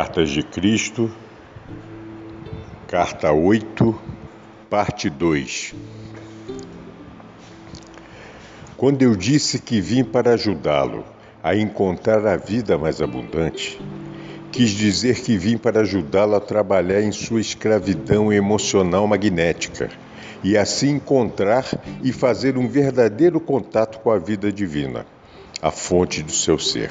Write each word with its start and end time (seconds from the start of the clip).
Cartas 0.00 0.30
de 0.30 0.42
Cristo, 0.42 1.10
Carta 2.88 3.30
8, 3.32 4.00
Parte 4.70 5.10
2 5.10 5.74
Quando 8.78 9.02
eu 9.02 9.14
disse 9.14 9.58
que 9.58 9.78
vim 9.78 10.02
para 10.02 10.32
ajudá-lo 10.32 11.04
a 11.42 11.54
encontrar 11.54 12.26
a 12.26 12.38
vida 12.38 12.78
mais 12.78 13.02
abundante, 13.02 13.78
quis 14.50 14.70
dizer 14.70 15.20
que 15.20 15.36
vim 15.36 15.58
para 15.58 15.80
ajudá-lo 15.80 16.34
a 16.34 16.40
trabalhar 16.40 17.02
em 17.02 17.12
sua 17.12 17.42
escravidão 17.42 18.32
emocional 18.32 19.06
magnética 19.06 19.90
e 20.42 20.56
assim 20.56 20.92
encontrar 20.92 21.66
e 22.02 22.10
fazer 22.10 22.56
um 22.56 22.66
verdadeiro 22.66 23.38
contato 23.38 23.98
com 23.98 24.10
a 24.10 24.18
vida 24.18 24.50
divina, 24.50 25.04
a 25.60 25.70
fonte 25.70 26.22
do 26.22 26.32
seu 26.32 26.58
ser. 26.58 26.90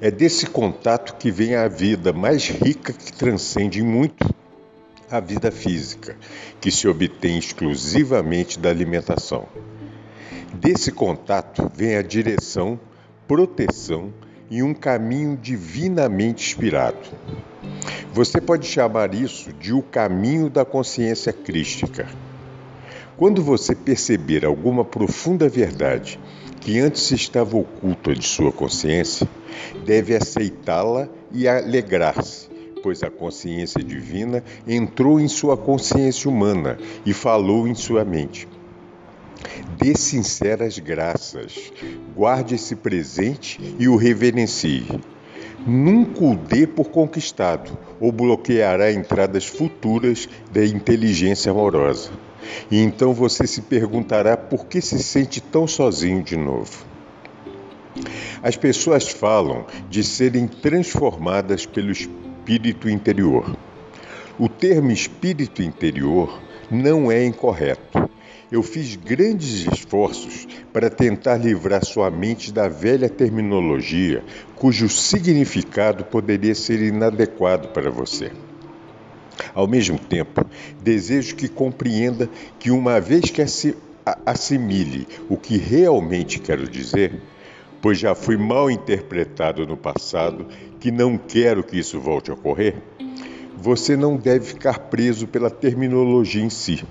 É 0.00 0.10
desse 0.10 0.46
contato 0.46 1.16
que 1.16 1.30
vem 1.30 1.54
a 1.54 1.68
vida 1.68 2.12
mais 2.12 2.48
rica 2.48 2.92
que 2.92 3.12
transcende 3.12 3.82
muito 3.82 4.34
a 5.10 5.20
vida 5.20 5.50
física, 5.50 6.16
que 6.60 6.70
se 6.70 6.86
obtém 6.86 7.38
exclusivamente 7.38 8.58
da 8.58 8.68
alimentação. 8.68 9.46
Desse 10.52 10.92
contato 10.92 11.70
vem 11.74 11.96
a 11.96 12.02
direção, 12.02 12.78
proteção 13.26 14.12
e 14.50 14.62
um 14.62 14.74
caminho 14.74 15.36
divinamente 15.36 16.46
inspirado. 16.46 16.98
Você 18.12 18.38
pode 18.40 18.66
chamar 18.66 19.14
isso 19.14 19.50
de 19.54 19.72
o 19.72 19.82
caminho 19.82 20.50
da 20.50 20.64
consciência 20.64 21.32
crística. 21.32 22.06
Quando 23.16 23.42
você 23.42 23.74
perceber 23.74 24.44
alguma 24.44 24.84
profunda 24.84 25.48
verdade 25.48 26.18
que 26.66 26.80
antes 26.80 27.12
estava 27.12 27.56
oculta 27.56 28.12
de 28.12 28.26
sua 28.26 28.50
consciência, 28.50 29.28
deve 29.84 30.16
aceitá-la 30.16 31.08
e 31.30 31.46
alegrar-se, 31.46 32.48
pois 32.82 33.04
a 33.04 33.08
consciência 33.08 33.80
divina 33.84 34.42
entrou 34.66 35.20
em 35.20 35.28
sua 35.28 35.56
consciência 35.56 36.28
humana 36.28 36.76
e 37.06 37.12
falou 37.12 37.68
em 37.68 37.74
sua 37.76 38.04
mente. 38.04 38.48
Dê 39.78 39.96
sinceras 39.96 40.76
graças, 40.80 41.72
guarde 42.16 42.56
esse 42.56 42.74
presente 42.74 43.60
e 43.78 43.86
o 43.86 43.94
reverencie. 43.94 44.88
Nunca 45.64 46.24
o 46.24 46.34
dê 46.34 46.66
por 46.66 46.88
conquistado 46.88 47.78
ou 48.00 48.10
bloqueará 48.10 48.90
entradas 48.90 49.46
futuras 49.46 50.28
da 50.50 50.66
inteligência 50.66 51.52
amorosa. 51.52 52.10
E 52.70 52.78
então 52.78 53.12
você 53.12 53.46
se 53.46 53.62
perguntará 53.62 54.36
por 54.36 54.66
que 54.66 54.80
se 54.80 55.02
sente 55.02 55.40
tão 55.40 55.66
sozinho 55.66 56.22
de 56.22 56.36
novo. 56.36 56.84
As 58.42 58.56
pessoas 58.56 59.08
falam 59.08 59.66
de 59.88 60.04
serem 60.04 60.46
transformadas 60.46 61.64
pelo 61.64 61.90
espírito 61.90 62.88
interior. 62.88 63.56
O 64.38 64.48
termo 64.48 64.90
espírito 64.90 65.62
interior 65.62 66.40
não 66.70 67.10
é 67.10 67.24
incorreto. 67.24 68.08
Eu 68.52 68.62
fiz 68.62 68.94
grandes 68.94 69.66
esforços 69.66 70.46
para 70.72 70.88
tentar 70.88 71.36
livrar 71.36 71.84
sua 71.84 72.10
mente 72.10 72.52
da 72.52 72.68
velha 72.68 73.08
terminologia, 73.08 74.22
cujo 74.54 74.88
significado 74.88 76.04
poderia 76.04 76.54
ser 76.54 76.80
inadequado 76.80 77.68
para 77.68 77.90
você. 77.90 78.30
Ao 79.54 79.66
mesmo 79.66 79.98
tempo, 79.98 80.44
desejo 80.82 81.36
que 81.36 81.48
compreenda 81.48 82.28
que, 82.58 82.70
uma 82.70 83.00
vez 83.00 83.30
que 83.30 83.42
assimile 84.24 85.06
o 85.28 85.36
que 85.36 85.56
realmente 85.56 86.38
quero 86.38 86.68
dizer, 86.68 87.20
pois 87.80 87.98
já 87.98 88.14
fui 88.14 88.36
mal 88.36 88.70
interpretado 88.70 89.66
no 89.66 89.76
passado, 89.76 90.46
que 90.80 90.90
não 90.90 91.18
quero 91.18 91.62
que 91.62 91.78
isso 91.78 92.00
volte 92.00 92.30
a 92.30 92.34
ocorrer, 92.34 92.76
você 93.56 93.96
não 93.96 94.16
deve 94.16 94.46
ficar 94.46 94.78
preso 94.78 95.26
pela 95.26 95.50
terminologia 95.50 96.42
em 96.42 96.50
si. 96.50 96.84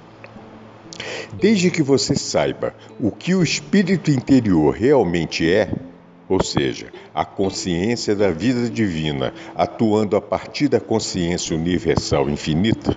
Desde 1.40 1.70
que 1.70 1.84
você 1.84 2.16
saiba 2.16 2.74
o 3.00 3.12
que 3.12 3.36
o 3.36 3.44
espírito 3.44 4.10
interior 4.10 4.74
realmente 4.74 5.50
é, 5.50 5.70
ou 6.28 6.44
seja, 6.44 6.88
a 7.14 7.24
consciência 7.24 8.16
da 8.16 8.32
vida 8.32 8.70
divina 8.70 9.34
atuando 9.56 10.16
a 10.16 10.22
partir 10.22 10.68
da 10.68 10.80
consciência 10.80 11.56
universal 11.56 12.30
infinita, 12.30 12.96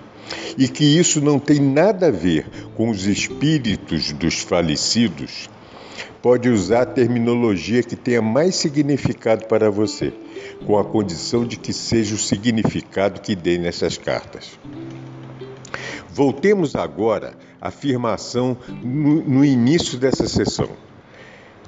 e 0.57 0.67
que 0.67 0.83
isso 0.83 1.21
não 1.21 1.39
tem 1.39 1.59
nada 1.59 2.07
a 2.07 2.11
ver 2.11 2.47
com 2.75 2.89
os 2.89 3.05
espíritos 3.05 4.11
dos 4.11 4.39
falecidos, 4.41 5.49
pode 6.21 6.49
usar 6.49 6.81
a 6.81 6.85
terminologia 6.85 7.81
que 7.81 7.95
tenha 7.95 8.21
mais 8.21 8.55
significado 8.55 9.45
para 9.45 9.69
você, 9.71 10.13
com 10.65 10.77
a 10.77 10.83
condição 10.83 11.45
de 11.45 11.57
que 11.57 11.71
seja 11.71 12.15
o 12.15 12.17
significado 12.17 13.21
que 13.21 13.35
dê 13.35 13.57
nessas 13.57 13.97
cartas. 13.97 14.59
Voltemos 16.09 16.75
agora 16.75 17.33
à 17.61 17.69
afirmação 17.69 18.57
no, 18.83 19.23
no 19.23 19.45
início 19.45 19.97
dessa 19.97 20.27
sessão. 20.27 20.88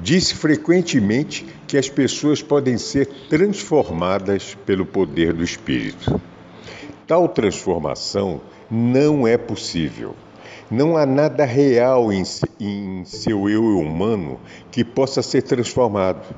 Disse 0.03 0.33
frequentemente 0.33 1.45
que 1.67 1.77
as 1.77 1.87
pessoas 1.87 2.41
podem 2.41 2.75
ser 2.75 3.05
transformadas 3.29 4.57
pelo 4.65 4.83
poder 4.83 5.31
do 5.31 5.43
Espírito. 5.43 6.19
Tal 7.05 7.29
transformação 7.29 8.41
não 8.69 9.27
é 9.27 9.37
possível. 9.37 10.15
Não 10.71 10.97
há 10.97 11.05
nada 11.05 11.45
real 11.45 12.11
em, 12.11 12.23
em 12.59 13.05
seu 13.05 13.47
eu 13.47 13.63
humano 13.77 14.39
que 14.71 14.83
possa 14.83 15.21
ser 15.21 15.43
transformado. 15.43 16.33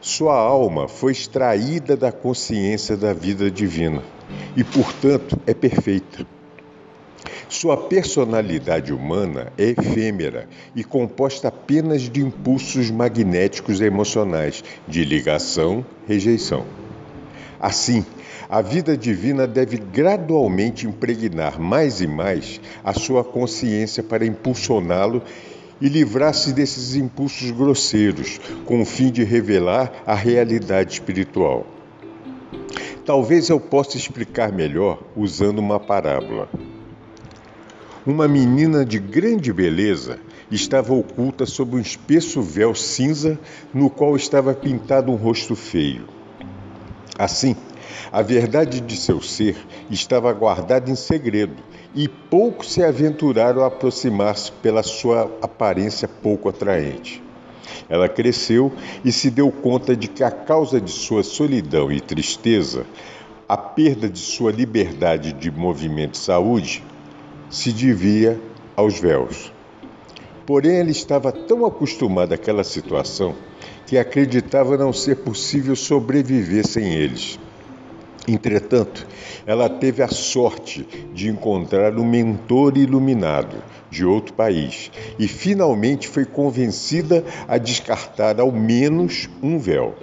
Sua 0.00 0.36
alma 0.36 0.86
foi 0.86 1.10
extraída 1.10 1.96
da 1.96 2.12
consciência 2.12 2.96
da 2.96 3.12
vida 3.12 3.50
divina 3.50 4.04
e, 4.56 4.62
portanto, 4.62 5.36
é 5.48 5.52
perfeita. 5.52 6.24
Sua 7.50 7.76
personalidade 7.76 8.92
humana 8.92 9.52
é 9.58 9.70
efêmera 9.70 10.48
e 10.72 10.84
composta 10.84 11.48
apenas 11.48 12.02
de 12.02 12.20
impulsos 12.20 12.92
magnéticos 12.92 13.80
emocionais 13.80 14.62
de 14.86 15.04
ligação, 15.04 15.84
rejeição. 16.06 16.64
Assim, 17.58 18.06
a 18.48 18.62
vida 18.62 18.96
divina 18.96 19.48
deve 19.48 19.78
gradualmente 19.78 20.86
impregnar 20.86 21.60
mais 21.60 22.00
e 22.00 22.06
mais 22.06 22.60
a 22.84 22.92
sua 22.92 23.24
consciência 23.24 24.00
para 24.00 24.24
impulsioná-lo 24.24 25.20
e 25.80 25.88
livrar-se 25.88 26.52
desses 26.52 26.94
impulsos 26.94 27.50
grosseiros, 27.50 28.38
com 28.64 28.80
o 28.80 28.86
fim 28.86 29.10
de 29.10 29.24
revelar 29.24 30.04
a 30.06 30.14
realidade 30.14 30.92
espiritual. 30.92 31.66
Talvez 33.04 33.48
eu 33.48 33.58
possa 33.58 33.96
explicar 33.96 34.52
melhor 34.52 35.02
usando 35.16 35.58
uma 35.58 35.80
parábola. 35.80 36.48
Uma 38.06 38.26
menina 38.26 38.82
de 38.82 38.98
grande 38.98 39.52
beleza 39.52 40.18
estava 40.50 40.94
oculta 40.94 41.44
sob 41.44 41.76
um 41.76 41.78
espesso 41.78 42.40
véu 42.40 42.74
cinza 42.74 43.38
no 43.74 43.90
qual 43.90 44.16
estava 44.16 44.54
pintado 44.54 45.12
um 45.12 45.16
rosto 45.16 45.54
feio. 45.54 46.08
Assim, 47.18 47.54
a 48.10 48.22
verdade 48.22 48.80
de 48.80 48.96
seu 48.96 49.20
ser 49.20 49.54
estava 49.90 50.32
guardada 50.32 50.90
em 50.90 50.96
segredo 50.96 51.62
e 51.94 52.08
poucos 52.08 52.72
se 52.72 52.82
aventuraram 52.82 53.62
a 53.62 53.66
aproximar-se 53.66 54.50
pela 54.50 54.82
sua 54.82 55.30
aparência 55.42 56.08
pouco 56.08 56.48
atraente. 56.48 57.22
Ela 57.86 58.08
cresceu 58.08 58.72
e 59.04 59.12
se 59.12 59.30
deu 59.30 59.52
conta 59.52 59.94
de 59.94 60.08
que 60.08 60.24
a 60.24 60.30
causa 60.30 60.80
de 60.80 60.90
sua 60.90 61.22
solidão 61.22 61.92
e 61.92 62.00
tristeza, 62.00 62.86
a 63.46 63.58
perda 63.58 64.08
de 64.08 64.20
sua 64.20 64.50
liberdade 64.50 65.34
de 65.34 65.50
movimento 65.50 66.14
e 66.14 66.18
saúde, 66.18 66.82
se 67.50 67.72
devia 67.72 68.40
aos 68.76 68.98
véus. 68.98 69.52
Porém, 70.46 70.80
ela 70.80 70.90
estava 70.90 71.30
tão 71.30 71.66
acostumada 71.66 72.34
àquela 72.34 72.64
situação 72.64 73.34
que 73.86 73.98
acreditava 73.98 74.76
não 74.76 74.92
ser 74.92 75.16
possível 75.16 75.76
sobreviver 75.76 76.66
sem 76.66 76.94
eles. 76.94 77.38
Entretanto, 78.28 79.06
ela 79.46 79.68
teve 79.68 80.02
a 80.02 80.08
sorte 80.08 80.86
de 81.12 81.28
encontrar 81.28 81.98
um 81.98 82.04
mentor 82.04 82.76
iluminado 82.76 83.62
de 83.90 84.04
outro 84.04 84.34
país 84.34 84.90
e 85.18 85.26
finalmente 85.26 86.06
foi 86.06 86.24
convencida 86.24 87.24
a 87.48 87.58
descartar 87.58 88.38
ao 88.40 88.52
menos 88.52 89.28
um 89.42 89.58
véu. 89.58 89.94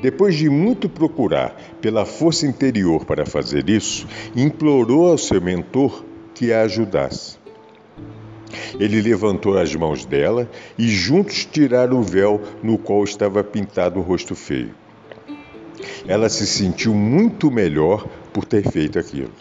Depois 0.00 0.36
de 0.36 0.48
muito 0.48 0.88
procurar 0.88 1.54
pela 1.80 2.06
força 2.06 2.46
interior 2.46 3.04
para 3.04 3.26
fazer 3.26 3.68
isso, 3.68 4.06
implorou 4.36 5.10
ao 5.10 5.18
seu 5.18 5.40
mentor 5.40 6.04
que 6.40 6.54
a 6.54 6.62
ajudasse. 6.62 7.36
Ele 8.78 9.02
levantou 9.02 9.58
as 9.58 9.74
mãos 9.74 10.06
dela 10.06 10.50
e 10.78 10.88
juntos 10.88 11.44
tiraram 11.44 11.98
o 11.98 12.02
véu 12.02 12.40
no 12.62 12.78
qual 12.78 13.04
estava 13.04 13.44
pintado 13.44 14.00
o 14.00 14.02
rosto 14.02 14.34
feio. 14.34 14.74
Ela 16.08 16.30
se 16.30 16.46
sentiu 16.46 16.94
muito 16.94 17.50
melhor 17.50 18.08
por 18.32 18.46
ter 18.46 18.66
feito 18.70 18.98
aquilo. 18.98 19.34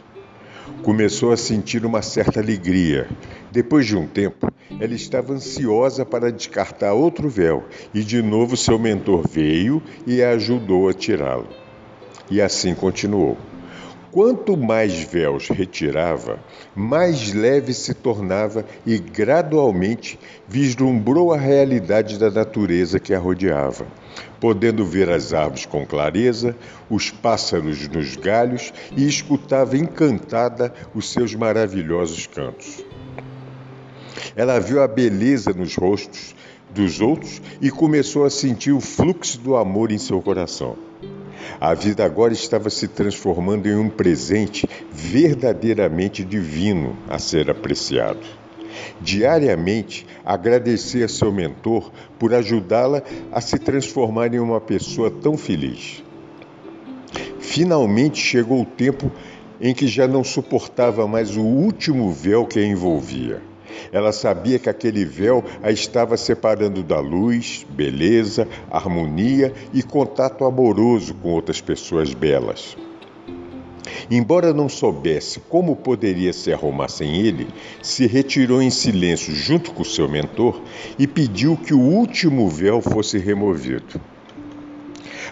Começou 0.84 1.32
a 1.32 1.38
sentir 1.38 1.86
uma 1.86 2.02
certa 2.02 2.42
alegria. 2.42 3.08
Depois 3.50 3.86
de 3.86 3.96
um 3.96 4.06
tempo, 4.06 4.52
ela 4.78 4.94
estava 4.94 5.32
ansiosa 5.32 6.06
para 6.06 6.30
descartar 6.30 6.92
outro 6.92 7.30
véu 7.30 7.64
e 7.94 8.04
de 8.04 8.22
novo 8.22 8.58
seu 8.58 8.78
mentor 8.78 9.26
veio 9.26 9.82
e 10.06 10.22
a 10.22 10.32
ajudou 10.32 10.90
a 10.90 10.94
tirá-lo. 10.94 11.48
E 12.30 12.42
assim 12.42 12.76
continuou. 12.76 13.38
Quanto 14.12 14.58
mais 14.58 15.04
véus 15.04 15.50
retirava, 15.50 16.40
mais 16.76 17.32
leve 17.32 17.76
se 17.76 17.94
tornava 17.94 18.66
e 18.84 18.98
gradualmente 18.98 20.20
vislumbrou 20.48 21.32
a 21.32 21.38
realidade 21.38 22.18
da 22.18 22.32
natureza 22.32 23.00
que 23.00 23.14
a 23.14 23.20
rodeava, 23.20 23.86
podendo 24.40 24.84
ver 24.84 25.12
as 25.12 25.32
árvores 25.32 25.68
com 25.68 25.86
clareza, 25.86 26.56
os 26.90 27.12
pássaros 27.12 27.88
nos 27.88 28.16
galhos 28.16 28.74
e 28.98 29.08
escutava 29.08 29.78
encantada 29.78 30.74
os 30.96 31.12
seus 31.12 31.36
maravilhosos 31.36 32.26
cantos. 32.26 32.84
Ela 34.36 34.58
viu 34.58 34.82
a 34.82 34.88
beleza 34.88 35.54
nos 35.54 35.76
rostos 35.76 36.36
dos 36.72 37.00
outros 37.00 37.40
e 37.62 37.70
começou 37.70 38.26
a 38.26 38.30
sentir 38.32 38.72
o 38.72 38.80
fluxo 38.80 39.40
do 39.40 39.56
amor 39.56 39.92
em 39.92 40.00
seu 40.00 40.20
coração. 40.20 40.76
A 41.60 41.74
vida 41.74 42.06
agora 42.06 42.34
estava 42.34 42.70
se 42.70 42.88
transformando 42.88 43.68
em 43.68 43.76
um 43.76 43.90
presente 43.90 44.68
verdadeiramente 44.92 46.24
divino 46.24 46.98
a 47.08 47.20
ser 47.20 47.50
apreciado. 47.50 48.20
Diariamente, 49.02 50.06
agradecer 50.24 51.04
a 51.04 51.08
seu 51.08 51.32
mentor 51.32 51.92
por 52.18 52.34
ajudá-la 52.34 53.02
a 53.32 53.42
se 53.42 53.58
transformar 53.58 54.34
em 54.34 54.40
uma 54.40 54.62
pessoa 54.62 55.10
tão 55.10 55.38
feliz. 55.38 56.04
Finalmente 57.40 58.20
chegou 58.20 58.62
o 58.62 58.66
tempo 58.66 59.12
em 59.60 59.74
que 59.74 59.88
já 59.88 60.08
não 60.08 60.24
suportava 60.24 61.08
mais 61.08 61.36
o 61.36 61.42
último 61.42 62.12
véu 62.12 62.46
que 62.46 62.60
a 62.60 62.66
envolvia. 62.66 63.49
Ela 63.92 64.12
sabia 64.12 64.60
que 64.60 64.70
aquele 64.70 65.06
véu 65.06 65.44
a 65.62 65.72
estava 65.72 66.18
separando 66.18 66.84
da 66.84 67.00
luz, 67.00 67.66
beleza, 67.70 68.48
harmonia 68.70 69.54
e 69.74 69.82
contato 69.84 70.46
amoroso 70.46 71.14
com 71.16 71.30
outras 71.30 71.62
pessoas 71.62 72.14
belas. 72.14 72.78
Embora 74.12 74.54
não 74.54 74.68
soubesse 74.68 75.40
como 75.40 75.76
poderia 75.76 76.34
se 76.34 76.52
arrumar 76.52 76.88
sem 76.88 77.22
ele, 77.22 77.48
se 77.82 78.08
retirou 78.08 78.62
em 78.62 78.70
silêncio 78.70 79.34
junto 79.34 79.72
com 79.72 79.84
seu 79.84 80.10
mentor 80.10 80.62
e 80.98 81.06
pediu 81.06 81.56
que 81.56 81.74
o 81.74 81.80
último 81.80 82.50
véu 82.50 82.82
fosse 82.82 83.18
removido. 83.18 84.02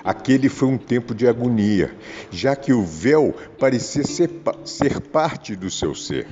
Aquele 0.03 0.47
foi 0.47 0.69
um 0.69 0.77
tempo 0.77 1.13
de 1.13 1.27
agonia, 1.27 1.93
já 2.31 2.55
que 2.55 2.71
o 2.71 2.83
véu 2.83 3.35
parecia 3.59 4.03
ser, 4.03 4.29
ser 4.63 5.01
parte 5.01 5.55
do 5.55 5.69
seu 5.69 5.93
ser. 5.93 6.27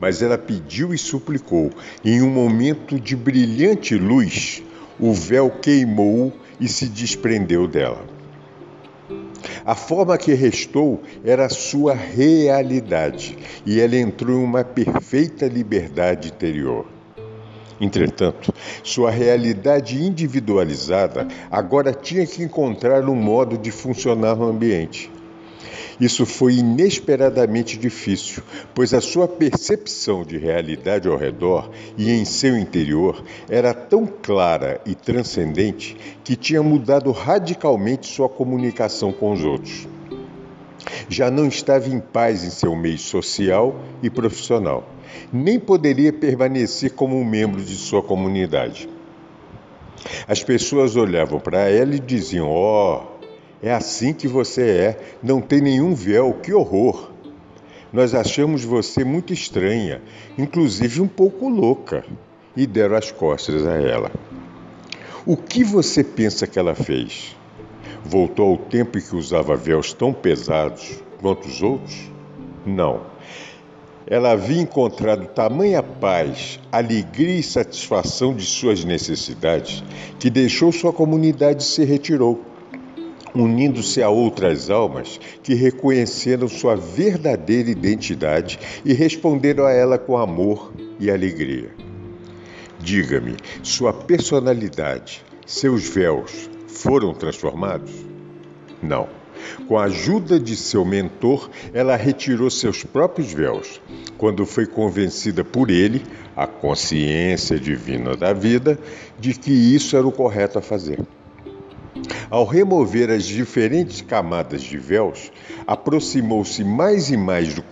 Mas 0.00 0.22
ela 0.22 0.38
pediu 0.38 0.92
e 0.92 0.98
suplicou. 0.98 1.70
Em 2.04 2.22
um 2.22 2.30
momento 2.30 2.98
de 2.98 3.16
brilhante 3.16 3.94
luz, 3.94 4.62
o 4.98 5.12
véu 5.12 5.50
queimou 5.50 6.32
e 6.60 6.68
se 6.68 6.86
desprendeu 6.86 7.66
dela. 7.66 8.04
A 9.64 9.74
forma 9.74 10.16
que 10.16 10.32
restou 10.34 11.02
era 11.24 11.46
a 11.46 11.50
sua 11.50 11.94
realidade 11.94 13.36
e 13.66 13.80
ela 13.80 13.96
entrou 13.96 14.40
em 14.40 14.44
uma 14.44 14.64
perfeita 14.64 15.46
liberdade 15.46 16.28
interior. 16.28 16.86
Entretanto, 17.80 18.52
sua 18.82 19.10
realidade 19.10 20.02
individualizada 20.02 21.28
agora 21.50 21.92
tinha 21.92 22.26
que 22.26 22.42
encontrar 22.42 23.08
um 23.08 23.14
modo 23.14 23.56
de 23.56 23.70
funcionar 23.70 24.34
no 24.34 24.48
ambiente. 24.48 25.10
Isso 26.00 26.24
foi 26.24 26.54
inesperadamente 26.54 27.76
difícil, 27.76 28.42
pois 28.72 28.94
a 28.94 29.00
sua 29.00 29.26
percepção 29.26 30.24
de 30.24 30.38
realidade 30.38 31.08
ao 31.08 31.16
redor 31.16 31.70
e 31.96 32.10
em 32.10 32.24
seu 32.24 32.56
interior 32.56 33.24
era 33.48 33.74
tão 33.74 34.06
clara 34.06 34.80
e 34.86 34.94
transcendente 34.94 35.96
que 36.22 36.36
tinha 36.36 36.62
mudado 36.62 37.10
radicalmente 37.10 38.06
sua 38.06 38.28
comunicação 38.28 39.12
com 39.12 39.32
os 39.32 39.42
outros. 39.42 39.88
Já 41.08 41.30
não 41.30 41.48
estava 41.48 41.88
em 41.88 41.98
paz 41.98 42.44
em 42.44 42.50
seu 42.50 42.76
meio 42.76 42.98
social 42.98 43.74
e 44.00 44.08
profissional, 44.08 44.88
nem 45.32 45.58
poderia 45.58 46.12
permanecer 46.12 46.92
como 46.92 47.18
um 47.18 47.24
membro 47.24 47.60
de 47.60 47.74
sua 47.74 48.02
comunidade. 48.02 48.88
As 50.28 50.44
pessoas 50.44 50.94
olhavam 50.94 51.40
para 51.40 51.68
ela 51.68 51.94
e 51.94 51.98
diziam: 51.98 52.48
Ó, 52.48 53.02
oh, 53.02 53.17
é 53.62 53.72
assim 53.72 54.12
que 54.12 54.28
você 54.28 54.62
é, 54.62 55.00
não 55.22 55.40
tem 55.40 55.60
nenhum 55.60 55.94
véu, 55.94 56.34
que 56.34 56.52
horror! 56.52 57.10
Nós 57.92 58.14
achamos 58.14 58.62
você 58.62 59.02
muito 59.02 59.32
estranha, 59.32 60.00
inclusive 60.36 61.00
um 61.00 61.08
pouco 61.08 61.48
louca, 61.48 62.04
e 62.56 62.66
deram 62.66 62.96
as 62.96 63.10
costas 63.10 63.66
a 63.66 63.74
ela. 63.74 64.12
O 65.26 65.36
que 65.36 65.64
você 65.64 66.04
pensa 66.04 66.46
que 66.46 66.58
ela 66.58 66.74
fez? 66.74 67.36
Voltou 68.04 68.50
ao 68.50 68.56
tempo 68.56 68.98
em 68.98 69.00
que 69.00 69.16
usava 69.16 69.56
véus 69.56 69.92
tão 69.92 70.12
pesados 70.12 71.02
quanto 71.20 71.48
os 71.48 71.62
outros? 71.62 72.10
Não. 72.64 73.00
Ela 74.06 74.32
havia 74.32 74.60
encontrado 74.60 75.26
tamanha 75.26 75.82
paz, 75.82 76.60
alegria 76.70 77.38
e 77.38 77.42
satisfação 77.42 78.34
de 78.34 78.44
suas 78.44 78.84
necessidades 78.84 79.82
que 80.18 80.30
deixou 80.30 80.70
sua 80.72 80.92
comunidade 80.92 81.62
e 81.62 81.66
se 81.66 81.84
retirou 81.84 82.42
unindo-se 83.42 84.02
a 84.02 84.08
outras 84.08 84.70
almas 84.70 85.20
que 85.42 85.54
reconheceram 85.54 86.48
sua 86.48 86.74
verdadeira 86.74 87.70
identidade 87.70 88.58
e 88.84 88.92
responderam 88.92 89.64
a 89.64 89.72
ela 89.72 89.98
com 89.98 90.16
amor 90.16 90.72
e 90.98 91.10
alegria. 91.10 91.70
Diga-me, 92.80 93.36
sua 93.62 93.92
personalidade, 93.92 95.24
seus 95.46 95.88
véus 95.88 96.48
foram 96.66 97.12
transformados? 97.12 97.90
Não. 98.82 99.08
Com 99.66 99.78
a 99.78 99.84
ajuda 99.84 100.38
de 100.38 100.56
seu 100.56 100.84
mentor, 100.84 101.48
ela 101.72 101.96
retirou 101.96 102.50
seus 102.50 102.84
próprios 102.84 103.32
véus, 103.32 103.80
quando 104.16 104.44
foi 104.44 104.66
convencida 104.66 105.44
por 105.44 105.70
ele, 105.70 106.02
a 106.36 106.46
consciência 106.46 107.58
divina 107.58 108.16
da 108.16 108.32
vida, 108.32 108.78
de 109.18 109.34
que 109.34 109.50
isso 109.50 109.96
era 109.96 110.06
o 110.06 110.12
correto 110.12 110.58
a 110.58 110.62
fazer. 110.62 110.98
Ao 112.30 112.44
remover 112.44 113.10
as 113.10 113.24
diferentes 113.24 114.02
camadas 114.02 114.60
de 114.62 114.76
véus, 114.76 115.32
aproximou-se 115.66 116.62
mais 116.62 117.10
e 117.10 117.16
mais 117.16 117.54
do 117.54 117.62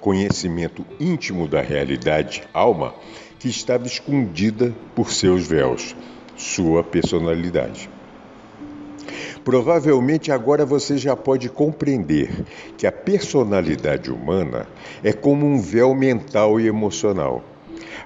conhecimento 0.00 0.84
íntimo 1.00 1.48
da 1.48 1.62
realidade 1.62 2.42
alma 2.52 2.94
que 3.38 3.48
estava 3.48 3.86
escondida 3.86 4.74
por 4.94 5.10
seus 5.10 5.46
véus, 5.46 5.96
sua 6.36 6.84
personalidade. 6.84 7.88
Provavelmente 9.42 10.30
agora 10.30 10.66
você 10.66 10.98
já 10.98 11.16
pode 11.16 11.48
compreender 11.48 12.44
que 12.76 12.86
a 12.86 12.92
personalidade 12.92 14.12
humana 14.12 14.66
é 15.02 15.10
como 15.10 15.46
um 15.46 15.58
véu 15.58 15.94
mental 15.94 16.60
e 16.60 16.66
emocional 16.66 17.42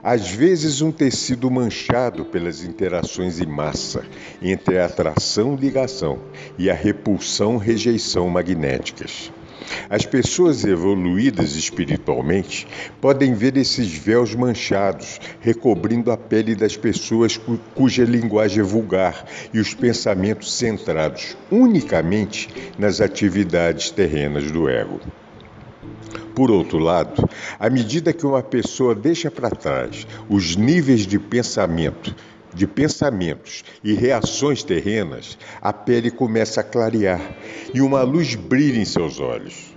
às 0.05 0.29
vezes 0.29 0.83
um 0.83 0.93
tecido 0.93 1.51
manchado 1.51 2.27
pelas 2.27 2.63
interações 2.63 3.41
em 3.41 3.47
massa 3.47 4.05
entre 4.43 4.79
a 4.79 4.85
atração 4.85 5.57
ligação 5.57 6.19
e 6.59 6.71
a 6.71 6.75
repulsão 6.75 7.57
rejeição 7.57 8.29
magnéticas. 8.29 9.33
As 9.89 10.05
pessoas 10.05 10.63
evoluídas 10.63 11.57
espiritualmente 11.57 12.67
podem 13.01 13.33
ver 13.33 13.57
esses 13.57 13.91
véus 13.97 14.35
manchados, 14.35 15.19
recobrindo 15.41 16.13
a 16.13 16.19
pele 16.19 16.55
das 16.55 16.77
pessoas 16.77 17.41
cuja 17.75 18.05
linguagem 18.05 18.61
é 18.61 18.63
vulgar 18.63 19.25
e 19.55 19.59
os 19.59 19.73
pensamentos 19.73 20.53
centrados 20.53 21.35
unicamente 21.51 22.51
nas 22.79 23.01
atividades 23.01 23.91
terrenas 23.91 24.51
do 24.51 24.69
ego. 24.69 25.01
Por 26.35 26.51
outro 26.51 26.79
lado, 26.79 27.29
à 27.59 27.71
medida 27.71 28.13
que 28.13 28.27
uma 28.27 28.43
pessoa 28.43 28.95
deixa 28.95 29.31
para 29.31 29.51
trás 29.51 30.07
os 30.29 30.57
níveis 30.57 31.07
de 31.07 31.19
pensamento, 31.19 32.15
de 32.53 32.67
pensamentos 32.67 33.65
e 33.83 33.95
reações 33.95 34.63
terrenas, 34.63 35.39
a 35.61 35.73
pele 35.73 36.11
começa 36.11 36.61
a 36.61 36.65
clarear 36.65 37.21
e 37.73 37.81
uma 37.81 38.03
luz 38.03 38.35
brilha 38.35 38.81
em 38.81 38.85
seus 38.85 39.21
olhos. 39.21 39.75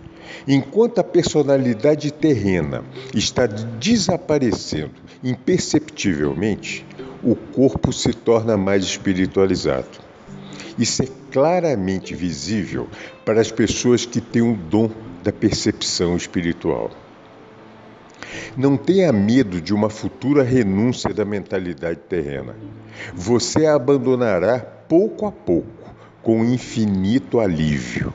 Enquanto 0.48 1.00
a 1.00 1.04
personalidade 1.04 2.12
terrena 2.12 2.84
está 3.14 3.46
desaparecendo 3.46 4.94
imperceptivelmente, 5.24 6.86
o 7.24 7.36
corpo 7.36 7.92
se 7.92 8.14
torna 8.14 8.56
mais 8.56 8.84
espiritualizado. 8.84 10.08
Isso 10.78 11.04
é 11.04 11.08
claramente 11.32 12.16
visível 12.16 12.88
para 13.26 13.42
as 13.42 13.52
pessoas 13.52 14.06
que 14.06 14.22
têm 14.22 14.42
o 14.42 14.56
dom 14.56 14.90
da 15.28 15.34
percepção 15.34 16.16
espiritual. 16.16 16.90
Não 18.56 18.78
tenha 18.78 19.12
medo 19.12 19.60
de 19.60 19.74
uma 19.74 19.90
futura 19.90 20.42
renúncia 20.42 21.14
da 21.14 21.26
mentalidade 21.26 22.00
terrena. 22.08 22.56
Você 23.14 23.66
a 23.66 23.76
abandonará 23.76 24.58
pouco 24.58 25.26
a 25.26 25.32
pouco, 25.32 25.94
com 26.24 26.46
infinito 26.46 27.42
alívio. 27.42 28.14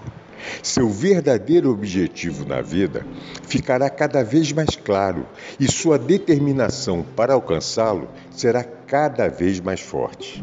Seu 0.63 0.89
verdadeiro 0.89 1.71
objetivo 1.71 2.47
na 2.47 2.63
vida 2.63 3.05
ficará 3.43 3.91
cada 3.91 4.25
vez 4.25 4.51
mais 4.51 4.75
claro 4.75 5.27
e 5.61 5.71
sua 5.71 5.99
determinação 5.99 7.05
para 7.15 7.35
alcançá-lo 7.35 8.09
será 8.31 8.65
cada 8.65 9.29
vez 9.29 9.61
mais 9.61 9.81
forte. 9.81 10.43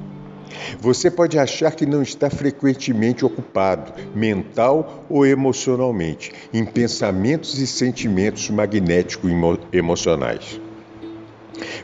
Você 0.80 1.10
pode 1.12 1.38
achar 1.38 1.72
que 1.72 1.86
não 1.86 2.02
está 2.02 2.30
frequentemente 2.30 3.26
ocupado, 3.26 3.94
mental 4.16 5.06
ou 5.10 5.26
emocionalmente, 5.26 6.32
em 6.54 6.66
pensamentos 6.66 7.60
e 7.60 7.68
sentimentos 7.68 8.50
magnéticos 8.50 9.32
emocionais. 9.72 10.60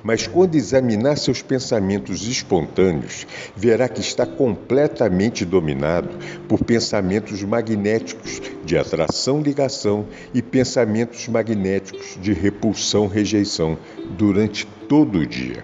Mas 0.04 0.28
quando 0.28 0.56
examinar 0.56 1.18
seus 1.18 1.42
pensamentos 1.42 2.28
espontâneos, 2.28 3.26
verá 3.56 3.90
que 3.90 4.02
está 4.02 4.26
completamente 4.26 5.44
dominado 5.44 6.10
por 6.48 6.64
pensamentos 6.64 7.44
magnéticos 7.44 8.42
de 8.64 8.78
atração-ligação 8.78 10.06
e 10.34 10.42
pensamentos 10.42 11.28
magnéticos 11.28 12.18
de 12.22 12.34
repulsão-rejeição 12.34 13.78
durante 14.18 14.66
todo 14.88 15.20
o 15.20 15.26
dia. 15.26 15.64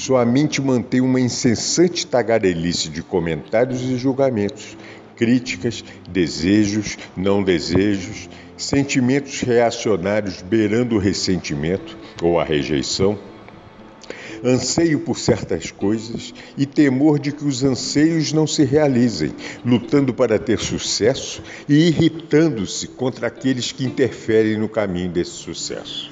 Sua 0.00 0.24
mente 0.24 0.62
mantém 0.62 1.02
uma 1.02 1.20
incessante 1.20 2.06
tagarelice 2.06 2.88
de 2.88 3.02
comentários 3.02 3.82
e 3.82 3.98
julgamentos, 3.98 4.74
críticas, 5.14 5.84
desejos, 6.08 6.96
não 7.14 7.42
desejos, 7.42 8.26
sentimentos 8.56 9.42
reacionários 9.42 10.40
beirando 10.40 10.96
o 10.96 10.98
ressentimento 10.98 11.98
ou 12.22 12.40
a 12.40 12.44
rejeição, 12.44 13.18
anseio 14.42 15.00
por 15.00 15.18
certas 15.18 15.70
coisas 15.70 16.32
e 16.56 16.64
temor 16.64 17.18
de 17.18 17.30
que 17.30 17.44
os 17.44 17.62
anseios 17.62 18.32
não 18.32 18.46
se 18.46 18.64
realizem, 18.64 19.34
lutando 19.62 20.14
para 20.14 20.38
ter 20.38 20.60
sucesso 20.60 21.42
e 21.68 21.88
irritando-se 21.88 22.88
contra 22.88 23.26
aqueles 23.26 23.70
que 23.70 23.84
interferem 23.84 24.56
no 24.56 24.66
caminho 24.66 25.10
desse 25.10 25.32
sucesso. 25.32 26.10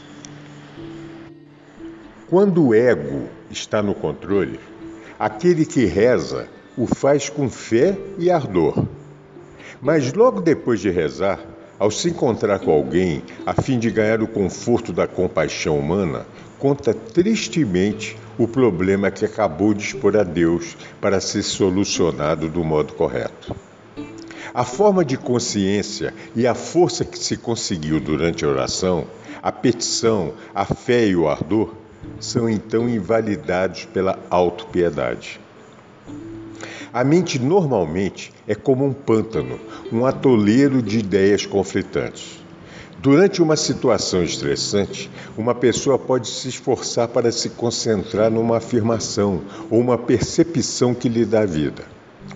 Quando 2.29 2.67
o 2.67 2.75
ego 2.75 3.38
está 3.51 3.83
no 3.83 3.95
controle, 3.95 4.61
aquele 5.19 5.65
que 5.65 5.85
reza 5.85 6.49
o 6.77 6.87
faz 6.87 7.29
com 7.29 7.51
fé 7.51 7.99
e 8.19 8.31
ardor. 8.31 8.85
Mas 9.81 10.13
logo 10.13 10.41
depois 10.41 10.81
de 10.81 10.91
rezar, 10.91 11.41
ao 11.79 11.91
se 11.91 12.09
encontrar 12.09 12.59
com 12.59 12.73
alguém 12.73 13.23
a 13.47 13.53
fim 13.61 13.79
de 13.79 13.91
ganhar 13.91 14.21
o 14.23 14.27
conforto 14.27 14.93
da 14.93 15.07
compaixão 15.07 15.79
humana, 15.79 16.27
conta 16.59 16.93
tristemente 16.93 18.17
o 18.37 18.47
problema 18.47 19.11
que 19.11 19.25
acabou 19.25 19.73
de 19.73 19.83
expor 19.83 20.17
a 20.17 20.23
Deus 20.23 20.77
para 21.01 21.21
ser 21.21 21.43
solucionado 21.43 22.49
do 22.49 22.65
modo 22.65 22.93
correto. 22.95 23.55
A 24.55 24.65
forma 24.65 25.05
de 25.05 25.17
consciência 25.17 26.13
e 26.35 26.47
a 26.47 26.55
força 26.55 27.05
que 27.05 27.19
se 27.19 27.37
conseguiu 27.37 28.01
durante 28.01 28.45
a 28.45 28.49
oração, 28.49 29.07
a 29.43 29.53
petição, 29.53 30.33
a 30.55 30.65
fé 30.65 31.07
e 31.07 31.15
o 31.15 31.29
ardor 31.29 31.75
são 32.21 32.49
então 32.49 32.89
invalidados 32.89 33.85
pela 33.87 34.19
autopiedade. 34.31 35.41
A 36.93 37.05
mente 37.05 37.39
normalmente 37.39 38.33
é 38.47 38.55
como 38.55 38.85
um 38.85 38.93
pântano, 38.93 39.61
um 39.93 40.07
atoleiro 40.07 40.83
de 40.83 40.99
ideias 40.99 41.45
conflitantes. 41.45 42.39
Durante 43.01 43.41
uma 43.41 43.57
situação 43.57 44.25
estressante, 44.25 45.09
uma 45.37 45.55
pessoa 45.55 45.99
pode 45.99 46.27
se 46.27 46.49
esforçar 46.49 47.07
para 47.07 47.31
se 47.31 47.51
concentrar 47.51 48.31
numa 48.31 48.57
afirmação 48.57 49.43
ou 49.71 49.81
uma 49.81 49.97
percepção 49.97 50.93
que 50.95 51.09
lhe 51.09 51.25
dá 51.25 51.45
vida. 51.45 51.85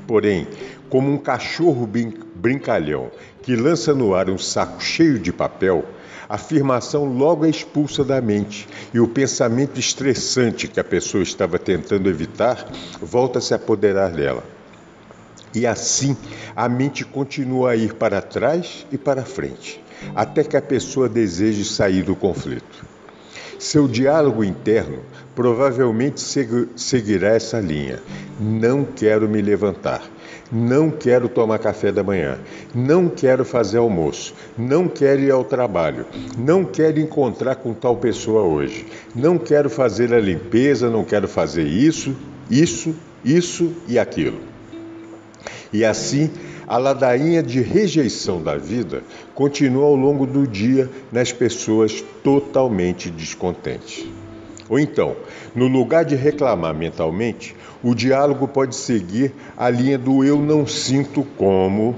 Porém, 0.07 0.47
como 0.89 1.11
um 1.11 1.19
cachorro 1.19 1.89
brincalhão 2.37 3.11
que 3.43 3.57
lança 3.57 3.93
no 3.93 4.15
ar 4.15 4.31
um 4.31 4.39
saco 4.39 4.81
cheio 4.81 5.19
de 5.19 5.33
papel, 5.33 5.85
a 6.33 6.37
afirmação 6.37 7.05
logo 7.05 7.45
é 7.45 7.51
expulsa 7.51 8.03
da 8.03 8.19
mente 8.19 8.67
e 8.95 8.99
o 8.99 9.07
pensamento 9.07 9.79
estressante 9.79 10.67
que 10.67 10.81
a 10.81 10.85
pessoa 10.85 11.23
estava 11.23 11.59
tentando 11.59 12.09
evitar 12.09 12.67
volta 13.03 13.39
a 13.39 13.43
se 13.43 13.53
apoderar 13.53 14.11
dela. 14.13 14.43
E 15.55 15.67
assim 15.67 16.17
a 16.57 16.71
mente 16.71 17.05
continua 17.05 17.73
a 17.73 17.77
ir 17.77 17.93
para 17.93 18.23
trás 18.23 18.87
e 18.91 18.97
para 18.97 19.27
frente, 19.27 19.79
até 20.15 20.43
que 20.43 20.57
a 20.57 20.63
pessoa 20.63 21.07
deseje 21.07 21.67
sair 21.67 22.03
do 22.03 22.17
conflito. 22.17 22.83
Seu 23.59 23.87
diálogo 23.87 24.43
interno 24.43 25.01
provavelmente 25.35 26.23
seguirá 26.77 27.35
essa 27.35 27.61
linha: 27.61 28.01
não 28.41 28.87
quero 28.87 29.29
me 29.29 29.43
levantar, 29.43 30.01
não 30.53 30.91
quero 30.91 31.31
tomar 31.31 31.59
café 31.59 31.91
da 31.91 32.03
manhã, 32.03 32.39
não 32.75 33.09
quero 33.09 33.43
fazer 33.43 33.79
almoço, 33.79 34.35
não 34.59 34.87
quero 34.87 35.23
ir 35.23 35.31
ao 35.31 35.43
trabalho, 35.43 36.05
não 36.37 36.63
quero 36.63 37.01
encontrar 37.01 37.55
com 37.57 37.73
tal 37.73 37.97
pessoa 37.97 38.43
hoje, 38.43 38.85
não 39.15 39.39
quero 39.39 39.71
fazer 39.71 40.13
a 40.13 40.21
limpeza, 40.21 40.91
não 40.91 41.05
quero 41.05 41.27
fazer 41.27 41.67
isso, 41.67 42.15
isso, 42.51 42.95
isso 43.25 43.73
e 43.89 43.99
aquilo. 43.99 44.39
E 45.73 45.87
assim, 45.87 46.31
a 46.67 46.77
ladainha 46.77 47.43
de 47.43 47.63
rejeição 47.63 48.43
da 48.43 48.57
vida 48.59 49.03
continua 49.35 49.87
ao 49.87 49.97
longo 49.97 50.27
do 50.27 50.47
dia 50.47 50.91
nas 51.11 51.33
pessoas 51.33 52.05
totalmente 52.23 53.09
descontentes. 53.11 54.07
Ou 54.69 54.79
então, 54.79 55.17
no 55.55 55.67
lugar 55.67 56.05
de 56.05 56.15
reclamar 56.15 56.75
mentalmente, 56.75 57.55
o 57.83 57.95
diálogo 57.95 58.47
pode 58.47 58.77
seguir 58.77 59.33
a 59.57 59.69
linha 59.69 59.99
do 59.99 60.25
eu 60.25 60.41
não 60.41 60.67
sinto 60.67 61.25
como. 61.37 61.97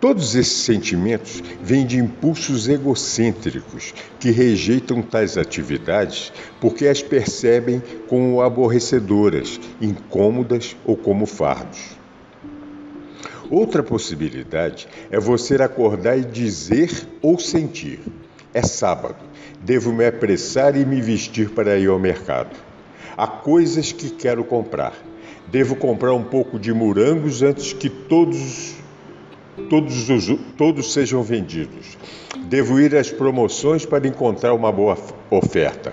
Todos 0.00 0.36
esses 0.36 0.62
sentimentos 0.62 1.42
vêm 1.60 1.84
de 1.84 1.98
impulsos 1.98 2.68
egocêntricos 2.68 3.92
que 4.20 4.30
rejeitam 4.30 5.02
tais 5.02 5.36
atividades 5.36 6.32
porque 6.60 6.86
as 6.86 7.02
percebem 7.02 7.82
como 8.06 8.40
aborrecedoras, 8.40 9.58
incômodas 9.80 10.76
ou 10.84 10.96
como 10.96 11.26
fardos. 11.26 11.98
Outra 13.50 13.82
possibilidade 13.82 14.86
é 15.10 15.18
você 15.18 15.56
acordar 15.56 16.16
e 16.16 16.24
dizer 16.24 16.90
ou 17.20 17.36
sentir: 17.38 17.98
é 18.54 18.62
sábado, 18.62 19.27
devo 19.62 19.92
me 19.92 20.06
apressar 20.06 20.76
e 20.76 20.84
me 20.84 21.00
vestir 21.00 21.50
para 21.50 21.78
ir 21.78 21.88
ao 21.88 21.98
mercado. 21.98 22.56
Há 23.16 23.26
coisas 23.26 23.92
que 23.92 24.10
quero 24.10 24.44
comprar. 24.44 24.92
Devo 25.48 25.76
comprar 25.76 26.12
um 26.12 26.22
pouco 26.22 26.58
de 26.58 26.72
morangos 26.72 27.42
antes 27.42 27.72
que 27.72 27.88
todos 27.88 28.76
todos, 29.68 30.08
os, 30.08 30.38
todos 30.56 30.92
sejam 30.92 31.22
vendidos. 31.22 31.98
Devo 32.46 32.78
ir 32.80 32.96
às 32.96 33.10
promoções 33.10 33.84
para 33.84 34.06
encontrar 34.06 34.54
uma 34.54 34.70
boa 34.70 34.96
oferta. 35.30 35.92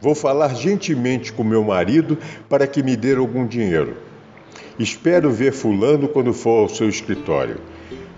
Vou 0.00 0.14
falar 0.14 0.54
gentilmente 0.54 1.32
com 1.32 1.44
meu 1.44 1.62
marido 1.64 2.18
para 2.48 2.66
que 2.66 2.82
me 2.82 2.96
dê 2.96 3.14
algum 3.14 3.46
dinheiro. 3.46 3.96
Espero 4.78 5.30
ver 5.30 5.52
Fulano 5.52 6.08
quando 6.08 6.32
for 6.32 6.62
ao 6.62 6.68
seu 6.68 6.88
escritório. 6.88 7.58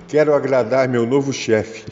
Quero 0.08 0.34
agradar 0.34 0.88
meu 0.88 1.06
novo 1.06 1.32
chefe, 1.32 1.84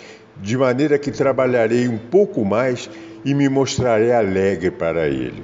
de 0.44 0.58
maneira 0.58 0.98
que 0.98 1.10
trabalharei 1.10 1.88
um 1.88 1.96
pouco 1.96 2.44
mais 2.44 2.90
e 3.24 3.32
me 3.32 3.48
mostrarei 3.48 4.12
alegre 4.12 4.70
para 4.70 5.08
ele. 5.08 5.42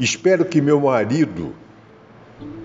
Espero 0.00 0.46
que 0.46 0.62
meu 0.62 0.80
marido 0.80 1.52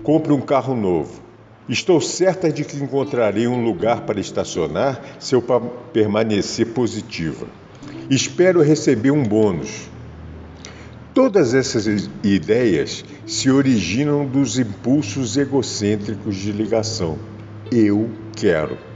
compre 0.02 0.32
um 0.32 0.40
carro 0.40 0.74
novo. 0.74 1.22
Estou 1.68 2.00
certa 2.00 2.50
de 2.50 2.64
que 2.64 2.78
encontrarei 2.78 3.46
um 3.46 3.62
lugar 3.62 4.00
para 4.02 4.18
estacionar 4.18 4.98
se 5.18 5.34
eu 5.34 5.44
permanecer 5.92 6.68
positiva. 6.68 7.46
Espero 8.08 8.62
receber 8.62 9.10
um 9.10 9.22
bônus. 9.22 9.90
Todas 11.12 11.52
essas 11.52 12.08
ideias 12.22 13.04
se 13.26 13.50
originam 13.50 14.24
dos 14.24 14.58
impulsos 14.58 15.36
egocêntricos 15.36 16.36
de 16.36 16.50
ligação. 16.50 17.18
Eu 17.70 18.08
quero. 18.34 18.93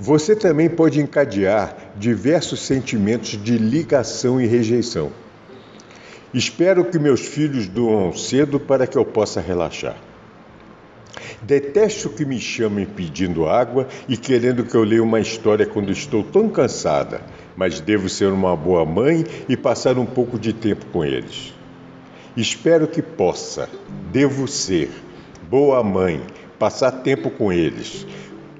Você 0.00 0.34
também 0.34 0.70
pode 0.70 0.98
encadear 0.98 1.92
diversos 1.94 2.60
sentimentos 2.60 3.32
de 3.32 3.58
ligação 3.58 4.40
e 4.40 4.46
rejeição. 4.46 5.12
Espero 6.32 6.86
que 6.86 6.98
meus 6.98 7.20
filhos 7.20 7.68
doam 7.68 8.10
cedo 8.14 8.58
para 8.58 8.86
que 8.86 8.96
eu 8.96 9.04
possa 9.04 9.42
relaxar. 9.42 9.98
Detesto 11.42 12.08
que 12.08 12.24
me 12.24 12.40
chamem 12.40 12.86
pedindo 12.86 13.46
água 13.46 13.88
e 14.08 14.16
querendo 14.16 14.64
que 14.64 14.74
eu 14.74 14.84
leia 14.84 15.02
uma 15.02 15.20
história 15.20 15.66
quando 15.66 15.92
estou 15.92 16.24
tão 16.24 16.48
cansada, 16.48 17.20
mas 17.54 17.78
devo 17.78 18.08
ser 18.08 18.32
uma 18.32 18.56
boa 18.56 18.86
mãe 18.86 19.26
e 19.50 19.54
passar 19.54 19.98
um 19.98 20.06
pouco 20.06 20.38
de 20.38 20.54
tempo 20.54 20.86
com 20.86 21.04
eles. 21.04 21.52
Espero 22.34 22.86
que 22.86 23.02
possa, 23.02 23.68
devo 24.10 24.48
ser, 24.48 24.90
boa 25.50 25.84
mãe, 25.84 26.22
passar 26.58 26.90
tempo 26.90 27.30
com 27.30 27.52
eles. 27.52 28.06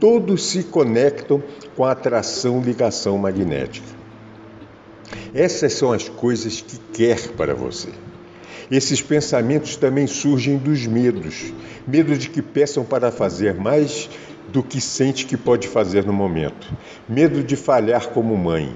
Todos 0.01 0.47
se 0.47 0.65
conectam 0.65 1.43
com 1.77 1.85
a 1.85 1.93
atração 1.93 2.63
ligação 2.63 3.19
magnética. 3.19 3.87
Essas 5.35 5.75
são 5.75 5.93
as 5.93 6.09
coisas 6.09 6.61
que 6.63 6.79
quer 6.93 7.29
para 7.37 7.55
você. 7.55 7.91
Esses 8.71 9.03
pensamentos 9.03 9.77
também 9.77 10.07
surgem 10.07 10.57
dos 10.57 10.87
medos. 10.87 11.53
Medo 11.87 12.17
de 12.17 12.31
que 12.31 12.41
peçam 12.41 12.85
para 12.85 13.13
fazer 13.13 13.55
mais 13.55 14.09
do 14.49 14.63
que 14.63 14.81
sente 14.81 15.27
que 15.27 15.37
pode 15.37 15.69
fazer 15.69 16.05
no 16.05 16.13
momento. 16.13 16.73
Medo 17.09 17.43
de 17.43 17.55
falhar 17.55 18.09
como 18.09 18.37
mãe. 18.37 18.75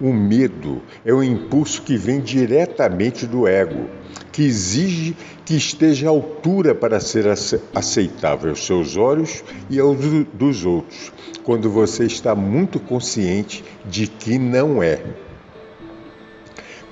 O 0.00 0.12
medo 0.12 0.80
é 1.04 1.12
um 1.12 1.22
impulso 1.22 1.82
que 1.82 1.96
vem 1.96 2.20
diretamente 2.20 3.26
do 3.26 3.48
ego, 3.48 3.90
que 4.30 4.42
exige 4.42 5.16
que 5.44 5.56
esteja 5.56 6.06
à 6.06 6.10
altura 6.10 6.74
para 6.74 7.00
ser 7.00 7.26
aceitável 7.74 8.50
aos 8.50 8.64
seus 8.64 8.96
olhos 8.96 9.42
e 9.68 9.80
aos 9.80 9.98
dos 10.32 10.64
outros, 10.64 11.12
quando 11.42 11.68
você 11.68 12.04
está 12.04 12.34
muito 12.34 12.78
consciente 12.78 13.64
de 13.84 14.06
que 14.06 14.38
não 14.38 14.80
é. 14.82 15.02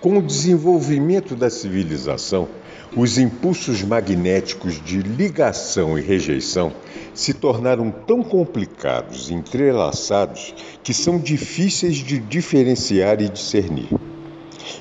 Com 0.01 0.19
o 0.19 0.23
desenvolvimento 0.23 1.37
da 1.37 1.49
civilização, 1.49 2.49
os 2.95 3.19
impulsos 3.19 3.83
magnéticos 3.83 4.83
de 4.83 4.99
ligação 4.99 5.99
e 5.99 6.03
rejeição 6.03 6.73
se 7.15 7.33
tornaram 7.33 7.91
tão 7.91 8.23
complicados 8.23 9.31
e 9.31 9.35
entrelaçados 9.35 10.55
que 10.83 10.93
são 10.93 11.19
difíceis 11.19 11.97
de 11.97 12.19
diferenciar 12.19 13.21
e 13.21 13.29
discernir. 13.29 13.89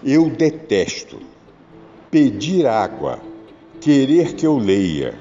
Eu 0.03 0.29
detesto 0.29 1.19
pedir 2.11 2.67
água, 2.67 3.19
querer 3.81 4.33
que 4.35 4.45
eu 4.45 4.57
leia, 4.57 5.15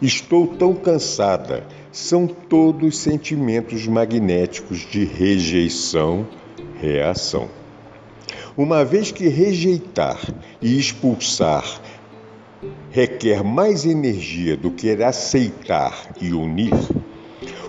estou 0.00 0.46
tão 0.46 0.74
cansada, 0.74 1.66
são 1.92 2.26
todos 2.26 2.96
sentimentos 2.98 3.86
magnéticos 3.86 4.80
de 4.90 5.04
rejeição, 5.04 6.26
reação. 6.80 7.48
Uma 8.56 8.84
vez 8.84 9.10
que 9.10 9.28
rejeitar 9.28 10.18
e 10.60 10.78
expulsar 10.78 11.80
requer 12.92 13.42
mais 13.42 13.86
energia 13.86 14.54
do 14.54 14.70
que 14.70 14.90
aceitar 15.02 16.12
e 16.20 16.34
unir, 16.34 16.74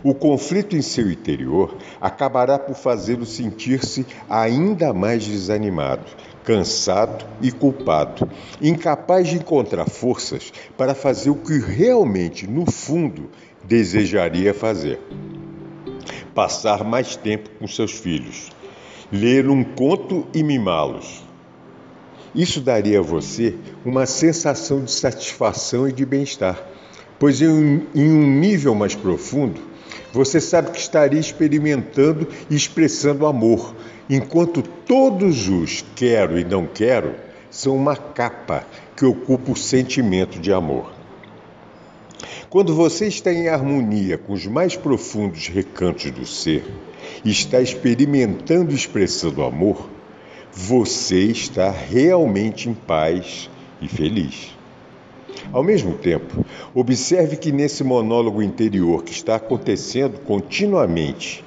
o 0.04 0.14
conflito 0.14 0.76
em 0.76 0.82
seu 0.82 1.10
interior 1.10 1.78
acabará 2.02 2.60
por 2.60 2.76
fazê-lo 2.76 3.26
sentir-se 3.26 4.06
ainda 4.30 4.94
mais 4.94 5.26
desanimado, 5.26 6.04
cansado 6.44 7.26
e 7.42 7.54
culpado, 7.54 8.30
incapaz 8.62 9.30
de 9.30 9.38
encontrar 9.38 9.90
forças 9.90 10.52
para 10.78 10.94
fazer 10.94 11.30
o 11.30 11.36
que 11.36 11.58
realmente, 11.58 12.46
no 12.46 12.70
fundo, 12.70 13.30
desejaria 13.64 14.54
fazer. 14.54 15.00
Passar 16.36 16.84
mais 16.84 17.16
tempo 17.16 17.50
com 17.58 17.66
seus 17.66 17.94
filhos, 17.94 18.50
ler 19.10 19.50
um 19.50 19.64
conto 19.64 20.28
e 20.34 20.44
mimá-los, 20.44 21.23
isso 22.36 22.62
daria 22.62 23.00
a 23.00 23.04
você 23.04 23.56
uma 23.86 24.06
sensação 24.06 24.84
de 24.84 24.92
satisfação 24.92 25.88
e 25.88 25.92
de 25.92 26.06
bem-estar, 26.06 26.62
pois 27.20 27.42
em 27.42 27.48
um, 27.48 28.40
nível 28.40 28.74
mais 28.74 28.96
profundo, 28.96 29.62
você 30.12 30.42
sabe 30.42 30.72
que 30.72 30.80
estaria 30.80 31.20
experimentando 31.20 32.28
e 32.50 32.56
expressando 32.56 33.26
amor, 33.26 33.76
enquanto 34.10 34.62
todos 34.62 35.48
os 35.48 35.84
quero 35.96 36.38
e 36.40 36.44
não 36.44 36.66
quero 36.66 37.16
são 37.50 37.76
uma 37.76 37.96
capa 37.96 38.66
que 38.96 39.06
ocupa 39.06 39.52
o 39.52 39.56
sentimento 39.56 40.40
de 40.40 40.52
amor. 40.52 40.92
Quando 42.50 42.76
você 42.76 43.08
está 43.08 43.32
em 43.32 43.48
harmonia 43.48 44.18
com 44.18 44.34
os 44.34 44.46
mais 44.46 44.76
profundos 44.76 45.48
recantos 45.48 46.12
do 46.12 46.26
ser 46.26 46.64
e 47.24 47.32
está 47.32 47.62
experimentando 47.62 48.72
e 48.72 48.76
expressando 48.76 49.44
amor, 49.44 49.90
você 50.56 51.24
está 51.24 51.72
realmente 51.72 52.70
em 52.70 52.76
paz 52.76 53.50
e 53.82 53.88
feliz. 53.88 54.56
Ao 55.52 55.64
mesmo 55.64 55.96
tempo, 55.96 56.46
observe 56.76 57.38
que 57.38 57.52
nesse 57.52 57.84
monólogo 57.84 58.42
interior 58.42 59.04
que 59.04 59.12
está 59.12 59.36
acontecendo 59.36 60.20
continuamente 60.20 61.44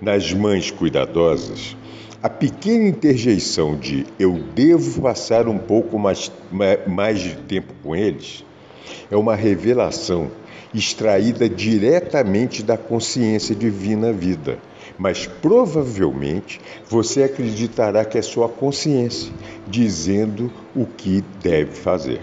nas 0.00 0.32
mães 0.32 0.70
cuidadosas, 0.70 1.76
a 2.20 2.28
pequena 2.28 2.88
interjeição 2.88 3.76
de 3.76 4.04
eu 4.18 4.32
devo 4.54 5.02
passar 5.02 5.46
um 5.46 5.58
pouco 5.58 5.96
mais, 5.96 6.32
mais 6.88 7.20
de 7.20 7.36
tempo 7.36 7.72
com 7.82 7.94
eles 7.94 8.44
é 9.10 9.16
uma 9.16 9.36
revelação 9.36 10.30
extraída 10.74 11.48
diretamente 11.48 12.62
da 12.62 12.76
consciência 12.76 13.54
divina 13.54 14.12
vida 14.12 14.58
mas 14.98 15.26
provavelmente 15.26 16.60
você 16.88 17.24
acreditará 17.24 18.04
que 18.04 18.18
é 18.18 18.22
sua 18.22 18.48
consciência 18.48 19.32
dizendo 19.66 20.52
o 20.74 20.86
que 20.86 21.22
deve 21.42 21.72
fazer. 21.72 22.20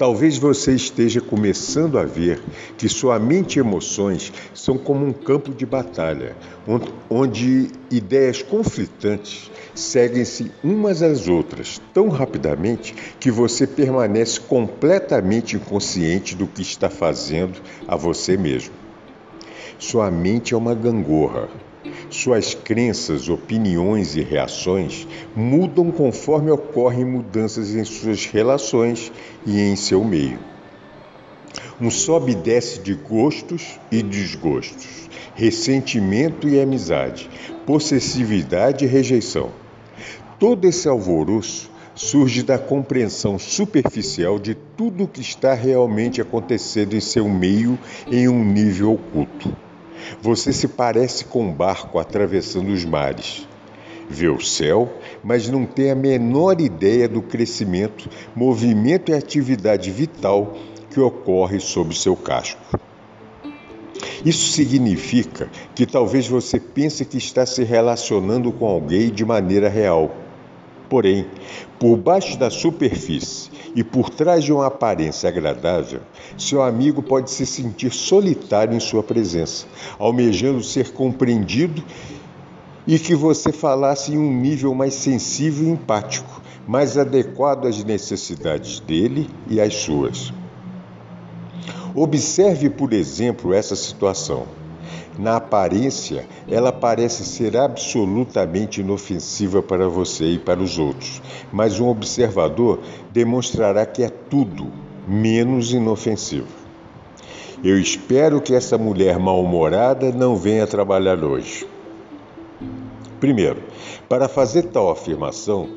Talvez 0.00 0.38
você 0.38 0.72
esteja 0.72 1.20
começando 1.20 1.98
a 1.98 2.04
ver 2.04 2.40
que 2.78 2.88
sua 2.88 3.18
mente 3.18 3.56
e 3.56 3.60
emoções 3.60 4.32
são 4.54 4.78
como 4.78 5.04
um 5.04 5.12
campo 5.12 5.52
de 5.52 5.66
batalha, 5.66 6.34
onde 7.10 7.68
ideias 7.90 8.40
conflitantes 8.40 9.50
seguem-se 9.74 10.50
umas 10.64 11.02
às 11.02 11.28
outras 11.28 11.82
tão 11.92 12.08
rapidamente 12.08 12.94
que 13.20 13.30
você 13.30 13.66
permanece 13.66 14.40
completamente 14.40 15.56
inconsciente 15.56 16.34
do 16.34 16.46
que 16.46 16.62
está 16.62 16.88
fazendo 16.88 17.60
a 17.86 17.94
você 17.94 18.38
mesmo. 18.38 18.89
Sua 19.80 20.10
mente 20.10 20.52
é 20.52 20.56
uma 20.58 20.74
gangorra. 20.74 21.48
Suas 22.10 22.52
crenças, 22.52 23.30
opiniões 23.30 24.14
e 24.14 24.20
reações 24.20 25.08
mudam 25.34 25.90
conforme 25.90 26.50
ocorrem 26.50 27.06
mudanças 27.06 27.74
em 27.74 27.82
suas 27.82 28.26
relações 28.26 29.10
e 29.46 29.58
em 29.58 29.74
seu 29.76 30.04
meio. 30.04 30.38
Um 31.80 31.90
sobe 31.90 32.32
e 32.32 32.34
desce 32.34 32.80
de 32.80 32.92
gostos 32.92 33.80
e 33.90 34.02
desgostos, 34.02 35.08
ressentimento 35.34 36.46
e 36.46 36.60
amizade, 36.60 37.30
possessividade 37.64 38.84
e 38.84 38.88
rejeição. 38.88 39.50
Todo 40.38 40.66
esse 40.66 40.90
alvoroço 40.90 41.70
surge 41.94 42.42
da 42.42 42.58
compreensão 42.58 43.38
superficial 43.38 44.38
de 44.38 44.54
tudo 44.54 45.04
o 45.04 45.08
que 45.08 45.22
está 45.22 45.54
realmente 45.54 46.20
acontecendo 46.20 46.94
em 46.94 47.00
seu 47.00 47.26
meio 47.26 47.78
em 48.12 48.28
um 48.28 48.44
nível 48.44 48.92
oculto. 48.92 49.69
Você 50.22 50.52
se 50.52 50.68
parece 50.68 51.24
com 51.24 51.44
um 51.44 51.52
barco 51.52 51.98
atravessando 51.98 52.72
os 52.72 52.84
mares. 52.84 53.46
Vê 54.08 54.28
o 54.28 54.40
céu, 54.40 54.92
mas 55.22 55.48
não 55.48 55.64
tem 55.64 55.90
a 55.90 55.94
menor 55.94 56.60
ideia 56.60 57.08
do 57.08 57.22
crescimento, 57.22 58.08
movimento 58.34 59.10
e 59.10 59.14
atividade 59.14 59.90
vital 59.90 60.56
que 60.90 60.98
ocorre 60.98 61.60
sob 61.60 61.96
seu 61.96 62.16
casco. 62.16 62.60
Isso 64.24 64.52
significa 64.52 65.48
que 65.74 65.86
talvez 65.86 66.26
você 66.26 66.58
pense 66.58 67.04
que 67.04 67.16
está 67.16 67.46
se 67.46 67.62
relacionando 67.62 68.52
com 68.52 68.66
alguém 68.66 69.10
de 69.10 69.24
maneira 69.24 69.68
real. 69.68 70.14
Porém, 70.88 71.26
por 71.78 71.96
baixo 71.96 72.36
da 72.36 72.50
superfície 72.50 73.48
e 73.74 73.84
por 73.84 74.10
trás 74.10 74.44
de 74.44 74.52
uma 74.52 74.66
aparência 74.66 75.28
agradável, 75.28 76.00
seu 76.36 76.62
amigo 76.62 77.02
pode 77.02 77.30
se 77.30 77.46
sentir 77.46 77.92
solitário 77.92 78.74
em 78.74 78.80
sua 78.80 79.02
presença, 79.02 79.66
almejando 79.98 80.62
ser 80.62 80.92
compreendido 80.92 81.82
e 82.86 82.98
que 82.98 83.14
você 83.14 83.52
falasse 83.52 84.12
em 84.12 84.18
um 84.18 84.32
nível 84.32 84.74
mais 84.74 84.94
sensível 84.94 85.68
e 85.68 85.70
empático, 85.70 86.42
mais 86.66 86.98
adequado 86.98 87.66
às 87.66 87.82
necessidades 87.84 88.80
dele 88.80 89.28
e 89.48 89.60
às 89.60 89.74
suas. 89.74 90.32
Observe, 91.94 92.70
por 92.70 92.92
exemplo, 92.92 93.52
essa 93.52 93.74
situação. 93.74 94.59
Na 95.18 95.36
aparência, 95.36 96.26
ela 96.48 96.72
parece 96.72 97.24
ser 97.24 97.56
absolutamente 97.56 98.80
inofensiva 98.80 99.62
para 99.62 99.88
você 99.88 100.32
e 100.32 100.38
para 100.38 100.60
os 100.60 100.78
outros, 100.78 101.20
mas 101.52 101.80
um 101.80 101.88
observador 101.88 102.80
demonstrará 103.10 103.84
que 103.84 104.02
é 104.02 104.08
tudo 104.08 104.68
menos 105.06 105.72
inofensivo. 105.72 106.46
Eu 107.62 107.78
espero 107.78 108.40
que 108.40 108.54
essa 108.54 108.78
mulher 108.78 109.18
mal-humorada 109.18 110.10
não 110.12 110.36
venha 110.36 110.66
trabalhar 110.66 111.22
hoje. 111.22 111.66
Primeiro, 113.18 113.62
para 114.08 114.28
fazer 114.28 114.62
tal 114.64 114.90
afirmação, 114.90 115.68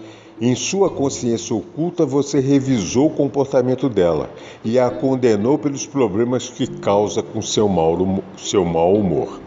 em 0.41 0.55
sua 0.55 0.89
consciência 0.89 1.55
oculta, 1.55 2.05
você 2.05 2.39
revisou 2.39 3.07
o 3.07 3.13
comportamento 3.13 3.87
dela 3.87 4.29
e 4.65 4.79
a 4.79 4.89
condenou 4.89 5.57
pelos 5.57 5.85
problemas 5.85 6.49
que 6.49 6.67
causa 6.67 7.21
com 7.21 7.41
seu 7.41 7.69
mau, 7.69 8.23
seu 8.37 8.65
mau 8.65 8.93
humor. 8.95 9.39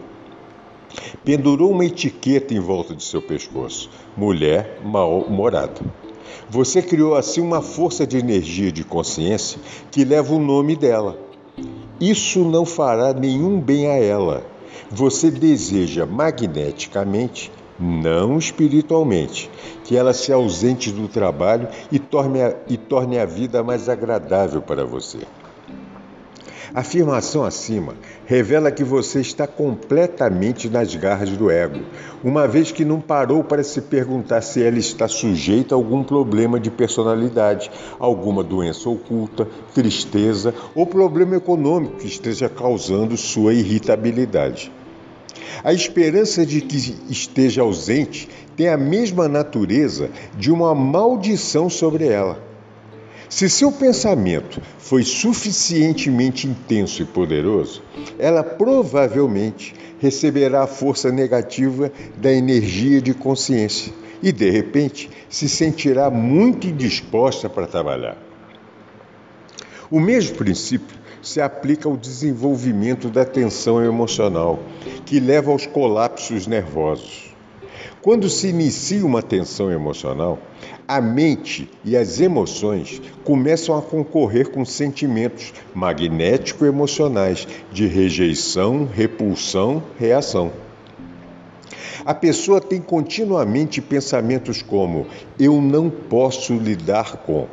Pendurou 1.23 1.71
uma 1.71 1.85
etiqueta 1.85 2.53
em 2.53 2.59
volta 2.59 2.95
de 2.95 3.03
seu 3.03 3.21
pescoço: 3.21 3.89
mulher 4.15 4.79
mal-humorada. 4.83 5.81
Você 6.49 6.81
criou 6.81 7.15
assim 7.15 7.41
uma 7.41 7.61
força 7.61 8.07
de 8.07 8.17
energia 8.17 8.71
de 8.71 8.83
consciência 8.83 9.59
que 9.91 10.05
leva 10.05 10.33
o 10.33 10.39
nome 10.39 10.75
dela. 10.75 11.19
Isso 11.99 12.39
não 12.45 12.65
fará 12.65 13.11
nenhum 13.11 13.59
bem 13.59 13.87
a 13.87 13.97
ela. 13.97 14.45
Você 14.89 15.29
deseja 15.29 16.05
magneticamente, 16.05 17.51
não 17.79 18.37
espiritualmente, 18.37 19.49
que 19.83 19.95
ela 19.95 20.13
se 20.13 20.31
ausente 20.31 20.91
do 20.91 21.07
trabalho 21.07 21.67
e 21.91 21.99
torne 21.99 22.41
a, 22.41 22.55
e 22.67 22.77
torne 22.77 23.19
a 23.19 23.25
vida 23.25 23.63
mais 23.63 23.87
agradável 23.87 24.61
para 24.61 24.85
você. 24.85 25.19
A 26.73 26.81
afirmação 26.81 27.43
acima 27.43 27.95
revela 28.25 28.69
que 28.69 28.83
você 28.83 29.21
está 29.21 29.47
completamente 29.47 30.69
nas 30.69 30.93
garras 30.95 31.29
do 31.31 31.49
ego, 31.49 31.79
uma 32.23 32.47
vez 32.47 32.71
que 32.71 32.83
não 32.83 32.99
parou 32.99 33.43
para 33.43 33.63
se 33.63 33.81
perguntar 33.81 34.41
se 34.41 34.61
ela 34.61 34.77
está 34.77 35.07
sujeita 35.07 35.73
a 35.73 35.77
algum 35.77 36.03
problema 36.03 36.59
de 36.59 36.69
personalidade, 36.69 37.71
alguma 37.97 38.43
doença 38.43 38.89
oculta, 38.89 39.47
tristeza 39.73 40.53
ou 40.75 40.85
problema 40.85 41.37
econômico 41.37 41.97
que 41.97 42.07
esteja 42.07 42.49
causando 42.49 43.15
sua 43.15 43.53
irritabilidade. 43.53 44.71
A 45.63 45.73
esperança 45.73 46.45
de 46.45 46.61
que 46.61 46.95
esteja 47.09 47.61
ausente 47.61 48.29
tem 48.55 48.69
a 48.69 48.77
mesma 48.77 49.27
natureza 49.27 50.09
de 50.37 50.51
uma 50.51 50.73
maldição 50.73 51.69
sobre 51.69 52.07
ela. 52.07 52.41
Se 53.29 53.49
seu 53.49 53.71
pensamento 53.71 54.61
foi 54.79 55.03
suficientemente 55.03 56.47
intenso 56.47 57.01
e 57.01 57.05
poderoso, 57.05 57.83
ela 58.17 58.43
provavelmente 58.43 59.75
receberá 59.99 60.63
a 60.63 60.67
força 60.67 61.11
negativa 61.11 61.91
da 62.15 62.31
energia 62.31 63.01
de 63.01 63.13
consciência 63.13 63.93
e, 64.23 64.31
de 64.31 64.49
repente, 64.49 65.09
se 65.29 65.49
sentirá 65.49 66.09
muito 66.09 66.67
indisposta 66.67 67.49
para 67.49 67.67
trabalhar. 67.67 68.17
O 69.91 69.99
mesmo 69.99 70.35
princípio 70.35 70.97
se 71.27 71.41
aplica 71.41 71.89
ao 71.89 71.97
desenvolvimento 71.97 73.09
da 73.09 73.25
tensão 73.25 73.83
emocional, 73.83 74.59
que 75.05 75.19
leva 75.19 75.51
aos 75.51 75.65
colapsos 75.65 76.47
nervosos. 76.47 77.35
Quando 78.01 78.29
se 78.29 78.47
inicia 78.47 79.05
uma 79.05 79.21
tensão 79.21 79.69
emocional, 79.69 80.39
a 80.87 81.01
mente 81.01 81.69
e 81.83 81.97
as 81.97 82.21
emoções 82.21 83.01
começam 83.25 83.77
a 83.77 83.81
concorrer 83.81 84.49
com 84.49 84.63
sentimentos 84.63 85.53
magnético-emocionais 85.75 87.45
de 87.73 87.85
rejeição, 87.85 88.85
repulsão, 88.85 89.83
reação. 89.99 90.53
A 92.05 92.13
pessoa 92.13 92.61
tem 92.61 92.79
continuamente 92.79 93.81
pensamentos 93.81 94.61
como 94.61 95.07
eu 95.37 95.61
não 95.61 95.89
posso 95.89 96.53
lidar 96.53 97.17
com, 97.17 97.47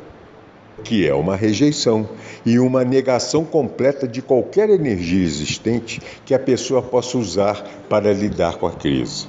que 0.83 1.07
é 1.07 1.13
uma 1.13 1.35
rejeição 1.35 2.07
e 2.45 2.59
uma 2.59 2.83
negação 2.83 3.43
completa 3.43 4.07
de 4.07 4.21
qualquer 4.21 4.69
energia 4.69 5.23
existente 5.23 6.01
que 6.25 6.33
a 6.33 6.39
pessoa 6.39 6.81
possa 6.81 7.17
usar 7.17 7.63
para 7.89 8.13
lidar 8.13 8.57
com 8.57 8.67
a 8.67 8.71
crise. 8.71 9.27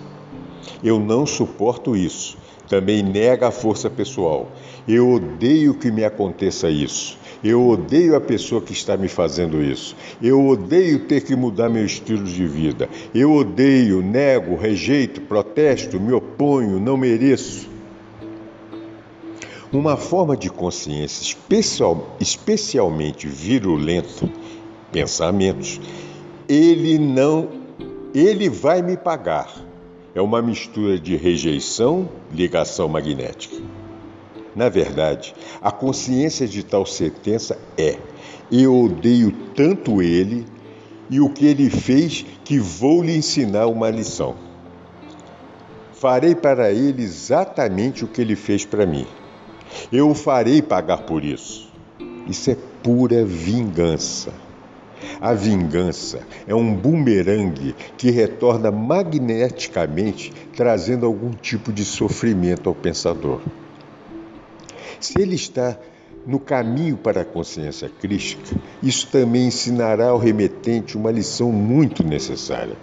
Eu 0.83 0.99
não 0.99 1.25
suporto 1.25 1.97
isso 1.97 2.37
também 2.69 3.03
nega 3.03 3.49
a 3.49 3.51
força 3.51 3.89
pessoal. 3.89 4.51
Eu 4.87 5.11
odeio 5.11 5.75
que 5.75 5.91
me 5.91 6.05
aconteça 6.05 6.69
isso. 6.69 7.19
Eu 7.45 7.67
odeio 7.67 8.17
a 8.17 8.21
pessoa 8.21 8.61
que 8.61 8.73
está 8.73 8.97
me 8.97 9.09
fazendo 9.09 9.63
isso. 9.63 9.97
Eu 10.23 10.45
odeio 10.47 11.01
ter 11.01 11.21
que 11.23 11.37
mudar 11.37 11.69
meu 11.69 11.85
estilo 11.85 12.25
de 12.25 12.47
vida. 12.47 12.89
Eu 13.15 13.33
odeio, 13.33 14.03
nego, 14.03 14.57
rejeito, 14.57 15.21
protesto, 15.21 16.01
me 16.01 16.13
oponho, 16.13 16.81
não 16.81 16.97
mereço. 16.97 17.76
Uma 19.77 19.99
forma 19.99 20.39
de 20.39 20.49
consciência 20.49 21.23
especial, 21.23 22.17
especialmente 22.19 23.29
virulenta, 23.29 24.27
pensamentos, 24.91 25.79
ele 26.49 26.99
não, 26.99 27.51
ele 28.15 28.49
vai 28.49 28.81
me 28.81 28.97
pagar 28.97 29.67
é 30.15 30.21
uma 30.23 30.41
mistura 30.41 30.99
de 30.99 31.15
rejeição, 31.15 32.09
ligação 32.33 32.89
magnética. 32.89 33.55
Na 34.55 34.71
verdade, 34.71 35.35
a 35.61 35.71
consciência 35.71 36.49
de 36.49 36.63
tal 36.63 36.87
sentença 36.87 37.59
é: 37.77 37.99
eu 38.51 38.75
odeio 38.75 39.31
tanto 39.55 40.01
ele 40.01 40.47
e 41.11 41.21
o 41.21 41.29
que 41.29 41.45
ele 41.45 41.69
fez 41.69 42.25
que 42.47 42.59
vou 42.59 43.03
lhe 43.03 43.15
ensinar 43.15 43.67
uma 43.67 43.91
lição. 43.91 44.37
Farei 45.93 46.35
para 46.35 46.73
ele 46.73 47.03
exatamente 47.03 48.07
o 48.07 48.09
que 48.09 48.23
ele 48.23 48.37
fez 48.37 48.65
para 48.65 48.87
mim. 48.87 49.07
Eu 49.93 50.11
o 50.11 50.15
farei 50.15 50.63
pagar 50.63 51.03
por 51.03 51.25
isso. 51.25 51.71
Isso 52.29 52.51
é 52.51 52.57
pura 52.83 53.25
vingança. 53.25 54.33
A 55.21 55.33
vingança 55.33 56.21
é 56.47 56.55
um 56.55 56.75
bumerangue 56.75 57.75
que 57.97 58.11
retorna 58.11 58.71
magneticamente, 58.71 60.33
trazendo 60.55 61.07
algum 61.07 61.31
tipo 61.31 61.73
de 61.73 61.85
sofrimento 61.85 62.69
ao 62.69 62.75
pensador. 62.75 63.41
Se 64.99 65.21
ele 65.21 65.35
está 65.35 65.79
no 66.27 66.41
caminho 66.41 66.97
para 66.97 67.21
a 67.21 67.25
consciência 67.25 67.89
crística, 67.89 68.57
isso 68.83 69.07
também 69.09 69.47
ensinará 69.47 70.09
ao 70.09 70.19
remetente 70.19 70.97
uma 70.97 71.11
lição 71.11 71.53
muito 71.53 72.03
necessária. 72.03 72.77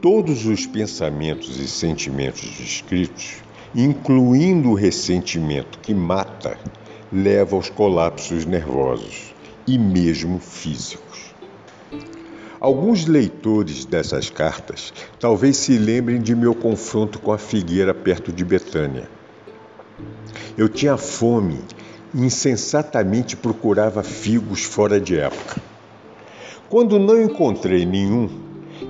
Todos 0.00 0.46
os 0.46 0.66
pensamentos 0.66 1.58
e 1.58 1.66
sentimentos 1.66 2.42
descritos, 2.42 3.42
incluindo 3.74 4.70
o 4.70 4.74
ressentimento 4.74 5.78
que 5.78 5.94
mata, 5.94 6.58
levam 7.12 7.58
aos 7.58 7.70
colapsos 7.70 8.44
nervosos 8.44 9.34
e 9.66 9.78
mesmo 9.78 10.38
físicos. 10.40 11.34
Alguns 12.60 13.06
leitores 13.06 13.84
dessas 13.84 14.28
cartas 14.28 14.92
talvez 15.18 15.56
se 15.56 15.78
lembrem 15.78 16.20
de 16.20 16.34
meu 16.34 16.54
confronto 16.54 17.18
com 17.18 17.32
a 17.32 17.38
figueira 17.38 17.94
perto 17.94 18.32
de 18.32 18.44
Betânia. 18.44 19.08
Eu 20.58 20.68
tinha 20.68 20.96
fome 20.96 21.58
e 22.12 22.20
insensatamente 22.20 23.36
procurava 23.36 24.02
figos 24.02 24.62
fora 24.62 25.00
de 25.00 25.18
época. 25.18 25.62
Quando 26.68 26.98
não 26.98 27.20
encontrei 27.22 27.86
nenhum, 27.86 28.28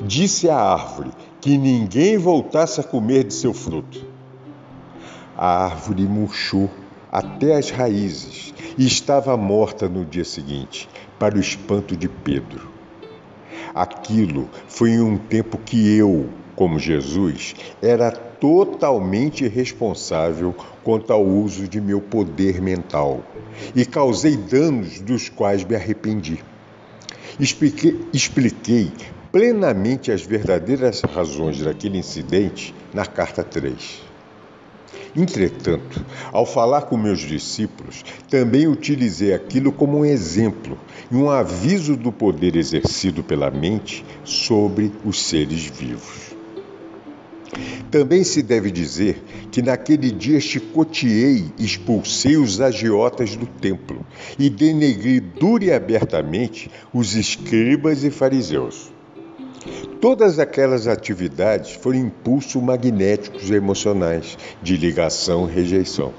disse 0.03 0.49
à 0.49 0.57
árvore 0.57 1.11
que 1.41 1.57
ninguém 1.57 2.19
voltasse 2.19 2.81
a 2.81 2.85
comer 2.85 3.25
de 3.25 3.35
seu 3.35 3.55
fruto. 3.55 4.10
A 5.43 5.65
árvore 5.65 6.03
murchou 6.03 6.69
até 7.11 7.57
as 7.57 7.71
raízes 7.71 8.53
e 8.77 8.87
estava 8.87 9.35
morta 9.39 9.89
no 9.89 10.05
dia 10.05 10.23
seguinte, 10.23 10.87
para 11.19 11.35
o 11.35 11.41
espanto 11.41 11.97
de 11.97 12.11
Pedro. 12.11 12.71
Aquilo 13.75 14.51
foi 14.69 14.91
em 14.91 15.01
um 15.01 15.17
tempo 15.17 15.57
que 15.57 15.97
eu, 15.97 16.29
como 16.55 16.79
Jesus, 16.79 17.55
era 17.81 18.11
totalmente 18.11 19.49
responsável 19.49 20.55
quanto 20.85 21.11
ao 21.11 21.25
uso 21.25 21.67
de 21.67 21.81
meu 21.81 22.03
poder 22.03 22.61
mental 22.61 23.23
e 23.75 23.87
causei 23.87 24.37
danos 24.37 25.01
dos 25.01 25.31
quais 25.31 25.65
me 25.65 25.75
arrependi. 25.75 26.45
Expliquei, 27.39 27.99
expliquei 28.13 28.93
plenamente 29.33 30.13
as 30.13 30.21
verdadeiras 30.21 31.01
razões 31.01 31.63
daquele 31.63 31.97
incidente 31.97 32.75
na 32.93 33.07
carta 33.07 33.43
3. 33.43 34.10
Entretanto, 35.17 36.05
ao 36.33 36.47
falar 36.47 36.83
com 36.83 36.97
meus 36.97 37.21
discípulos, 37.21 38.05
também 38.29 38.69
utilizei 38.69 39.35
aquilo 39.35 39.73
como 39.73 39.99
um 39.99 40.05
exemplo 40.05 40.79
e 41.11 41.17
um 41.17 41.29
aviso 41.29 41.97
do 41.97 42.13
poder 42.13 42.55
exercido 42.55 43.23
pela 43.23 43.51
mente 43.51 44.05
sobre 44.25 44.93
os 45.05 45.21
seres 45.21 45.65
vivos. 45.65 46.31
Também 47.91 48.23
se 48.23 48.41
deve 48.43 48.71
dizer 48.71 49.21
que 49.51 49.61
naquele 49.61 50.13
dia 50.13 50.41
chicoteei 50.41 51.47
expulsei 51.59 52.37
os 52.37 52.61
agiotas 52.61 53.35
do 53.35 53.47
templo 53.47 54.07
e 54.39 54.49
denegri 54.49 55.19
dura 55.19 55.65
e 55.65 55.73
abertamente 55.73 56.71
os 56.95 57.17
escribas 57.17 58.05
e 58.05 58.11
fariseus. 58.11 58.90
Todas 60.01 60.39
aquelas 60.39 60.87
atividades 60.87 61.73
foram 61.73 61.99
impulsos 61.99 62.63
magnéticos 62.63 63.51
emocionais 63.51 64.39
de 64.63 64.75
ligação 64.75 65.47
e 65.47 65.53
rejeição. 65.53 66.15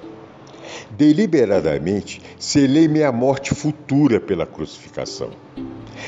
Deliberadamente, 0.91 2.21
selei 2.37 2.87
minha 2.87 3.11
morte 3.11 3.55
futura 3.55 4.19
pela 4.19 4.45
crucificação. 4.45 5.31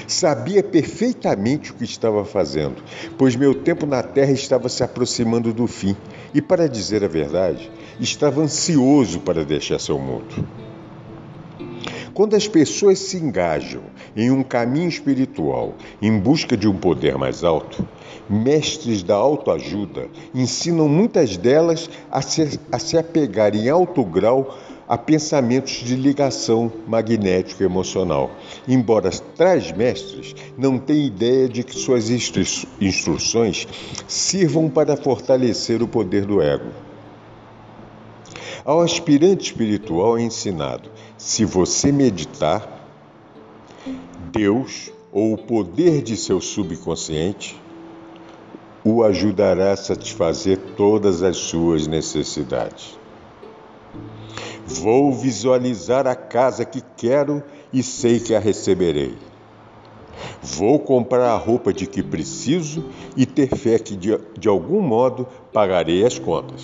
Sabia 0.07 0.61
perfeitamente 0.61 1.71
o 1.71 1.73
que 1.73 1.83
estava 1.83 2.23
fazendo, 2.23 2.75
pois 3.17 3.35
meu 3.35 3.55
tempo 3.55 3.87
na 3.87 4.03
terra 4.03 4.31
estava 4.31 4.69
se 4.69 4.83
aproximando 4.83 5.51
do 5.51 5.65
fim 5.65 5.95
e, 6.31 6.43
para 6.43 6.69
dizer 6.69 7.03
a 7.03 7.07
verdade, 7.07 7.71
estava 7.99 8.41
ansioso 8.41 9.19
para 9.21 9.43
deixar 9.43 9.79
seu 9.79 9.97
mundo. 9.97 10.45
Quando 12.13 12.35
as 12.35 12.47
pessoas 12.47 12.99
se 12.99 13.17
engajam 13.17 13.81
em 14.15 14.29
um 14.29 14.43
caminho 14.43 14.87
espiritual 14.87 15.73
em 15.99 16.15
busca 16.19 16.55
de 16.55 16.67
um 16.67 16.77
poder 16.77 17.17
mais 17.17 17.43
alto, 17.43 17.87
mestres 18.29 19.01
da 19.01 19.15
autoajuda 19.15 20.07
ensinam 20.33 20.87
muitas 20.87 21.37
delas 21.37 21.89
a 22.11 22.21
se, 22.21 22.59
a 22.71 22.77
se 22.77 22.99
apegar 22.99 23.55
em 23.55 23.67
alto 23.67 24.03
grau 24.03 24.55
a 24.87 24.95
pensamentos 24.95 25.73
de 25.73 25.95
ligação 25.95 26.71
magnético-emocional, 26.87 28.29
embora 28.67 29.09
tais 29.35 29.71
mestres 29.71 30.35
não 30.55 30.77
tenham 30.77 31.07
ideia 31.07 31.49
de 31.49 31.63
que 31.63 31.75
suas 31.75 32.11
instru 32.11 32.43
instruções 32.79 33.67
sirvam 34.07 34.69
para 34.69 34.95
fortalecer 34.95 35.81
o 35.81 35.87
poder 35.87 36.25
do 36.25 36.39
ego. 36.39 36.69
Ao 38.65 38.81
aspirante 38.81 39.45
espiritual 39.45 40.17
é 40.17 40.21
ensinado: 40.21 40.89
se 41.23 41.45
você 41.45 41.89
meditar, 41.89 42.85
Deus 44.29 44.91
ou 45.09 45.33
o 45.33 45.37
poder 45.37 46.01
de 46.01 46.17
seu 46.17 46.41
subconsciente 46.41 47.57
o 48.83 49.01
ajudará 49.01 49.71
a 49.71 49.77
satisfazer 49.77 50.57
todas 50.75 51.23
as 51.23 51.37
suas 51.37 51.87
necessidades. 51.87 52.99
Vou 54.67 55.13
visualizar 55.13 56.05
a 56.07 56.13
casa 56.13 56.65
que 56.65 56.83
quero 56.97 57.41
e 57.71 57.81
sei 57.81 58.19
que 58.19 58.35
a 58.35 58.39
receberei. 58.39 59.17
Vou 60.41 60.77
comprar 60.77 61.29
a 61.29 61.37
roupa 61.37 61.71
de 61.71 61.87
que 61.87 62.03
preciso 62.03 62.83
e 63.15 63.25
ter 63.25 63.47
fé 63.55 63.79
que 63.79 63.95
de, 63.95 64.19
de 64.37 64.49
algum 64.49 64.81
modo 64.81 65.25
pagarei 65.53 66.05
as 66.05 66.19
contas 66.19 66.63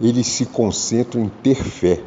eles 0.00 0.28
se 0.28 0.46
concentram 0.46 1.24
em 1.24 1.28
ter 1.28 1.56
fé 1.56 2.00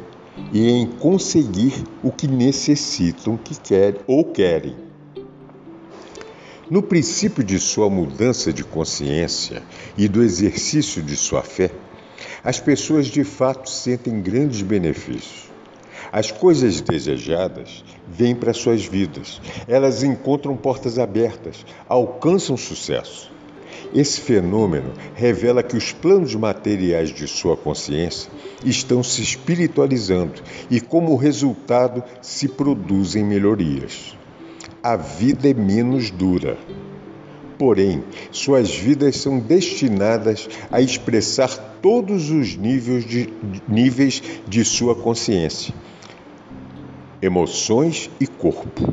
e 0.52 0.70
em 0.70 0.86
conseguir 0.86 1.74
o 2.02 2.10
que 2.10 2.26
necessitam 2.26 3.36
que 3.36 3.54
querem 3.58 4.00
ou 4.06 4.24
querem. 4.24 4.76
No 6.70 6.82
princípio 6.82 7.44
de 7.44 7.58
sua 7.58 7.90
mudança 7.90 8.52
de 8.52 8.64
consciência 8.64 9.62
e 9.96 10.08
do 10.08 10.22
exercício 10.22 11.02
de 11.02 11.16
sua 11.16 11.42
fé, 11.42 11.70
as 12.42 12.58
pessoas 12.58 13.06
de 13.06 13.24
fato 13.24 13.68
sentem 13.68 14.22
grandes 14.22 14.62
benefícios. 14.62 15.50
As 16.10 16.30
coisas 16.30 16.80
desejadas 16.80 17.84
vêm 18.08 18.34
para 18.34 18.52
suas 18.52 18.84
vidas, 18.84 19.40
elas 19.68 20.02
encontram 20.02 20.56
portas 20.56 20.98
abertas, 20.98 21.64
alcançam 21.88 22.56
sucesso. 22.56 23.30
Esse 23.94 24.20
fenômeno 24.20 24.92
revela 25.14 25.62
que 25.62 25.76
os 25.76 25.92
planos 25.92 26.34
materiais 26.34 27.10
de 27.10 27.26
sua 27.26 27.56
consciência 27.56 28.30
estão 28.64 29.02
se 29.02 29.22
espiritualizando 29.22 30.42
e, 30.70 30.80
como 30.80 31.16
resultado, 31.16 32.02
se 32.20 32.48
produzem 32.48 33.24
melhorias. 33.24 34.16
A 34.82 34.96
vida 34.96 35.48
é 35.48 35.54
menos 35.54 36.10
dura. 36.10 36.56
Porém, 37.58 38.02
suas 38.30 38.74
vidas 38.74 39.16
são 39.16 39.38
destinadas 39.38 40.48
a 40.70 40.80
expressar 40.80 41.78
todos 41.80 42.30
os 42.30 42.56
níveis 42.56 43.04
de, 43.04 43.32
níveis 43.68 44.22
de 44.48 44.64
sua 44.64 44.94
consciência, 44.94 45.72
emoções 47.20 48.10
e 48.18 48.26
corpo. 48.26 48.92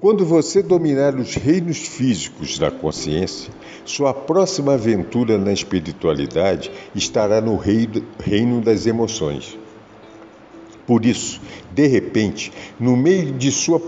Quando 0.00 0.24
você 0.24 0.62
dominar 0.62 1.16
os 1.16 1.34
reinos 1.34 1.78
físicos 1.78 2.56
da 2.56 2.70
consciência, 2.70 3.52
sua 3.84 4.14
próxima 4.14 4.74
aventura 4.74 5.36
na 5.36 5.52
espiritualidade 5.52 6.70
estará 6.94 7.40
no 7.40 7.56
reino 7.56 8.60
das 8.60 8.86
emoções. 8.86 9.58
Por 10.86 11.04
isso, 11.04 11.40
de 11.72 11.88
repente, 11.88 12.52
no 12.78 12.96
meio 12.96 13.32
de 13.32 13.50
sua 13.50 13.80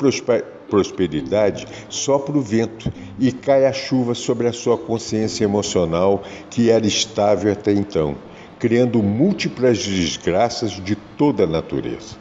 prosperidade, 0.68 1.68
sopra 1.88 2.36
o 2.36 2.42
vento 2.42 2.92
e 3.16 3.30
cai 3.30 3.64
a 3.64 3.72
chuva 3.72 4.12
sobre 4.12 4.48
a 4.48 4.52
sua 4.52 4.76
consciência 4.76 5.44
emocional, 5.44 6.24
que 6.50 6.70
era 6.70 6.84
estável 6.88 7.52
até 7.52 7.72
então, 7.72 8.16
criando 8.58 9.00
múltiplas 9.00 9.78
desgraças 9.78 10.72
de 10.72 10.96
toda 10.96 11.44
a 11.44 11.46
natureza. 11.46 12.16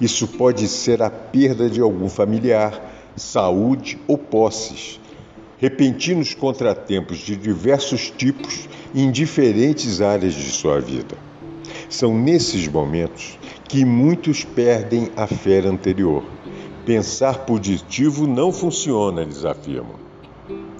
Isso 0.00 0.26
pode 0.26 0.66
ser 0.66 1.00
a 1.00 1.08
perda 1.08 1.70
de 1.70 1.80
algum 1.80 2.08
familiar, 2.08 2.90
saúde 3.16 3.98
ou 4.06 4.18
posses, 4.18 5.00
repentinos 5.58 6.34
contratempos 6.34 7.18
de 7.18 7.36
diversos 7.36 8.10
tipos 8.10 8.68
em 8.94 9.10
diferentes 9.10 10.00
áreas 10.00 10.34
de 10.34 10.50
sua 10.50 10.80
vida. 10.80 11.16
São 11.88 12.16
nesses 12.16 12.66
momentos 12.66 13.38
que 13.68 13.84
muitos 13.84 14.44
perdem 14.44 15.10
a 15.16 15.26
fé 15.26 15.60
anterior. 15.60 16.24
Pensar 16.84 17.46
positivo 17.46 18.26
não 18.26 18.52
funciona, 18.52 19.22
eles 19.22 19.44
afirmam. 19.44 19.96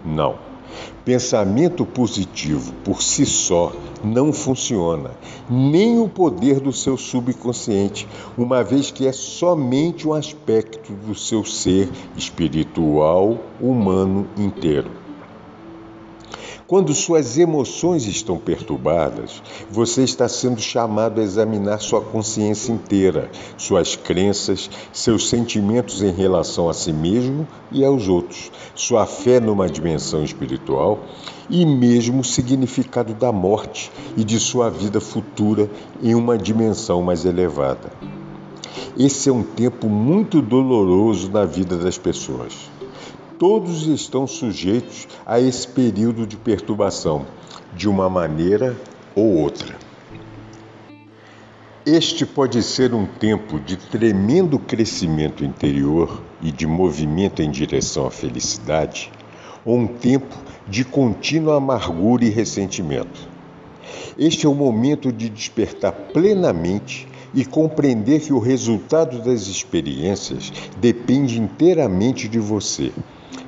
Não. 0.05 0.54
Pensamento 1.05 1.85
positivo 1.85 2.73
por 2.83 3.03
si 3.03 3.27
só 3.27 3.73
não 4.03 4.33
funciona, 4.33 5.11
nem 5.51 6.01
o 6.01 6.09
poder 6.09 6.61
do 6.61 6.73
seu 6.73 6.97
subconsciente, 6.97 8.09
uma 8.38 8.64
vez 8.64 8.90
que 8.90 9.07
é 9.07 9.12
somente 9.12 10.09
um 10.09 10.14
aspecto 10.14 10.93
do 10.93 11.14
seu 11.14 11.45
ser 11.45 11.90
espiritual 12.17 13.38
humano 13.61 14.27
inteiro. 14.37 15.04
Quando 16.66 16.94
suas 16.94 17.37
emoções 17.37 18.07
estão 18.07 18.38
perturbadas, 18.38 19.42
você 19.70 20.03
está 20.03 20.27
sendo 20.27 20.62
chamado 20.62 21.20
a 21.20 21.24
examinar 21.24 21.79
sua 21.79 22.00
consciência 22.00 22.72
inteira, 22.72 23.31
suas 23.59 23.96
crenças, 23.96 24.70
seus 24.90 25.29
sentimentos 25.29 26.00
em 26.00 26.11
relação 26.11 26.66
a 26.70 26.72
si 26.72 26.90
mesmo 26.90 27.46
e 27.70 27.85
aos 27.85 28.09
outros, 28.09 28.50
sua 28.74 29.05
fé 29.05 29.40
numa 29.40 29.68
dimensão 29.68 30.24
espiritual 30.24 31.05
e 31.50 31.66
mesmo 31.66 32.22
o 32.22 32.24
significado 32.24 33.12
da 33.12 33.31
morte 33.31 33.92
e 34.16 34.24
de 34.24 34.40
sua 34.40 34.70
vida 34.70 35.03
futura 35.03 35.70
em 36.03 36.14
uma 36.14 36.38
dimensão 36.38 37.03
mais 37.03 37.27
elevada. 37.27 37.92
Esse 38.96 39.29
é 39.29 39.33
um 39.33 39.42
tempo 39.42 39.87
muito 39.87 40.40
doloroso 40.40 41.31
na 41.31 41.44
vida 41.44 41.77
das 41.77 41.98
pessoas. 41.98 42.73
Todos 43.46 43.87
estão 43.87 44.26
sujeitos 44.26 45.07
a 45.26 45.38
esse 45.38 45.68
período 45.68 46.26
de 46.26 46.35
perturbação, 46.35 47.26
de 47.76 47.87
uma 47.87 48.09
maneira 48.09 48.74
ou 49.14 49.37
outra. 49.37 49.76
Este 51.85 52.24
pode 52.24 52.62
ser 52.62 52.94
um 52.94 53.04
tempo 53.04 53.61
de 53.61 53.76
tremendo 53.76 54.59
crescimento 54.59 55.44
interior 55.44 56.22
e 56.40 56.50
de 56.50 56.66
movimento 56.66 57.42
em 57.42 57.50
direção 57.50 58.07
à 58.07 58.11
felicidade, 58.11 59.12
ou 59.62 59.76
um 59.76 59.87
tempo 59.87 60.35
de 60.66 60.83
contínua 60.83 61.59
amargura 61.59 62.24
e 62.24 62.30
ressentimento. 62.30 63.28
Este 64.16 64.46
é 64.46 64.48
o 64.48 64.54
momento 64.54 65.12
de 65.12 65.28
despertar 65.28 65.92
plenamente 65.92 67.07
e 67.35 67.44
compreender 67.44 68.22
que 68.22 68.33
o 68.33 68.38
resultado 68.38 69.22
das 69.22 69.48
experiências 69.48 70.50
depende 70.80 71.38
inteiramente 71.38 72.26
de 72.26 72.38
você 72.38 72.90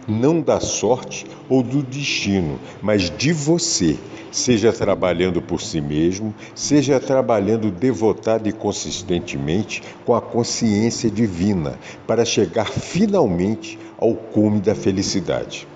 não 0.06 0.40
da 0.40 0.60
sorte 0.60 1.26
ou 1.48 1.62
do 1.62 1.82
destino, 1.82 2.58
mas 2.82 3.10
de 3.10 3.32
você, 3.32 3.96
seja 4.30 4.72
trabalhando 4.72 5.40
por 5.40 5.60
si 5.60 5.80
mesmo, 5.80 6.34
seja 6.54 7.00
trabalhando 7.00 7.70
devotado 7.70 8.48
e 8.48 8.52
consistentemente 8.52 9.82
com 10.04 10.14
a 10.14 10.20
consciência 10.20 11.10
divina, 11.10 11.78
para 12.06 12.24
chegar 12.24 12.68
finalmente 12.68 13.78
ao 13.98 14.14
cume 14.14 14.60
da 14.60 14.74
felicidade. 14.74 15.66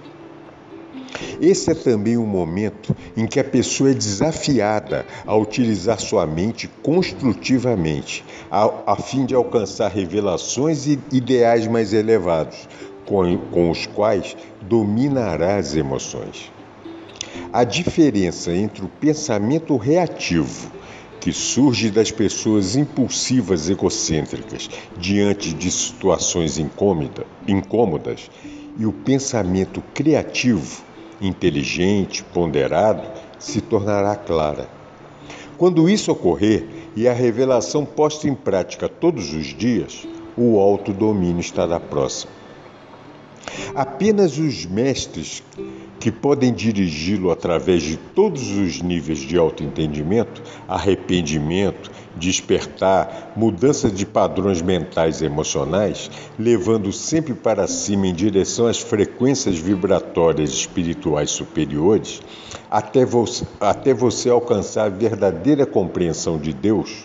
Esse 1.40 1.70
é 1.70 1.74
também 1.74 2.16
um 2.16 2.26
momento 2.26 2.94
em 3.16 3.26
que 3.26 3.40
a 3.40 3.44
pessoa 3.44 3.90
é 3.90 3.94
desafiada 3.94 5.06
a 5.26 5.34
utilizar 5.34 5.98
sua 5.98 6.26
mente 6.26 6.68
construtivamente, 6.82 8.24
a, 8.50 8.92
a 8.92 8.96
fim 8.96 9.24
de 9.24 9.34
alcançar 9.34 9.90
revelações 9.90 10.86
e 10.86 10.98
ideais 11.10 11.66
mais 11.66 11.92
elevados, 11.92 12.68
com, 13.50 13.70
os 13.70 13.86
quais 13.86 14.36
dominará 14.62 15.56
as 15.56 15.74
emoções. 15.74 16.52
A 17.52 17.64
diferença 17.64 18.54
entre 18.54 18.84
o 18.84 18.88
pensamento 18.88 19.76
reativo, 19.76 20.70
que 21.20 21.32
surge 21.32 21.90
das 21.90 22.12
pessoas 22.12 22.76
impulsivas 22.76 23.68
egocêntricas 23.68 24.70
diante 24.96 25.52
de 25.52 25.70
situações 25.70 26.56
incômodas, 26.58 28.30
e 28.78 28.86
o 28.86 28.92
pensamento 28.92 29.82
criativo, 29.92 30.82
inteligente, 31.20 32.22
ponderado, 32.22 33.02
se 33.38 33.60
tornará 33.60 34.14
clara. 34.14 34.68
Quando 35.58 35.90
isso 35.90 36.12
ocorrer 36.12 36.64
e 36.96 37.08
a 37.08 37.12
revelação 37.12 37.84
posta 37.84 38.28
em 38.28 38.34
prática 38.34 38.88
todos 38.88 39.34
os 39.34 39.46
dias, 39.46 40.06
o 40.36 40.58
autodomínio 40.58 41.40
estará 41.40 41.78
próximo. 41.78 42.39
Apenas 43.74 44.38
os 44.38 44.66
mestres 44.66 45.42
que 45.98 46.10
podem 46.10 46.52
dirigi-lo 46.52 47.30
através 47.30 47.82
de 47.82 47.96
todos 47.96 48.50
os 48.50 48.80
níveis 48.80 49.18
de 49.18 49.36
autoentendimento, 49.36 50.42
arrependimento, 50.66 51.90
despertar, 52.16 53.32
mudança 53.36 53.90
de 53.90 54.06
padrões 54.06 54.62
mentais 54.62 55.20
e 55.20 55.26
emocionais, 55.26 56.10
levando 56.38 56.90
sempre 56.92 57.34
para 57.34 57.66
cima 57.66 58.06
em 58.06 58.14
direção 58.14 58.66
às 58.66 58.78
frequências 58.78 59.58
vibratórias 59.58 60.50
espirituais 60.50 61.30
superiores, 61.30 62.22
até 62.70 63.04
você, 63.04 63.44
até 63.60 63.92
você 63.92 64.30
alcançar 64.30 64.86
a 64.86 64.88
verdadeira 64.88 65.66
compreensão 65.66 66.38
de 66.38 66.52
Deus, 66.52 67.04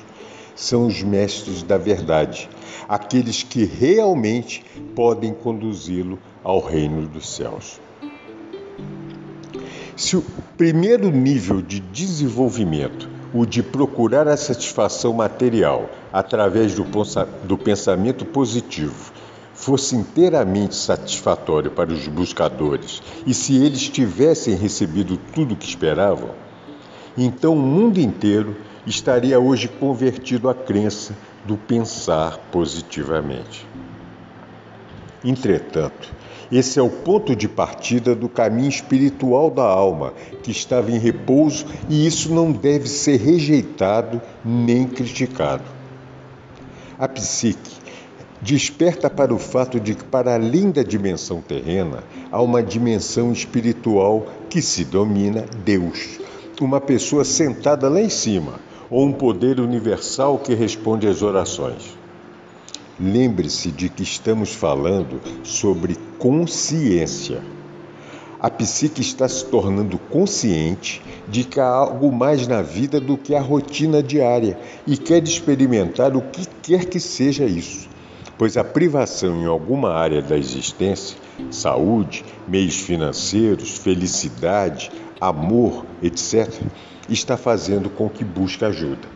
são 0.56 0.88
os 0.88 1.04
mestres 1.04 1.64
da 1.64 1.78
verdade, 1.78 2.50
aqueles 2.88 3.44
que 3.44 3.66
realmente 3.66 4.64
podem 4.96 5.34
conduzi-lo 5.34 6.20
ao 6.44 6.60
reino 6.60 7.08
dos 7.08 7.30
céus. 7.30 7.80
Se 9.96 10.18
o 10.18 10.24
primeiro 10.58 11.10
nível 11.10 11.62
de 11.62 11.80
desenvolvimento, 11.80 13.10
o 13.34 13.46
de 13.46 13.64
procurar 13.64 14.28
a 14.28 14.38
satisfação 14.38 15.14
material 15.14 15.90
através 16.12 16.74
do, 16.74 17.58
pensamento 17.58 18.26
positivo, 18.26 19.12
fosse 19.54 19.96
inteiramente 19.96 20.76
satisfatório 20.76 21.72
para 21.72 21.92
os 21.92 22.08
buscadores 22.08 23.02
e 23.26 23.34
se 23.34 23.56
eles 23.56 23.88
tivessem 23.88 24.54
recebido 24.56 25.18
tudo 25.34 25.54
o 25.54 25.58
que 25.58 25.66
esperavam, 25.66 26.30
então 27.18 27.54
o 27.54 27.60
mundo 27.60 28.00
inteiro 28.00 28.56
estaria 28.86 29.40
hoje 29.40 29.68
convertido 29.68 30.50
à 30.50 30.54
crença 30.54 31.16
do 31.46 31.56
pensar 31.56 32.38
positivamente. 32.52 33.66
Entretanto, 35.24 36.14
esse 36.52 36.78
é 36.78 36.82
o 36.82 36.90
ponto 36.90 37.36
de 37.36 37.48
partida 37.48 38.16
do 38.16 38.30
caminho 38.30 38.70
espiritual 38.70 39.50
da 39.50 39.64
alma, 39.64 40.14
que 40.44 40.52
estava 40.52 40.92
em 40.92 41.00
repouso, 41.00 41.66
e 41.90 42.06
isso 42.06 42.34
não 42.34 42.52
deve 42.52 42.88
ser 42.88 43.18
rejeitado 43.18 44.22
nem 44.44 44.88
criticado. 44.88 45.64
A 47.00 47.08
psique 47.08 47.76
desperta 48.42 49.10
para 49.10 49.34
o 49.34 49.40
fato 49.40 49.80
de 49.80 49.96
que, 49.96 50.04
para 50.04 50.36
além 50.36 50.70
da 50.70 50.84
dimensão 50.84 51.42
terrena, 51.42 52.04
há 52.32 52.42
uma 52.42 52.62
dimensão 52.62 53.32
espiritual 53.32 54.28
que 54.50 54.62
se 54.62 54.86
domina 54.86 55.46
Deus, 55.64 56.20
uma 56.62 56.80
pessoa 56.80 57.26
sentada 57.26 57.90
lá 57.90 58.00
em 58.00 58.10
cima, 58.10 58.60
ou 58.90 59.06
um 59.06 59.12
poder 59.12 59.60
universal 59.60 60.38
que 60.40 60.54
responde 60.54 61.08
às 61.08 61.22
orações. 61.22 61.98
Lembre-se 63.00 63.72
de 63.72 63.90
que 63.90 64.04
estamos 64.04 64.54
falando 64.54 65.20
sobre 65.44 65.98
consciência. 66.18 67.42
A 68.40 68.50
psique 68.50 69.02
está 69.02 69.28
se 69.28 69.46
tornando 69.46 69.98
consciente 69.98 71.02
de 71.28 71.44
que 71.44 71.60
há 71.60 71.68
algo 71.68 72.12
mais 72.12 72.48
na 72.48 72.62
vida 72.62 73.00
do 73.00 73.18
que 73.18 73.34
a 73.34 73.42
rotina 73.42 74.04
diária 74.04 74.58
e 74.86 74.98
quer 74.98 75.24
experimentar 75.24 76.16
o 76.16 76.22
que 76.22 76.46
quer 76.62 76.86
que 76.86 77.00
seja 77.00 77.46
isso, 77.46 77.90
pois 78.38 78.56
a 78.56 78.64
privação 78.64 79.42
em 79.42 79.46
alguma 79.46 79.92
área 79.94 80.22
da 80.22 80.38
existência 80.38 81.18
saúde, 81.50 82.24
meios 82.48 82.80
financeiros, 82.80 83.78
felicidade, 83.78 84.92
amor, 85.20 85.86
etc., 86.02 86.50
está 87.14 87.38
fazendo 87.38 87.90
com 87.90 88.10
que 88.10 88.24
busque 88.24 88.66
ajuda. 88.66 89.08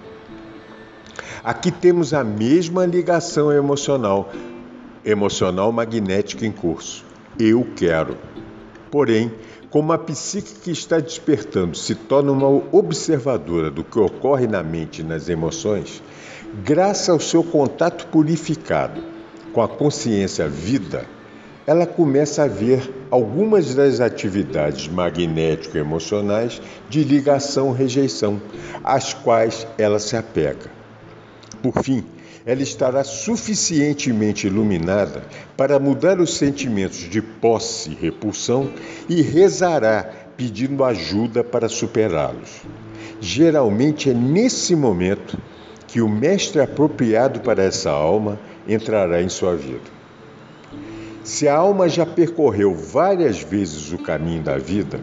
Aqui 1.43 1.71
temos 1.71 2.13
a 2.13 2.23
mesma 2.23 2.85
ligação 2.85 3.51
emocional, 3.51 4.31
emocional 5.05 5.71
magnética 5.71 6.45
em 6.45 6.51
curso. 6.51 7.05
Eu 7.39 7.65
quero. 7.75 8.17
Porém, 8.91 9.31
como 9.69 9.93
a 9.93 9.97
psique 9.97 10.55
que 10.55 10.71
está 10.71 10.99
despertando 10.99 11.77
se 11.77 11.95
torna 11.95 12.31
uma 12.31 12.47
observadora 12.71 13.69
do 13.69 13.83
que 13.83 13.99
ocorre 13.99 14.47
na 14.47 14.63
mente 14.63 15.01
e 15.01 15.03
nas 15.03 15.29
emoções, 15.29 16.01
graças 16.63 17.09
ao 17.09 17.19
seu 17.19 17.43
contato 17.43 18.07
purificado 18.07 19.01
com 19.53 19.61
a 19.61 19.67
consciência 19.67 20.47
vida, 20.47 21.05
ela 21.69 21.85
começa 21.85 22.41
a 22.41 22.47
ver 22.47 22.91
algumas 23.11 23.75
das 23.75 23.99
atividades 23.99 24.87
magnético-emocionais 24.87 26.59
de 26.89 27.03
ligação-rejeição, 27.03 28.41
às 28.83 29.13
quais 29.13 29.67
ela 29.77 29.99
se 29.99 30.17
apega. 30.17 30.65
Por 31.61 31.83
fim, 31.83 32.03
ela 32.43 32.63
estará 32.63 33.03
suficientemente 33.03 34.47
iluminada 34.47 35.21
para 35.55 35.77
mudar 35.77 36.19
os 36.19 36.33
sentimentos 36.33 37.07
de 37.07 37.21
posse 37.21 37.91
e 37.91 37.93
repulsão 37.93 38.71
e 39.07 39.21
rezará 39.21 40.09
pedindo 40.35 40.83
ajuda 40.83 41.43
para 41.43 41.69
superá-los. 41.69 42.63
Geralmente 43.21 44.09
é 44.09 44.13
nesse 44.15 44.75
momento 44.75 45.37
que 45.85 46.01
o 46.01 46.09
mestre 46.09 46.61
apropriado 46.61 47.41
para 47.41 47.63
essa 47.63 47.91
alma 47.91 48.39
entrará 48.67 49.21
em 49.21 49.29
sua 49.29 49.55
vida. 49.55 49.98
Se 51.23 51.47
a 51.47 51.55
alma 51.55 51.87
já 51.89 52.05
percorreu 52.05 52.73
várias 52.73 53.41
vezes 53.41 53.91
o 53.91 53.97
caminho 53.97 54.41
da 54.41 54.57
vida, 54.57 54.99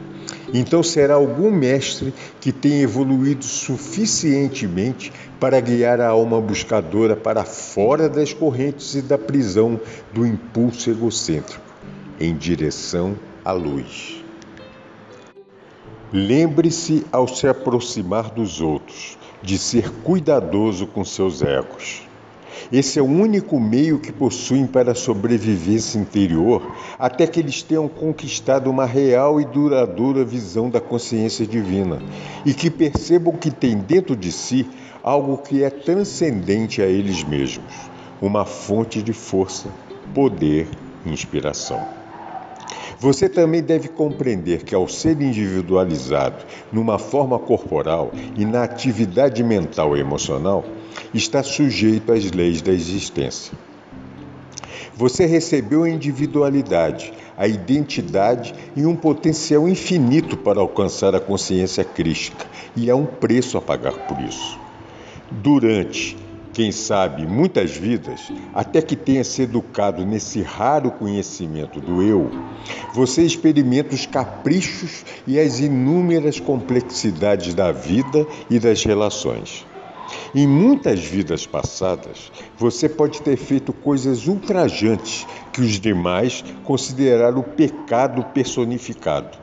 então 0.53 0.83
será 0.83 1.15
algum 1.15 1.51
mestre 1.51 2.13
que 2.41 2.53
tenha 2.53 2.83
evoluído 2.83 3.45
suficientemente 3.45 5.13
para 5.39 5.61
guiar 5.61 6.01
a 6.01 6.09
alma 6.09 6.41
buscadora 6.41 7.15
para 7.15 7.45
fora 7.45 8.09
das 8.09 8.33
correntes 8.33 8.95
e 8.95 9.03
da 9.03 9.19
prisão 9.19 9.79
do 10.13 10.27
impulso 10.27 10.91
egocêntrico, 10.91 11.63
em 12.19 12.35
direção 12.35 13.17
à 13.45 13.53
luz. 13.53 14.25
Lembre-se, 16.13 17.05
ao 17.13 17.27
se 17.29 17.47
aproximar 17.49 18.31
dos 18.31 18.61
outros, 18.61 19.19
de 19.43 19.59
ser 19.59 19.91
cuidadoso 20.03 20.87
com 20.87 21.05
seus 21.05 21.43
ecos. 21.43 22.09
Esse 22.73 22.99
é 22.99 23.03
o 23.03 23.07
único 23.07 23.61
meio 23.61 23.99
que 23.99 24.13
possuem 24.13 24.67
para 24.67 24.93
a 24.93 24.95
sobrevivência 24.95 25.99
interior 25.99 26.75
até 26.99 27.27
que 27.27 27.41
eles 27.41 27.63
tenham 27.63 27.89
conquistado 27.89 28.71
uma 28.71 28.85
real 28.85 29.41
e 29.41 29.45
duradoura 29.45 30.25
visão 30.25 30.69
da 30.69 30.81
consciência 30.81 31.47
divina 31.47 32.01
e 32.45 32.53
que 32.53 32.71
percebam 32.71 33.35
que 33.35 33.51
tem 33.51 33.77
dentro 33.77 34.17
de 34.17 34.33
si 34.33 34.67
algo 35.03 35.39
que 35.39 35.63
é 35.63 35.71
transcendente 35.71 36.83
a 36.83 36.87
eles 36.87 37.23
mesmos, 37.23 37.73
uma 38.21 38.45
fonte 38.45 39.01
de 39.01 39.13
força, 39.13 39.69
poder 40.13 40.67
e 41.05 41.11
inspiração. 41.11 41.81
Você 42.99 43.29
também 43.29 43.63
deve 43.63 43.89
compreender 43.89 44.65
que, 44.65 44.75
ao 44.75 44.89
ser 44.89 45.21
individualizado 45.21 46.45
numa 46.73 46.99
forma 46.99 47.39
corporal 47.39 48.11
e 48.37 48.45
na 48.45 48.65
atividade 48.65 49.45
mental 49.45 49.97
e 49.97 50.01
emocional, 50.01 50.65
está 51.13 51.43
sujeito 51.43 52.13
às 52.13 52.31
leis 52.31 52.63
da 52.63 52.73
existência. 52.73 53.53
Você 54.97 55.27
recebeu 55.27 55.83
a 55.83 55.91
individualidade, 55.91 57.13
a 57.37 57.47
identidade 57.47 58.55
e 58.75 58.87
um 58.87 58.97
potencial 58.97 59.69
infinito 59.69 60.39
para 60.39 60.59
alcançar 60.59 61.15
a 61.15 61.21
consciência 61.21 61.85
crística, 61.85 62.47
e 62.75 62.91
há 62.91 62.97
um 62.97 63.05
preço 63.05 63.59
a 63.59 63.61
pagar 63.61 63.93
por 64.07 64.19
isso. 64.23 64.59
Durante, 65.31 66.17
quem 66.55 66.73
sabe, 66.73 67.27
muitas 67.27 67.73
vidas, 67.73 68.33
até 68.55 68.81
que 68.81 68.97
tenha 68.97 69.23
se 69.23 69.43
educado 69.43 70.07
nesse 70.07 70.41
raro 70.41 70.91
conhecimento 70.91 71.79
do 71.79 72.03
eu, 72.03 72.31
você 72.95 73.23
experimenta 73.23 73.95
os 73.95 74.07
caprichos 74.07 75.05
e 75.27 75.39
as 75.39 75.61
inúmeras 75.61 76.41
complexidades 76.41 77.53
da 77.53 77.71
vida 77.71 78.27
e 78.49 78.59
das 78.59 78.83
relações. 78.83 79.67
Em 80.35 80.47
muitas 80.47 81.01
vidas 81.01 81.47
passadas, 81.47 82.31
você 82.59 82.89
pode 82.89 83.23
ter 83.23 83.37
feito 83.37 83.73
coisas 83.73 84.27
ultrajantes 84.27 85.27
que 85.53 85.61
os 85.61 85.81
demais 85.81 86.45
consideraram 86.65 87.43
pecado 87.43 88.23
personificado. 88.35 89.39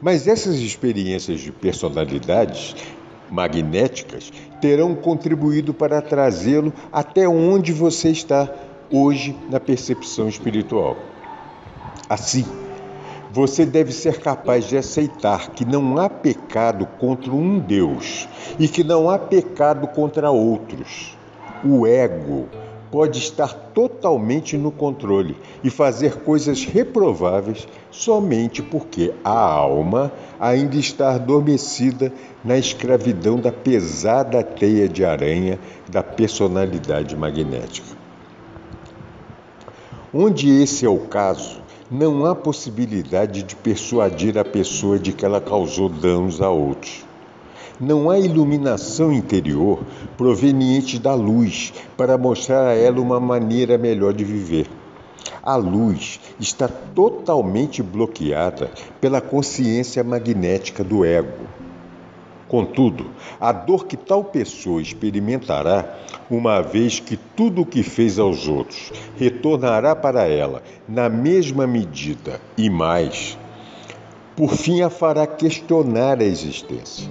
Mas 0.00 0.26
essas 0.26 0.56
experiências 0.56 1.40
de 1.40 1.52
personalidades 1.52 2.74
magnéticas 3.30 4.32
terão 4.60 4.94
contribuído 4.94 5.72
para 5.72 6.00
trazê-lo 6.00 6.72
até 6.92 7.28
onde 7.28 7.72
você 7.72 8.10
está 8.10 8.52
hoje 8.90 9.34
na 9.50 9.58
percepção 9.58 10.28
espiritual. 10.28 10.96
Assim, 12.08 12.44
você 13.32 13.64
deve 13.64 13.92
ser 13.92 14.20
capaz 14.20 14.66
de 14.66 14.76
aceitar 14.76 15.50
que 15.52 15.64
não 15.64 15.96
há 15.96 16.10
pecado 16.10 16.86
contra 16.98 17.32
um 17.32 17.58
Deus 17.58 18.28
e 18.58 18.68
que 18.68 18.84
não 18.84 19.08
há 19.08 19.18
pecado 19.18 19.86
contra 19.88 20.30
outros. 20.30 21.16
O 21.64 21.86
ego 21.86 22.46
pode 22.90 23.18
estar 23.18 23.54
totalmente 23.72 24.58
no 24.58 24.70
controle 24.70 25.34
e 25.64 25.70
fazer 25.70 26.16
coisas 26.16 26.66
reprováveis 26.66 27.66
somente 27.90 28.62
porque 28.62 29.14
a 29.24 29.30
alma 29.30 30.12
ainda 30.38 30.76
está 30.76 31.14
adormecida 31.14 32.12
na 32.44 32.58
escravidão 32.58 33.40
da 33.40 33.50
pesada 33.50 34.42
teia 34.42 34.86
de 34.86 35.06
aranha 35.06 35.58
da 35.88 36.02
personalidade 36.02 37.16
magnética. 37.16 37.96
Onde 40.12 40.50
esse 40.50 40.84
é 40.84 40.90
o 40.90 40.98
caso, 40.98 41.61
não 41.92 42.24
há 42.24 42.34
possibilidade 42.34 43.42
de 43.42 43.54
persuadir 43.54 44.38
a 44.38 44.44
pessoa 44.44 44.98
de 44.98 45.12
que 45.12 45.26
ela 45.26 45.42
causou 45.42 45.90
danos 45.90 46.40
a 46.40 46.48
outros. 46.48 47.04
Não 47.78 48.08
há 48.08 48.18
iluminação 48.18 49.12
interior 49.12 49.78
proveniente 50.16 50.98
da 50.98 51.14
luz 51.14 51.74
para 51.94 52.16
mostrar 52.16 52.66
a 52.66 52.74
ela 52.74 52.98
uma 52.98 53.20
maneira 53.20 53.76
melhor 53.76 54.14
de 54.14 54.24
viver. 54.24 54.70
A 55.42 55.54
luz 55.54 56.18
está 56.40 56.66
totalmente 56.66 57.82
bloqueada 57.82 58.70
pela 58.98 59.20
consciência 59.20 60.02
magnética 60.02 60.82
do 60.82 61.04
ego. 61.04 61.46
Contudo, 62.52 63.06
a 63.40 63.50
dor 63.50 63.86
que 63.86 63.96
tal 63.96 64.22
pessoa 64.22 64.82
experimentará, 64.82 65.98
uma 66.30 66.60
vez 66.60 67.00
que 67.00 67.16
tudo 67.16 67.62
o 67.62 67.66
que 67.66 67.82
fez 67.82 68.18
aos 68.18 68.46
outros 68.46 68.92
retornará 69.16 69.96
para 69.96 70.28
ela 70.28 70.62
na 70.86 71.08
mesma 71.08 71.66
medida 71.66 72.42
e 72.58 72.68
mais, 72.68 73.38
por 74.36 74.52
fim 74.54 74.82
a 74.82 74.90
fará 74.90 75.26
questionar 75.26 76.20
a 76.20 76.24
existência. 76.24 77.08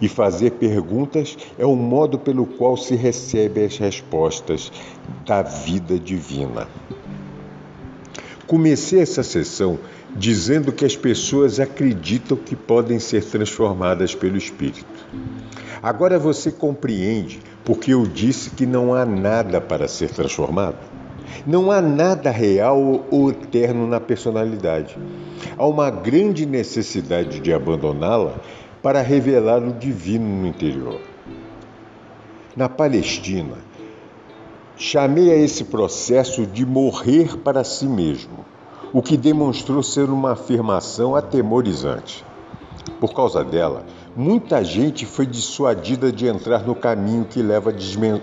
E 0.00 0.06
fazer 0.06 0.52
perguntas 0.52 1.36
é 1.58 1.66
o 1.66 1.74
modo 1.74 2.16
pelo 2.16 2.46
qual 2.46 2.76
se 2.76 2.94
recebe 2.94 3.64
as 3.64 3.76
respostas 3.76 4.70
da 5.26 5.42
vida 5.42 5.98
divina. 5.98 6.68
Comecei 8.46 9.00
essa 9.00 9.24
sessão 9.24 9.80
dizendo 10.16 10.72
que 10.72 10.84
as 10.84 10.96
pessoas 10.96 11.58
acreditam 11.58 12.36
que 12.36 12.54
podem 12.54 12.98
ser 12.98 13.24
transformadas 13.24 14.14
pelo 14.14 14.36
Espírito. 14.36 14.86
Agora 15.82 16.18
você 16.18 16.52
compreende 16.52 17.40
porque 17.64 17.92
eu 17.92 18.06
disse 18.06 18.50
que 18.50 18.64
não 18.64 18.94
há 18.94 19.04
nada 19.04 19.60
para 19.60 19.88
ser 19.88 20.10
transformado? 20.10 20.78
Não 21.46 21.70
há 21.70 21.80
nada 21.80 22.30
real 22.30 23.06
ou 23.10 23.30
eterno 23.30 23.86
na 23.86 23.98
personalidade. 23.98 24.96
Há 25.56 25.66
uma 25.66 25.90
grande 25.90 26.46
necessidade 26.46 27.40
de 27.40 27.52
abandoná-la 27.52 28.36
para 28.82 29.00
revelar 29.02 29.62
o 29.62 29.72
divino 29.72 30.26
no 30.26 30.46
interior. 30.46 31.00
Na 32.56 32.68
Palestina, 32.68 33.56
chamei 34.76 35.32
a 35.32 35.36
esse 35.36 35.64
processo 35.64 36.46
de 36.46 36.64
morrer 36.64 37.36
para 37.38 37.64
si 37.64 37.86
mesmo 37.86 38.53
o 38.94 39.02
que 39.02 39.16
demonstrou 39.16 39.82
ser 39.82 40.08
uma 40.08 40.34
afirmação 40.34 41.16
atemorizante. 41.16 42.24
Por 43.00 43.12
causa 43.12 43.42
dela, 43.42 43.84
muita 44.14 44.62
gente 44.62 45.04
foi 45.04 45.26
dissuadida 45.26 46.12
de 46.12 46.28
entrar 46.28 46.64
no 46.64 46.76
caminho 46.76 47.24
que 47.24 47.42
leva 47.42 47.74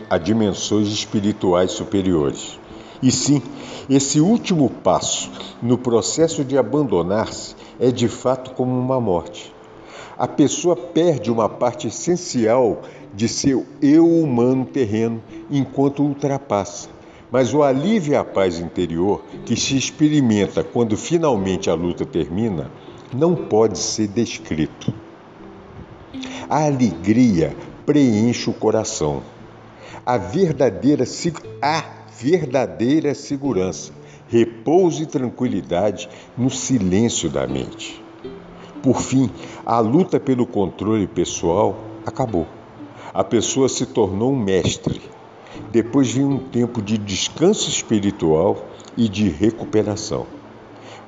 a 0.09 0.17
dimensões 0.17 0.87
espirituais 0.87 1.71
superiores. 1.71 2.57
E 3.03 3.11
sim, 3.11 3.41
esse 3.89 4.21
último 4.21 4.69
passo 4.69 5.29
no 5.61 5.77
processo 5.77 6.41
de 6.45 6.57
abandonar-se 6.57 7.53
é 7.77 7.91
de 7.91 8.07
fato 8.07 8.51
como 8.51 8.71
uma 8.71 9.01
morte. 9.01 9.53
A 10.17 10.27
pessoa 10.27 10.77
perde 10.77 11.29
uma 11.29 11.49
parte 11.49 11.87
essencial 11.87 12.81
de 13.13 13.27
seu 13.27 13.65
eu 13.81 14.07
humano 14.07 14.63
terreno 14.63 15.21
enquanto 15.49 16.01
ultrapassa 16.01 17.00
mas 17.31 17.53
o 17.53 17.63
alívio 17.63 18.11
e 18.11 18.15
a 18.15 18.25
paz 18.25 18.59
interior 18.59 19.23
que 19.45 19.55
se 19.55 19.77
experimenta 19.77 20.63
quando 20.63 20.97
finalmente 20.97 21.69
a 21.69 21.73
luta 21.73 22.05
termina 22.05 22.69
não 23.13 23.33
pode 23.33 23.79
ser 23.79 24.07
descrito. 24.07 24.93
A 26.49 26.65
alegria 26.65 27.55
preenche 27.85 28.49
o 28.49 28.53
coração. 28.53 29.23
A 30.05 30.17
verdadeira, 30.17 31.05
a 31.61 31.83
verdadeira 32.19 33.13
segurança, 33.15 33.93
repouso 34.27 35.03
e 35.03 35.05
tranquilidade 35.05 36.09
no 36.37 36.49
silêncio 36.49 37.29
da 37.29 37.47
mente. 37.47 38.03
Por 38.83 38.99
fim, 38.99 39.29
a 39.65 39.79
luta 39.79 40.19
pelo 40.19 40.45
controle 40.45 41.07
pessoal 41.07 41.77
acabou. 42.05 42.47
A 43.13 43.23
pessoa 43.23 43.69
se 43.69 43.85
tornou 43.85 44.33
um 44.33 44.39
mestre 44.39 45.01
depois 45.71 46.11
vinha 46.11 46.27
um 46.27 46.37
tempo 46.37 46.81
de 46.81 46.97
descanso 46.97 47.69
espiritual 47.69 48.65
e 48.97 49.07
de 49.07 49.29
recuperação. 49.29 50.25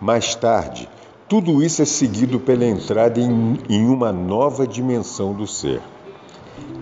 Mais 0.01 0.35
tarde, 0.35 0.87
tudo 1.27 1.63
isso 1.63 1.81
é 1.81 1.85
seguido 1.85 2.39
pela 2.39 2.65
entrada 2.65 3.19
em, 3.19 3.57
em 3.69 3.85
uma 3.87 4.11
nova 4.11 4.67
dimensão 4.67 5.33
do 5.33 5.47
ser. 5.47 5.81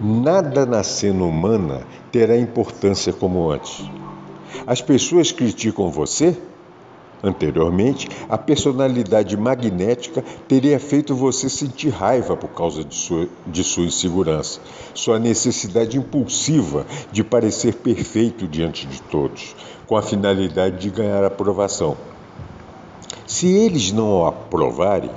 Nada 0.01 0.65
na 0.65 0.83
cena 0.83 1.23
humana 1.23 1.85
terá 2.11 2.37
importância 2.37 3.13
como 3.13 3.49
antes. 3.49 3.89
As 4.65 4.81
pessoas 4.81 5.31
criticam 5.31 5.89
você? 5.89 6.37
Anteriormente, 7.23 8.09
a 8.27 8.37
personalidade 8.37 9.37
magnética 9.37 10.23
teria 10.47 10.79
feito 10.79 11.13
você 11.13 11.49
sentir 11.49 11.89
raiva 11.89 12.35
por 12.35 12.49
causa 12.49 12.83
de 12.83 12.95
sua, 12.95 13.27
de 13.45 13.63
sua 13.63 13.83
insegurança, 13.83 14.59
sua 14.95 15.19
necessidade 15.19 15.97
impulsiva 15.97 16.85
de 17.11 17.23
parecer 17.23 17.75
perfeito 17.75 18.47
diante 18.47 18.87
de 18.87 18.99
todos, 19.03 19.55
com 19.85 19.95
a 19.95 20.01
finalidade 20.01 20.79
de 20.79 20.89
ganhar 20.89 21.23
aprovação. 21.23 21.95
Se 23.27 23.47
eles 23.47 23.91
não 23.91 24.21
o 24.21 24.25
aprovarem, 24.25 25.11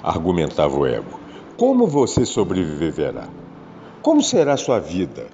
argumentava 0.00 0.78
o 0.78 0.86
ego, 0.86 1.18
como 1.56 1.88
você 1.88 2.24
sobreviverá? 2.24 3.28
Como 4.00 4.22
será 4.22 4.56
sua 4.56 4.78
vida? 4.78 5.26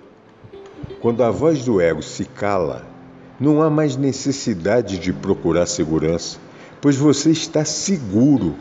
Quando 1.02 1.22
a 1.22 1.30
voz 1.30 1.66
do 1.66 1.82
ego 1.82 2.02
se 2.02 2.24
cala, 2.24 2.93
não 3.38 3.62
há 3.62 3.68
mais 3.68 3.96
necessidade 3.96 4.98
de 4.98 5.12
procurar 5.12 5.66
segurança, 5.66 6.38
pois 6.80 6.96
você 6.96 7.30
está 7.30 7.64
seguro. 7.64 8.54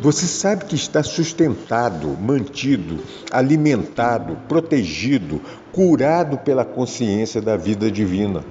Você 0.00 0.26
sabe 0.26 0.66
que 0.66 0.74
está 0.74 1.02
sustentado, 1.02 2.08
mantido, 2.20 2.98
alimentado, 3.30 4.36
protegido, 4.46 5.40
curado 5.72 6.38
pela 6.38 6.64
consciência 6.64 7.40
da 7.40 7.56
vida 7.56 7.90
divina, 7.90 8.44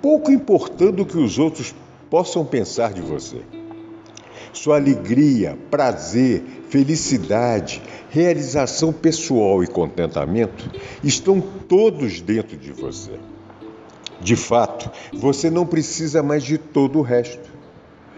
pouco 0.00 0.30
importando 0.30 1.02
o 1.02 1.06
que 1.06 1.18
os 1.18 1.38
outros 1.38 1.74
possam 2.08 2.44
pensar 2.44 2.92
de 2.92 3.00
você. 3.00 3.42
Sua 4.52 4.76
alegria, 4.76 5.58
prazer, 5.68 6.44
felicidade, 6.68 7.82
realização 8.08 8.92
pessoal 8.92 9.64
e 9.64 9.66
contentamento 9.66 10.70
estão 11.02 11.40
todos 11.40 12.20
dentro 12.20 12.56
de 12.56 12.70
você. 12.70 13.18
De 14.20 14.36
fato, 14.36 14.90
você 15.12 15.50
não 15.50 15.66
precisa 15.66 16.22
mais 16.22 16.42
de 16.42 16.58
todo 16.58 16.98
o 16.98 17.02
resto. 17.02 17.52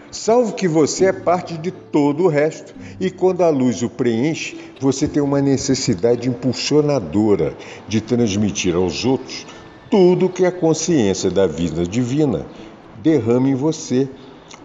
Salvo 0.09 0.53
que 0.53 0.67
você 0.67 1.05
é 1.05 1.13
parte 1.13 1.57
de 1.57 1.69
todo 1.69 2.23
o 2.23 2.27
resto, 2.27 2.73
e 2.99 3.11
quando 3.11 3.43
a 3.43 3.49
luz 3.49 3.83
o 3.83 3.89
preenche, 3.89 4.57
você 4.79 5.07
tem 5.07 5.21
uma 5.21 5.41
necessidade 5.41 6.29
impulsionadora 6.29 7.55
de 7.87 7.99
transmitir 7.99 8.75
aos 8.75 9.03
outros 9.03 9.45
tudo 9.89 10.29
que 10.29 10.45
a 10.45 10.51
consciência 10.51 11.29
da 11.29 11.47
vida 11.47 11.85
divina 11.85 12.45
derrama 13.01 13.49
em 13.49 13.55
você 13.55 14.09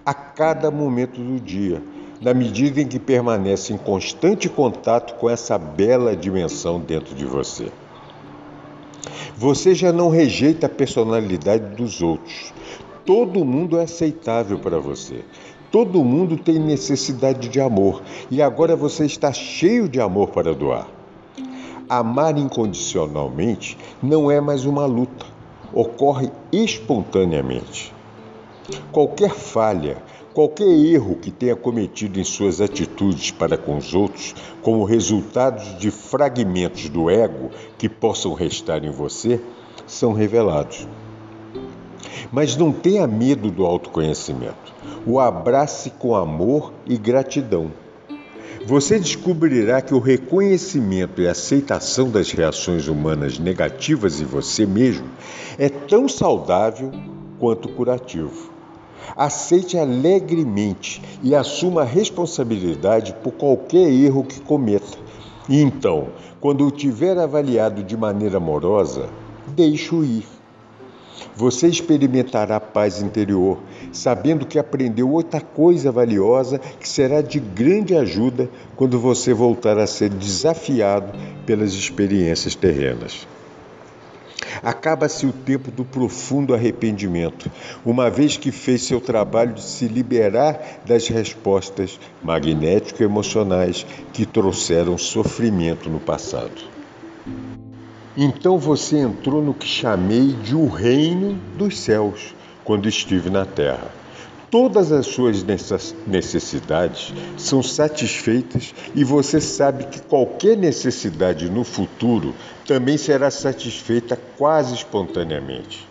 a 0.04 0.12
cada 0.12 0.70
momento 0.70 1.20
do 1.20 1.38
dia, 1.38 1.82
na 2.20 2.34
medida 2.34 2.80
em 2.80 2.86
que 2.86 2.98
permanece 2.98 3.72
em 3.72 3.76
constante 3.76 4.48
contato 4.48 5.14
com 5.14 5.30
essa 5.30 5.56
bela 5.56 6.16
dimensão 6.16 6.80
dentro 6.80 7.14
de 7.14 7.24
você. 7.24 7.70
Você 9.36 9.74
já 9.74 9.92
não 9.92 10.08
rejeita 10.08 10.66
a 10.66 10.70
personalidade 10.70 11.74
dos 11.74 12.00
outros. 12.02 12.52
Todo 13.04 13.44
mundo 13.44 13.78
é 13.78 13.82
aceitável 13.82 14.58
para 14.58 14.78
você. 14.78 15.24
Todo 15.70 16.04
mundo 16.04 16.36
tem 16.36 16.58
necessidade 16.58 17.48
de 17.48 17.60
amor 17.60 18.02
e 18.30 18.42
agora 18.42 18.76
você 18.76 19.06
está 19.06 19.32
cheio 19.32 19.88
de 19.88 20.00
amor 20.00 20.28
para 20.28 20.54
doar. 20.54 20.86
Amar 21.88 22.38
incondicionalmente 22.38 23.76
não 24.02 24.30
é 24.30 24.40
mais 24.40 24.64
uma 24.64 24.86
luta, 24.86 25.26
ocorre 25.72 26.30
espontaneamente. 26.52 27.92
Qualquer 28.92 29.30
falha, 29.30 29.96
Qualquer 30.34 30.64
erro 30.64 31.16
que 31.16 31.30
tenha 31.30 31.54
cometido 31.54 32.18
em 32.18 32.24
suas 32.24 32.62
atitudes 32.62 33.30
para 33.30 33.58
com 33.58 33.76
os 33.76 33.92
outros, 33.92 34.34
como 34.62 34.82
resultado 34.82 35.76
de 35.76 35.90
fragmentos 35.90 36.88
do 36.88 37.10
ego 37.10 37.50
que 37.76 37.86
possam 37.86 38.32
restar 38.32 38.82
em 38.82 38.90
você, 38.90 39.38
são 39.86 40.14
revelados. 40.14 40.88
Mas 42.32 42.56
não 42.56 42.72
tenha 42.72 43.06
medo 43.06 43.50
do 43.50 43.66
autoconhecimento. 43.66 44.72
O 45.06 45.20
abrace 45.20 45.90
com 45.90 46.14
amor 46.14 46.72
e 46.86 46.96
gratidão. 46.96 47.70
Você 48.64 48.98
descobrirá 48.98 49.82
que 49.82 49.92
o 49.92 49.98
reconhecimento 49.98 51.20
e 51.20 51.28
aceitação 51.28 52.10
das 52.10 52.30
reações 52.30 52.88
humanas 52.88 53.38
negativas 53.38 54.18
em 54.18 54.24
você 54.24 54.64
mesmo 54.64 55.08
é 55.58 55.68
tão 55.68 56.08
saudável 56.08 56.90
quanto 57.38 57.68
curativo. 57.68 58.51
Aceite 59.16 59.76
alegremente 59.78 61.02
e 61.22 61.34
assuma 61.34 61.82
a 61.82 61.86
responsabilidade 61.86 63.14
por 63.22 63.32
qualquer 63.32 63.90
erro 63.90 64.24
que 64.24 64.40
cometa. 64.40 64.98
E 65.48 65.60
então, 65.60 66.08
quando 66.40 66.66
o 66.66 66.70
tiver 66.70 67.18
avaliado 67.18 67.82
de 67.82 67.96
maneira 67.96 68.38
amorosa, 68.38 69.08
deixe-o 69.48 70.04
ir. 70.04 70.26
Você 71.34 71.68
experimentará 71.68 72.60
paz 72.60 73.00
interior, 73.00 73.58
sabendo 73.92 74.44
que 74.44 74.58
aprendeu 74.58 75.10
outra 75.10 75.40
coisa 75.40 75.90
valiosa 75.90 76.58
que 76.58 76.88
será 76.88 77.22
de 77.22 77.40
grande 77.40 77.96
ajuda 77.96 78.50
quando 78.76 78.98
você 78.98 79.32
voltar 79.32 79.78
a 79.78 79.86
ser 79.86 80.10
desafiado 80.10 81.12
pelas 81.46 81.72
experiências 81.72 82.54
terrenas. 82.54 83.26
Acaba-se 84.62 85.26
o 85.26 85.32
tempo 85.32 85.70
do 85.70 85.84
profundo 85.84 86.54
arrependimento, 86.54 87.50
uma 87.84 88.10
vez 88.10 88.36
que 88.36 88.50
fez 88.50 88.82
seu 88.82 89.00
trabalho 89.00 89.54
de 89.54 89.62
se 89.62 89.86
liberar 89.86 90.82
das 90.84 91.06
respostas 91.08 91.98
magnético-emocionais 92.22 93.86
que 94.12 94.26
trouxeram 94.26 94.98
sofrimento 94.98 95.88
no 95.88 96.00
passado. 96.00 96.72
Então 98.16 98.58
você 98.58 98.98
entrou 98.98 99.42
no 99.42 99.54
que 99.54 99.66
chamei 99.66 100.34
de 100.34 100.54
o 100.54 100.66
reino 100.66 101.34
dos 101.56 101.78
céus 101.78 102.34
quando 102.64 102.88
estive 102.88 103.30
na 103.30 103.46
terra. 103.46 104.01
Todas 104.52 104.92
as 104.92 105.06
suas 105.06 105.42
necessidades 106.06 107.14
são 107.38 107.62
satisfeitas 107.62 108.74
e 108.94 109.02
você 109.02 109.40
sabe 109.40 109.86
que 109.86 109.98
qualquer 110.02 110.58
necessidade 110.58 111.48
no 111.48 111.64
futuro 111.64 112.34
também 112.66 112.98
será 112.98 113.30
satisfeita 113.30 114.14
quase 114.36 114.74
espontaneamente. 114.74 115.88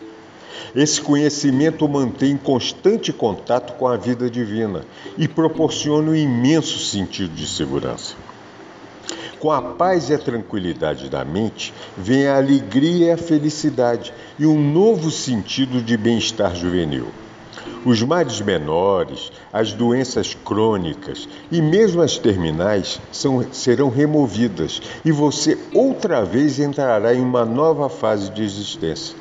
Esse 0.76 1.02
conhecimento 1.02 1.90
mantém 1.90 2.38
constante 2.38 3.12
contato 3.12 3.74
com 3.80 3.88
a 3.88 3.98
vida 3.98 4.30
divina 4.30 4.86
e 5.18 5.28
proporciona 5.28 6.12
um 6.12 6.16
imenso 6.16 6.78
sentido 6.78 7.34
de 7.34 7.48
segurança. 7.48 8.14
Com 9.40 9.52
a 9.52 9.60
paz 9.60 10.12
e 10.12 10.14
a 10.14 10.20
tranquilidade 10.20 11.10
da 11.10 11.26
mente, 11.26 11.74
vem 11.98 12.28
a 12.28 12.38
alegria 12.38 13.08
e 13.08 13.12
a 13.12 13.18
felicidade 13.18 14.14
e 14.38 14.46
um 14.46 14.72
novo 14.72 15.10
sentido 15.10 15.82
de 15.82 15.98
bem-estar 15.98 16.56
juvenil. 16.56 17.08
Os 17.86 18.02
males 18.04 18.40
menores, 18.42 19.32
as 19.52 19.74
doenças 19.74 20.34
crônicas 20.34 21.28
e 21.52 21.62
mesmo 21.62 22.02
as 22.02 22.18
terminais 22.18 23.02
são, 23.12 23.44
serão 23.52 23.90
removidas 23.90 24.82
e 25.04 25.12
você 25.12 25.58
outra 25.74 26.24
vez 26.24 26.60
entrará 26.60 27.14
em 27.14 27.22
uma 27.22 27.44
nova 27.44 27.90
fase 27.90 28.30
de 28.30 28.44
existência. 28.44 29.16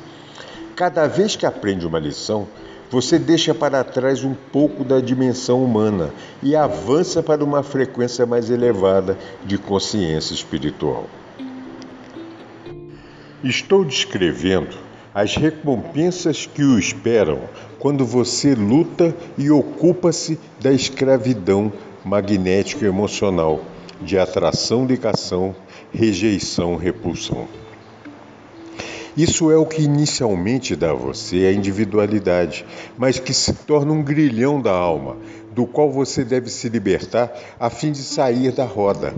Cada 0.75 1.07
vez 1.07 1.35
que 1.35 1.45
aprende 1.45 1.85
uma 1.87 1.99
lição, 1.99 2.47
você 2.91 3.17
deixa 3.17 3.53
para 3.55 3.83
trás 3.83 4.23
um 4.23 4.33
pouco 4.33 4.83
da 4.83 4.99
dimensão 4.99 5.63
humana 5.63 6.11
e 6.43 6.55
avança 6.55 7.23
para 7.23 7.43
uma 7.43 7.63
frequência 7.63 8.25
mais 8.25 8.49
elevada 8.49 9.17
de 9.45 9.57
consciência 9.57 10.33
espiritual. 10.33 11.05
Estou 13.43 13.83
descrevendo 13.85 14.77
as 15.13 15.35
recompensas 15.35 16.45
que 16.45 16.63
o 16.63 16.79
esperam 16.79 17.41
quando 17.79 18.05
você 18.05 18.55
luta 18.55 19.15
e 19.37 19.51
ocupa-se 19.51 20.39
da 20.61 20.71
escravidão 20.71 21.71
magnética 22.03 22.85
emocional 22.85 23.61
de 24.01 24.17
atração, 24.17 24.85
ligação, 24.85 25.55
rejeição, 25.93 26.75
repulsão. 26.75 27.47
Isso 29.15 29.51
é 29.51 29.57
o 29.57 29.65
que 29.65 29.81
inicialmente 29.81 30.75
dá 30.75 30.91
a 30.91 30.95
você 30.95 31.45
a 31.45 31.51
individualidade, 31.51 32.65
mas 32.97 33.19
que 33.19 33.33
se 33.33 33.53
torna 33.53 33.91
um 33.91 34.01
grilhão 34.01 34.61
da 34.61 34.71
alma, 34.71 35.17
do 35.53 35.65
qual 35.65 35.91
você 35.91 36.23
deve 36.23 36.49
se 36.49 36.69
libertar 36.69 37.29
a 37.59 37.69
fim 37.69 37.91
de 37.91 38.01
sair 38.01 38.53
da 38.53 38.63
roda. 38.63 39.13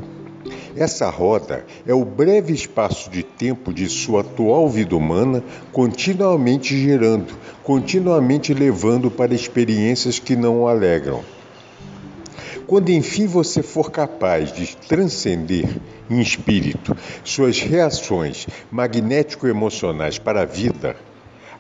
Essa 0.76 1.10
roda 1.10 1.66
é 1.86 1.94
o 1.94 2.04
breve 2.04 2.54
espaço 2.54 3.10
de 3.10 3.24
tempo 3.24 3.74
de 3.74 3.88
sua 3.88 4.22
atual 4.22 4.68
vida 4.70 4.96
humana 4.96 5.44
continuamente 5.72 6.78
girando, 6.78 7.34
continuamente 7.64 8.54
levando 8.54 9.10
para 9.10 9.34
experiências 9.34 10.20
que 10.20 10.36
não 10.36 10.62
o 10.62 10.68
alegram. 10.68 11.22
Quando 12.66 12.90
enfim 12.90 13.28
você 13.28 13.62
for 13.62 13.92
capaz 13.92 14.52
de 14.52 14.76
transcender 14.76 15.70
em 16.10 16.20
espírito 16.20 16.96
suas 17.24 17.60
reações 17.60 18.48
magnético-emocionais 18.72 20.18
para 20.18 20.42
a 20.42 20.46
vida, 20.46 20.96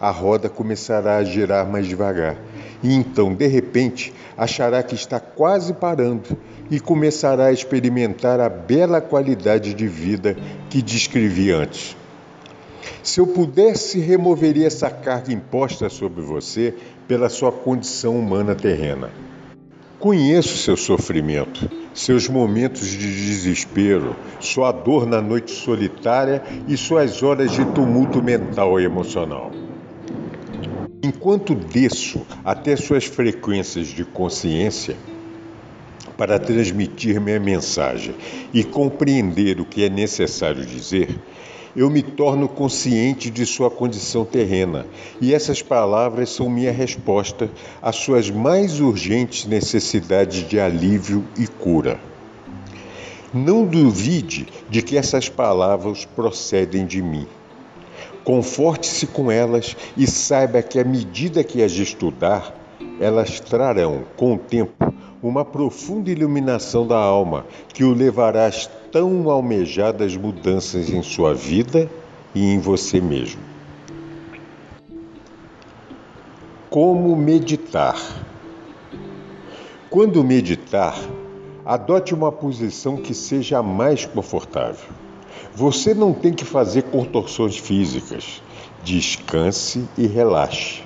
a 0.03 0.11
roda 0.11 0.49
começará 0.49 1.15
a 1.15 1.23
girar 1.23 1.65
mais 1.65 1.87
devagar 1.87 2.35
e 2.83 2.93
então, 2.93 3.33
de 3.33 3.47
repente, 3.47 4.13
achará 4.37 4.83
que 4.83 4.93
está 4.93 5.17
quase 5.17 5.73
parando 5.73 6.37
e 6.69 6.77
começará 6.77 7.45
a 7.45 7.53
experimentar 7.53 8.41
a 8.41 8.49
bela 8.49 8.99
qualidade 8.99 9.73
de 9.73 9.87
vida 9.87 10.35
que 10.69 10.81
descrevi 10.81 11.49
antes. 11.49 11.95
Se 13.01 13.21
eu 13.21 13.27
pudesse, 13.27 13.99
removeria 13.99 14.67
essa 14.67 14.89
carga 14.89 15.31
imposta 15.31 15.87
sobre 15.87 16.21
você 16.21 16.73
pela 17.07 17.29
sua 17.29 17.53
condição 17.53 18.19
humana 18.19 18.53
terrena. 18.53 19.09
Conheço 19.97 20.57
seu 20.57 20.75
sofrimento, 20.75 21.71
seus 21.93 22.27
momentos 22.27 22.87
de 22.87 22.97
desespero, 22.97 24.13
sua 24.41 24.73
dor 24.73 25.05
na 25.05 25.21
noite 25.21 25.51
solitária 25.51 26.43
e 26.67 26.75
suas 26.75 27.23
horas 27.23 27.51
de 27.51 27.63
tumulto 27.67 28.21
mental 28.21 28.77
e 28.81 28.83
emocional. 28.83 29.51
Enquanto 31.05 31.53
desço 31.53 32.25
até 32.45 32.77
suas 32.77 33.03
frequências 33.03 33.87
de 33.87 34.05
consciência 34.05 34.95
para 36.15 36.39
transmitir 36.39 37.19
minha 37.19 37.41
mensagem 37.41 38.15
e 38.53 38.63
compreender 38.63 39.59
o 39.59 39.65
que 39.65 39.83
é 39.83 39.89
necessário 39.89 40.65
dizer, 40.65 41.19
eu 41.75 41.89
me 41.89 42.01
torno 42.01 42.47
consciente 42.47 43.29
de 43.29 43.45
sua 43.45 43.69
condição 43.69 44.23
terrena, 44.23 44.85
e 45.19 45.33
essas 45.33 45.61
palavras 45.61 46.29
são 46.29 46.49
minha 46.49 46.71
resposta 46.71 47.51
às 47.81 47.97
suas 47.97 48.29
mais 48.29 48.79
urgentes 48.79 49.45
necessidades 49.45 50.47
de 50.47 50.57
alívio 50.57 51.25
e 51.37 51.45
cura. 51.47 51.99
Não 53.33 53.65
duvide 53.65 54.47
de 54.69 54.81
que 54.81 54.95
essas 54.95 55.27
palavras 55.27 56.05
procedem 56.05 56.85
de 56.85 57.01
mim. 57.01 57.27
Conforte-se 58.23 59.05
com 59.07 59.29
elas 59.29 59.75
e 59.97 60.07
saiba 60.07 60.61
que, 60.61 60.79
à 60.79 60.83
medida 60.83 61.43
que 61.43 61.61
as 61.61 61.73
estudar, 61.73 62.55
elas 62.99 63.39
trarão, 63.39 64.03
com 64.15 64.35
o 64.35 64.37
tempo, 64.37 64.93
uma 65.21 65.43
profunda 65.43 66.09
iluminação 66.09 66.87
da 66.87 66.97
alma 66.97 67.45
que 67.73 67.83
o 67.83 67.93
levará 67.93 68.45
às 68.45 68.69
tão 68.91 69.29
almejadas 69.29 70.15
mudanças 70.15 70.89
em 70.89 71.01
sua 71.01 71.33
vida 71.33 71.89
e 72.35 72.45
em 72.53 72.59
você 72.59 73.01
mesmo. 73.01 73.41
Como 76.69 77.15
meditar? 77.15 77.97
Quando 79.89 80.23
meditar, 80.23 80.97
adote 81.65 82.13
uma 82.13 82.31
posição 82.31 82.97
que 82.97 83.13
seja 83.13 83.59
a 83.59 83.63
mais 83.63 84.05
confortável. 84.05 85.02
Você 85.55 85.93
não 85.93 86.13
tem 86.13 86.33
que 86.33 86.45
fazer 86.45 86.83
contorções 86.83 87.57
físicas. 87.57 88.41
Descanse 88.83 89.87
e 89.97 90.07
relaxe. 90.07 90.81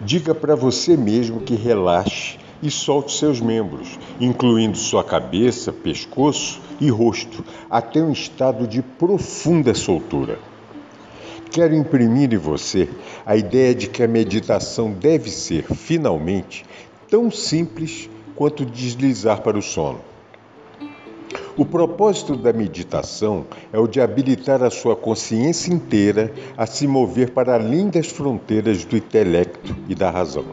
Diga 0.00 0.34
para 0.34 0.54
você 0.54 0.96
mesmo 0.96 1.40
que 1.40 1.54
relaxe 1.54 2.38
e 2.62 2.70
solte 2.70 3.12
seus 3.12 3.40
membros, 3.40 3.98
incluindo 4.20 4.76
sua 4.76 5.04
cabeça, 5.04 5.72
pescoço 5.72 6.60
e 6.80 6.90
rosto, 6.90 7.44
até 7.70 8.00
um 8.02 8.12
estado 8.12 8.66
de 8.66 8.82
profunda 8.82 9.74
soltura. 9.74 10.38
Quero 11.50 11.74
imprimir 11.74 12.32
em 12.32 12.36
você 12.36 12.88
a 13.24 13.36
ideia 13.36 13.74
de 13.74 13.88
que 13.88 14.02
a 14.02 14.08
meditação 14.08 14.92
deve 14.92 15.30
ser, 15.30 15.64
finalmente, 15.64 16.64
tão 17.08 17.30
simples 17.30 18.08
quanto 18.36 18.64
deslizar 18.64 19.40
para 19.40 19.58
o 19.58 19.62
sono. 19.62 20.00
O 21.58 21.64
propósito 21.64 22.36
da 22.36 22.52
meditação 22.52 23.44
é 23.72 23.78
o 23.80 23.88
de 23.88 24.00
habilitar 24.00 24.62
a 24.62 24.70
sua 24.70 24.94
consciência 24.94 25.74
inteira 25.74 26.32
a 26.56 26.66
se 26.66 26.86
mover 26.86 27.32
para 27.32 27.54
além 27.54 27.88
das 27.88 28.06
fronteiras 28.06 28.84
do 28.84 28.96
intelecto 28.96 29.74
e 29.88 29.94
da 29.96 30.08
razão. 30.08 30.44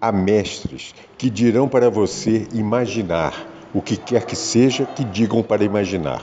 Há 0.00 0.10
mestres 0.10 0.92
que 1.16 1.30
dirão 1.30 1.68
para 1.68 1.88
você 1.88 2.48
imaginar 2.52 3.46
o 3.72 3.80
que 3.80 3.96
quer 3.96 4.26
que 4.26 4.34
seja 4.34 4.84
que 4.84 5.04
digam 5.04 5.40
para 5.40 5.62
imaginar. 5.62 6.20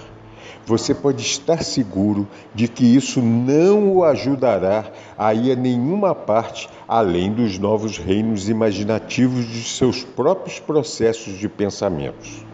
Você 0.66 0.94
pode 0.94 1.22
estar 1.22 1.64
seguro 1.64 2.28
de 2.54 2.68
que 2.68 2.84
isso 2.84 3.22
não 3.22 3.94
o 3.94 4.04
ajudará 4.04 4.92
a 5.18 5.34
ir 5.34 5.54
a 5.54 5.56
nenhuma 5.56 6.14
parte 6.14 6.68
além 6.86 7.32
dos 7.32 7.58
novos 7.58 7.98
reinos 7.98 8.50
imaginativos 8.50 9.48
de 9.48 9.64
seus 9.64 10.04
próprios 10.04 10.60
processos 10.60 11.38
de 11.38 11.48
pensamentos. 11.48 12.49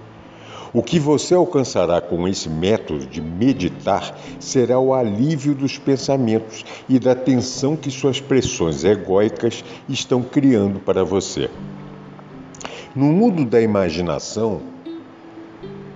O 0.76 0.84
que 0.84 1.00
você 1.00 1.34
alcançará 1.34 2.02
com 2.02 2.28
esse 2.28 2.50
método 2.50 3.06
de 3.06 3.22
meditar 3.22 4.14
será 4.42 4.78
o 4.78 4.94
alívio 4.94 5.56
dos 5.56 5.78
pensamentos 5.78 6.66
e 6.90 7.00
da 7.00 7.16
tensão 7.16 7.78
que 7.78 7.90
suas 7.90 8.20
pressões 8.20 8.84
egóicas 8.84 9.64
estão 9.88 10.22
criando 10.22 10.82
para 10.82 11.02
você. 11.02 11.50
No 12.94 13.06
mundo 13.06 13.46
da 13.46 13.62
imaginação, 13.62 14.64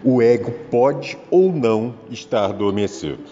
o 0.01 0.21
ego 0.21 0.53
pode 0.71 1.17
ou 1.29 1.51
não 1.51 1.93
estar 2.09 2.45
adormecido. 2.45 3.25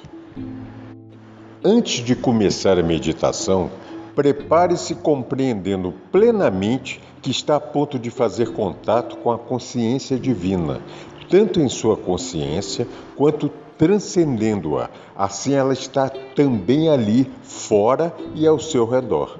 Antes 1.64 2.04
de 2.04 2.14
começar 2.14 2.78
a 2.78 2.84
meditação, 2.84 3.72
prepare-se 4.14 4.96
compreendendo 4.96 5.94
plenamente 6.12 7.00
que 7.22 7.32
está 7.32 7.56
a 7.56 7.60
ponto 7.62 7.98
de 7.98 8.10
fazer 8.10 8.52
contato 8.52 9.16
com 9.18 9.32
a 9.32 9.38
consciência 9.38 10.20
divina, 10.20 10.82
tanto 11.30 11.60
em 11.60 11.70
sua 11.70 11.98
consciência 11.98 12.88
quanto 13.16 13.50
transcendendo-a. 13.78 14.90
Assim 15.16 15.54
ela 15.54 15.74
está 15.74 16.10
também 16.10 16.90
ali, 16.90 17.30
fora 17.44 18.16
e 18.34 18.48
ao 18.48 18.60
seu 18.60 18.86
redor. 18.86 19.40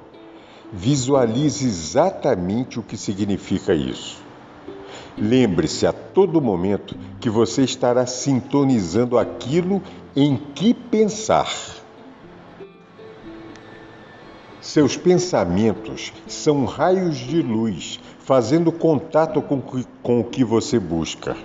Visualize 0.72 1.66
exatamente 1.66 2.78
o 2.78 2.82
que 2.82 2.96
significa 2.96 3.74
isso. 3.74 4.22
Lembre-se 5.16 5.86
a 5.86 5.92
todo 5.92 6.40
momento 6.40 6.94
que 7.18 7.28
você 7.28 7.64
estará 7.64 8.06
sintonizando 8.06 9.18
aquilo 9.18 9.82
em 10.14 10.36
que 10.54 10.72
pensar. 10.72 11.52
Seus 14.60 14.96
pensamentos 14.96 16.12
são 16.26 16.64
raios 16.64 17.16
de 17.16 17.40
luz, 17.42 17.98
fazendo 18.20 18.70
contato 18.70 19.40
com, 19.40 20.20
o 20.20 20.24
que 20.24 20.44
você 20.44 20.78
busca. 20.78 21.36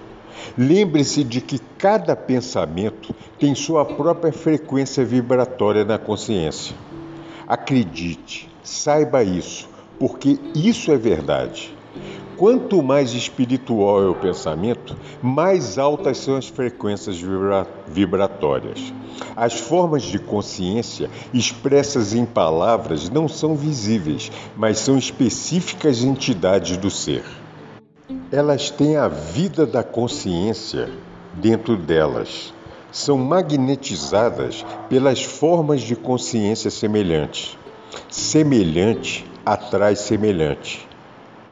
Lembre-se 0.57 1.23
de 1.23 1.41
que 1.41 1.59
cada 1.77 2.15
pensamento 2.15 3.13
tem 3.39 3.55
sua 3.55 3.85
própria 3.85 4.31
frequência 4.31 5.03
vibratória 5.03 5.83
na 5.83 5.97
consciência. 5.97 6.75
Acredite, 7.47 8.49
saiba 8.63 9.23
isso, 9.23 9.69
porque 9.99 10.39
isso 10.55 10.91
é 10.91 10.97
verdade. 10.97 11.75
Quanto 12.37 12.81
mais 12.81 13.13
espiritual 13.13 14.01
é 14.01 14.07
o 14.07 14.15
pensamento, 14.15 14.97
mais 15.21 15.77
altas 15.77 16.17
são 16.17 16.35
as 16.35 16.47
frequências 16.47 17.19
vibra 17.19 17.67
vibratórias. 17.87 18.91
As 19.35 19.53
formas 19.59 20.01
de 20.01 20.17
consciência 20.17 21.09
expressas 21.31 22.13
em 22.13 22.25
palavras 22.25 23.09
não 23.09 23.27
são 23.27 23.55
visíveis, 23.55 24.31
mas 24.57 24.79
são 24.79 24.97
específicas 24.97 26.03
entidades 26.03 26.75
do 26.75 26.89
ser. 26.89 27.23
Elas 28.35 28.71
têm 28.71 28.97
a 28.97 29.07
vida 29.07 29.63
da 29.63 29.83
consciência 29.83 30.89
dentro 31.35 31.77
delas. 31.77 32.51
São 32.91 33.15
magnetizadas 33.15 34.65
pelas 34.89 35.21
formas 35.21 35.81
de 35.81 35.95
consciência 35.95 36.71
semelhantes. 36.71 37.55
Semelhante 38.09 39.23
atrai 39.45 39.95
semelhante. 39.95 40.87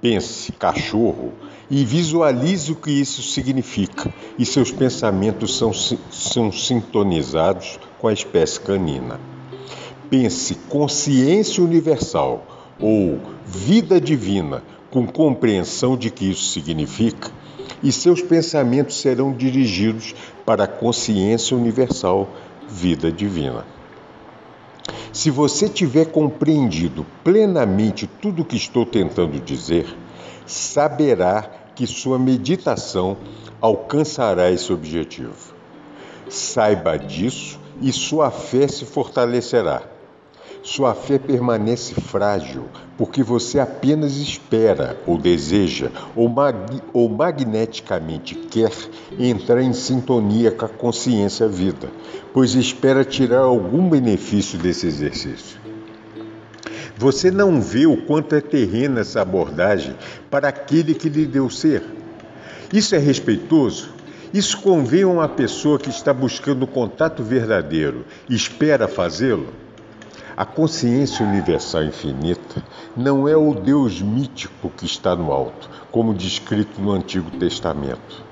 Pense 0.02 0.52
cachorro 0.54 1.34
e 1.70 1.86
visualize 1.86 2.72
o 2.72 2.76
que 2.76 2.90
isso 2.90 3.22
significa, 3.22 4.12
e 4.40 4.44
seus 4.44 4.72
pensamentos 4.72 5.56
são, 5.56 5.72
são 5.72 6.52
sintonizados 6.52 7.80
com 8.00 8.08
a 8.08 8.14
espécie 8.14 8.60
canina. 8.60 9.20
Pense 10.10 10.56
consciência 10.68 11.64
universal 11.64 12.74
ou 12.80 13.20
vida 13.46 14.02
divina, 14.02 14.64
com 14.92 15.08
compreensão 15.08 15.96
de 15.96 16.12
que 16.12 16.30
isso 16.30 16.52
significa, 16.52 17.32
e 17.82 17.92
seus 17.92 18.22
pensamentos 18.22 19.00
serão 19.00 19.32
dirigidos 19.32 20.14
para 20.46 20.66
a 20.66 20.68
consciência 20.68 21.58
universal, 21.58 22.30
vida 22.68 23.12
divina. 23.12 23.66
Se 25.12 25.30
você 25.30 25.68
tiver 25.68 26.06
compreendido 26.06 27.06
plenamente 27.24 28.08
tudo 28.08 28.44
o 28.44 28.46
que 28.46 28.56
estou 28.56 28.86
tentando 28.86 29.40
dizer, 29.40 29.88
saberá 30.46 31.50
que 31.76 31.88
sua 31.88 32.20
meditação 32.20 33.18
alcançará 33.60 34.52
esse 34.52 34.72
objetivo. 34.72 35.54
Saiba 36.30 36.98
disso 36.98 37.60
e 37.82 37.92
sua 37.92 38.32
fé 38.32 38.68
se 38.68 38.86
fortalecerá. 38.86 39.91
Sua 40.64 40.94
fé 40.94 41.18
permanece 41.18 41.96
frágil 41.96 42.66
porque 42.96 43.24
você 43.24 43.60
apenas 43.60 44.18
espera 44.18 44.96
ou 45.08 45.18
deseja 45.18 45.90
ou, 46.16 46.30
mag 46.30 46.82
ou 46.94 47.10
magneticamente 47.10 48.36
quer 48.36 48.72
entrar 49.18 49.60
em 49.64 49.74
sintonia 49.74 50.52
com 50.52 50.66
a 50.66 50.70
consciência 50.70 51.48
vida, 51.48 51.90
pois 52.32 52.54
espera 52.54 53.04
tirar 53.04 53.40
algum 53.40 53.90
benefício 53.90 54.60
desse 54.60 54.86
exercício. 54.86 55.60
Você 56.96 57.32
não 57.32 57.60
vê 57.60 57.88
o 57.88 57.98
quanto 58.06 58.36
é 58.36 58.42
terrena 58.42 59.02
essa 59.02 59.20
abordagem 59.20 59.96
para 60.30 60.50
aquele 60.50 60.94
que 60.94 61.10
lhe 61.10 61.26
deu 61.26 61.50
ser. 61.50 61.84
Isso 62.72 62.94
é 62.94 63.00
respeitoso? 63.00 63.90
Isso 64.32 64.62
convém 64.62 65.02
a 65.02 65.08
uma 65.08 65.28
pessoa 65.28 65.80
que 65.80 65.90
está 65.90 66.14
buscando 66.14 66.64
o 66.64 66.68
contato 66.68 67.24
verdadeiro 67.24 68.06
e 68.30 68.36
espera 68.36 68.88
fazê-lo? 68.88 69.61
A 70.36 70.46
consciência 70.46 71.26
universal 71.26 71.84
infinita 71.84 72.64
não 72.96 73.28
é 73.28 73.36
o 73.36 73.54
Deus 73.54 74.02
mítico 74.02 74.70
que 74.70 74.86
está 74.86 75.16
no 75.16 75.32
alto, 75.32 75.70
como 75.92 76.14
descrito 76.14 76.82
no 76.82 76.92
Antigo 76.92 77.30
Testamento. 77.32 78.24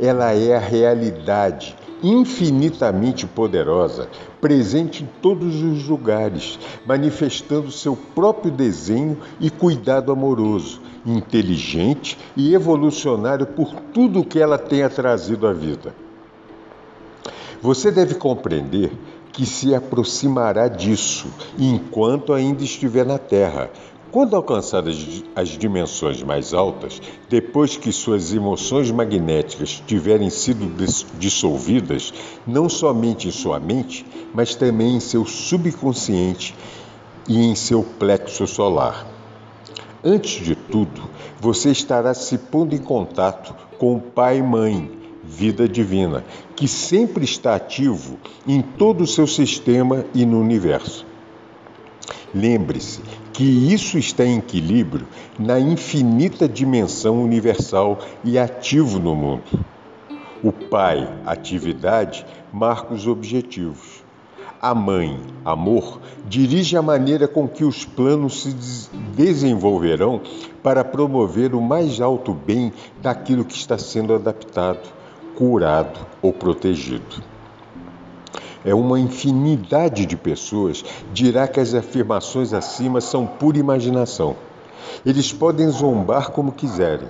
Ela 0.00 0.32
é 0.32 0.54
a 0.54 0.60
realidade 0.60 1.74
infinitamente 2.02 3.26
poderosa, 3.26 4.08
presente 4.40 5.04
em 5.04 5.08
todos 5.22 5.62
os 5.62 5.86
lugares, 5.86 6.58
manifestando 6.84 7.70
seu 7.70 7.96
próprio 7.96 8.50
desenho 8.50 9.18
e 9.40 9.48
cuidado 9.48 10.10
amoroso, 10.10 10.80
inteligente 11.06 12.18
e 12.36 12.54
evolucionário 12.54 13.46
por 13.46 13.72
tudo 13.94 14.20
o 14.20 14.24
que 14.24 14.40
ela 14.40 14.58
tenha 14.58 14.90
trazido 14.90 15.46
à 15.46 15.52
vida. 15.52 15.94
Você 17.62 17.92
deve 17.92 18.16
compreender 18.16 18.90
que 19.32 19.46
se 19.46 19.74
aproximará 19.74 20.68
disso 20.68 21.26
enquanto 21.58 22.32
ainda 22.32 22.62
estiver 22.62 23.06
na 23.06 23.18
Terra. 23.18 23.70
Quando 24.12 24.36
alcançar 24.36 24.86
as, 24.86 25.24
as 25.34 25.48
dimensões 25.48 26.22
mais 26.22 26.52
altas, 26.52 27.00
depois 27.30 27.78
que 27.78 27.90
suas 27.90 28.34
emoções 28.34 28.90
magnéticas 28.90 29.82
tiverem 29.86 30.28
sido 30.28 30.70
dissolvidas, 31.18 32.12
não 32.46 32.68
somente 32.68 33.26
em 33.26 33.30
sua 33.30 33.58
mente, 33.58 34.04
mas 34.34 34.54
também 34.54 34.96
em 34.96 35.00
seu 35.00 35.24
subconsciente 35.24 36.54
e 37.26 37.42
em 37.42 37.54
seu 37.54 37.82
plexo 37.82 38.46
solar. 38.46 39.06
Antes 40.04 40.44
de 40.44 40.54
tudo, 40.54 41.08
você 41.40 41.70
estará 41.70 42.12
se 42.12 42.36
pondo 42.36 42.74
em 42.74 42.78
contato 42.78 43.54
com 43.78 43.96
o 43.96 44.00
Pai 44.00 44.38
e 44.38 44.42
Mãe, 44.42 44.90
vida 45.32 45.66
divina, 45.66 46.22
que 46.54 46.68
sempre 46.68 47.24
está 47.24 47.56
ativo 47.56 48.18
em 48.46 48.60
todo 48.60 49.02
o 49.02 49.06
seu 49.06 49.26
sistema 49.26 50.04
e 50.14 50.26
no 50.26 50.38
universo. 50.38 51.06
Lembre-se 52.34 53.00
que 53.32 53.44
isso 53.44 53.98
está 53.98 54.24
em 54.24 54.38
equilíbrio 54.38 55.06
na 55.38 55.58
infinita 55.58 56.48
dimensão 56.48 57.22
universal 57.22 57.98
e 58.22 58.38
ativo 58.38 58.98
no 58.98 59.14
mundo. 59.14 59.64
O 60.42 60.52
Pai, 60.52 61.08
atividade, 61.24 62.26
marca 62.52 62.92
os 62.92 63.06
objetivos. 63.06 64.02
A 64.60 64.74
Mãe, 64.74 65.18
amor, 65.44 66.00
dirige 66.28 66.76
a 66.76 66.82
maneira 66.82 67.26
com 67.26 67.48
que 67.48 67.64
os 67.64 67.84
planos 67.84 68.42
se 68.42 68.54
desenvolverão 69.16 70.20
para 70.62 70.84
promover 70.84 71.54
o 71.54 71.60
mais 71.60 72.00
alto 72.00 72.32
bem 72.32 72.72
daquilo 73.00 73.44
que 73.44 73.54
está 73.54 73.76
sendo 73.76 74.14
adaptado 74.14 75.01
curado 75.34 76.00
ou 76.20 76.32
protegido. 76.32 77.22
É 78.64 78.74
uma 78.74 79.00
infinidade 79.00 80.06
de 80.06 80.16
pessoas 80.16 80.84
dirá 81.12 81.48
que 81.48 81.58
as 81.58 81.74
afirmações 81.74 82.52
acima 82.52 83.00
são 83.00 83.26
pura 83.26 83.58
imaginação. 83.58 84.36
Eles 85.04 85.32
podem 85.32 85.68
zombar 85.68 86.30
como 86.30 86.52
quiserem. 86.52 87.08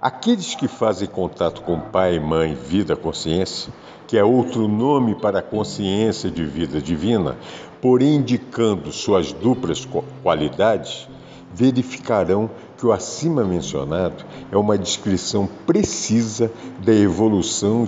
Aqueles 0.00 0.54
que 0.54 0.68
fazem 0.68 1.08
contato 1.08 1.62
com 1.62 1.78
pai, 1.78 2.18
mãe, 2.18 2.54
vida, 2.54 2.94
consciência, 2.94 3.72
que 4.06 4.16
é 4.16 4.24
outro 4.24 4.68
nome 4.68 5.14
para 5.14 5.38
a 5.38 5.42
consciência 5.42 6.30
de 6.30 6.44
vida 6.44 6.80
divina, 6.80 7.36
porém 7.80 8.16
indicando 8.16 8.92
suas 8.92 9.32
duplas 9.32 9.88
qualidades, 10.22 11.08
verificarão 11.52 12.50
que 12.82 12.86
o 12.88 12.92
acima 12.92 13.44
mencionado 13.44 14.24
é 14.50 14.56
uma 14.56 14.76
descrição 14.76 15.48
precisa 15.64 16.50
da 16.84 16.92
evolução 16.92 17.84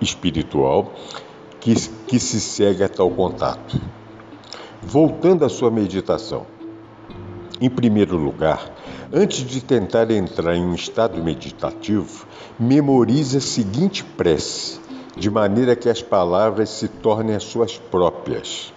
espiritual, 0.00 0.92
que, 1.58 1.74
que 2.06 2.20
se 2.20 2.40
segue 2.40 2.84
a 2.84 2.88
tal 2.88 3.10
contato. 3.10 3.80
Voltando 4.80 5.44
à 5.44 5.48
sua 5.48 5.72
meditação. 5.72 6.46
Em 7.60 7.68
primeiro 7.68 8.16
lugar, 8.16 8.72
antes 9.12 9.44
de 9.44 9.60
tentar 9.60 10.08
entrar 10.12 10.54
em 10.54 10.64
um 10.64 10.74
estado 10.76 11.20
meditativo, 11.20 12.24
memorize 12.56 13.38
a 13.38 13.40
seguinte 13.40 14.04
prece, 14.04 14.78
de 15.16 15.28
maneira 15.28 15.74
que 15.74 15.88
as 15.88 16.00
palavras 16.00 16.68
se 16.68 16.86
tornem 16.86 17.34
as 17.34 17.42
suas 17.42 17.76
próprias. 17.76 18.72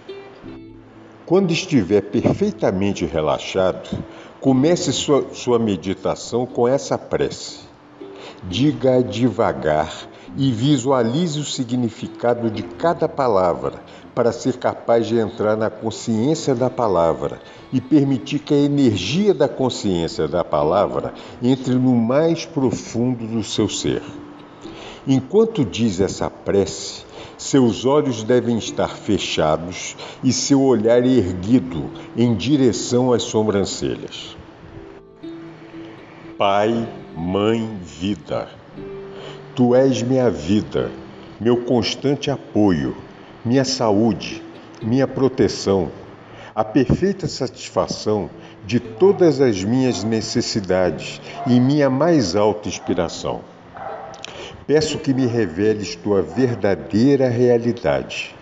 Quando 1.24 1.52
estiver 1.52 2.02
perfeitamente 2.02 3.04
relaxado, 3.04 3.88
comece 4.46 4.92
sua, 4.92 5.26
sua 5.32 5.58
meditação 5.58 6.46
com 6.46 6.68
essa 6.68 6.96
prece. 6.96 7.58
Diga 8.44 9.02
devagar 9.02 9.92
e 10.36 10.52
visualize 10.52 11.40
o 11.40 11.44
significado 11.44 12.48
de 12.48 12.62
cada 12.62 13.08
palavra 13.08 13.82
para 14.14 14.30
ser 14.30 14.56
capaz 14.58 15.08
de 15.08 15.18
entrar 15.18 15.56
na 15.56 15.68
consciência 15.68 16.54
da 16.54 16.70
palavra 16.70 17.40
e 17.72 17.80
permitir 17.80 18.38
que 18.38 18.54
a 18.54 18.58
energia 18.58 19.34
da 19.34 19.48
consciência 19.48 20.28
da 20.28 20.44
palavra 20.44 21.12
entre 21.42 21.74
no 21.74 21.96
mais 21.96 22.46
profundo 22.46 23.26
do 23.26 23.42
seu 23.42 23.68
ser. 23.68 24.00
Enquanto 25.06 25.64
diz 25.64 26.00
essa 26.00 26.28
prece, 26.28 27.04
seus 27.38 27.84
olhos 27.84 28.22
devem 28.22 28.58
estar 28.58 28.88
fechados 28.88 29.96
e 30.24 30.32
seu 30.32 30.62
olhar 30.62 31.04
erguido 31.04 31.90
em 32.16 32.34
direção 32.34 33.12
às 33.12 33.22
sobrancelhas. 33.22 34.36
Pai, 36.36 36.88
Mãe, 37.16 37.78
Vida, 37.82 38.48
Tu 39.56 39.74
és 39.74 40.02
minha 40.02 40.28
vida, 40.28 40.90
meu 41.40 41.64
constante 41.64 42.30
apoio, 42.30 42.94
minha 43.42 43.64
saúde, 43.64 44.42
minha 44.82 45.08
proteção, 45.08 45.90
a 46.54 46.62
perfeita 46.62 47.26
satisfação 47.26 48.28
de 48.66 48.78
todas 48.78 49.40
as 49.40 49.64
minhas 49.64 50.04
necessidades 50.04 51.22
e 51.46 51.58
minha 51.58 51.88
mais 51.88 52.36
alta 52.36 52.68
inspiração. 52.68 53.40
Peço 54.66 54.98
que 54.98 55.14
me 55.14 55.26
reveles 55.26 55.94
tua 55.94 56.20
verdadeira 56.20 57.28
realidade. 57.28 58.34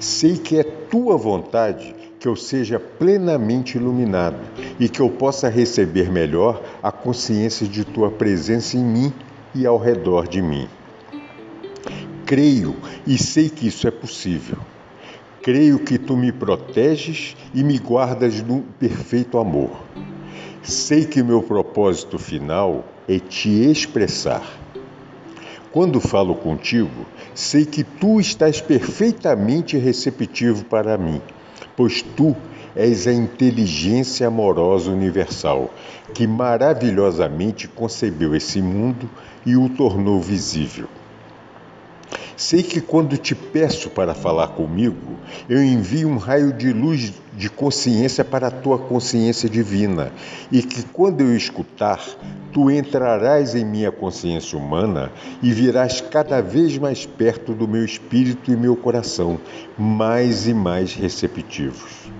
Sei 0.00 0.38
que 0.38 0.58
é 0.58 0.62
tua 0.62 1.14
vontade 1.18 1.94
que 2.18 2.26
eu 2.26 2.34
seja 2.34 2.80
plenamente 2.80 3.76
iluminado 3.76 4.38
e 4.80 4.88
que 4.88 5.00
eu 5.00 5.10
possa 5.10 5.50
receber 5.50 6.10
melhor 6.10 6.62
a 6.82 6.90
consciência 6.90 7.66
de 7.66 7.84
tua 7.84 8.10
presença 8.10 8.78
em 8.78 8.84
mim 8.84 9.12
e 9.54 9.66
ao 9.66 9.76
redor 9.76 10.26
de 10.26 10.40
mim. 10.40 10.66
Creio 12.24 12.74
e 13.06 13.18
sei 13.18 13.50
que 13.50 13.66
isso 13.66 13.86
é 13.86 13.90
possível. 13.90 14.56
Creio 15.42 15.80
que 15.80 15.98
tu 15.98 16.16
me 16.16 16.32
proteges 16.32 17.36
e 17.52 17.62
me 17.62 17.78
guardas 17.78 18.40
no 18.40 18.62
perfeito 18.80 19.36
amor. 19.36 19.82
Sei 20.62 21.04
que 21.04 21.22
meu 21.22 21.42
propósito 21.42 22.18
final 22.18 22.86
é 23.06 23.18
te 23.18 23.50
expressar 23.50 24.61
quando 25.72 26.00
falo 26.00 26.34
contigo, 26.34 27.06
sei 27.34 27.64
que 27.64 27.82
tu 27.82 28.20
estás 28.20 28.60
perfeitamente 28.60 29.78
receptivo 29.78 30.64
para 30.66 30.98
mim, 30.98 31.20
pois 31.74 32.02
tu 32.02 32.36
és 32.76 33.06
a 33.06 33.12
inteligência 33.12 34.26
amorosa 34.28 34.90
universal 34.90 35.72
que 36.14 36.26
maravilhosamente 36.26 37.66
concebeu 37.66 38.34
esse 38.34 38.60
mundo 38.60 39.08
e 39.44 39.56
o 39.56 39.68
tornou 39.68 40.20
visível. 40.20 40.88
Sei 42.36 42.62
que 42.62 42.80
quando 42.80 43.16
te 43.16 43.34
peço 43.34 43.90
para 43.90 44.14
falar 44.14 44.48
comigo, 44.48 45.16
eu 45.48 45.62
envio 45.62 46.08
um 46.08 46.16
raio 46.16 46.52
de 46.52 46.72
luz 46.72 47.12
de 47.32 47.48
consciência 47.48 48.24
para 48.24 48.48
a 48.48 48.50
tua 48.50 48.78
consciência 48.78 49.48
divina, 49.48 50.12
e 50.50 50.62
que 50.62 50.82
quando 50.84 51.20
eu 51.20 51.36
escutar, 51.36 52.00
tu 52.52 52.70
entrarás 52.70 53.54
em 53.54 53.64
minha 53.64 53.90
consciência 53.90 54.58
humana 54.58 55.10
e 55.42 55.52
virás 55.52 56.00
cada 56.00 56.40
vez 56.40 56.76
mais 56.78 57.06
perto 57.06 57.52
do 57.54 57.66
meu 57.66 57.84
espírito 57.84 58.52
e 58.52 58.56
meu 58.56 58.76
coração, 58.76 59.38
mais 59.78 60.46
e 60.46 60.54
mais 60.54 60.94
receptivos. 60.94 62.10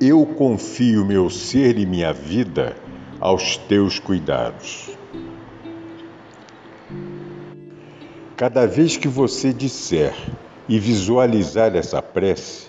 Eu 0.00 0.24
confio 0.24 1.04
meu 1.04 1.28
ser 1.28 1.78
e 1.78 1.84
minha 1.84 2.12
vida 2.12 2.74
aos 3.20 3.56
teus 3.56 3.98
cuidados. 3.98 4.99
Cada 8.40 8.66
vez 8.66 8.96
que 8.96 9.06
você 9.06 9.52
disser 9.52 10.14
e 10.66 10.78
visualizar 10.78 11.76
essa 11.76 12.00
prece, 12.00 12.68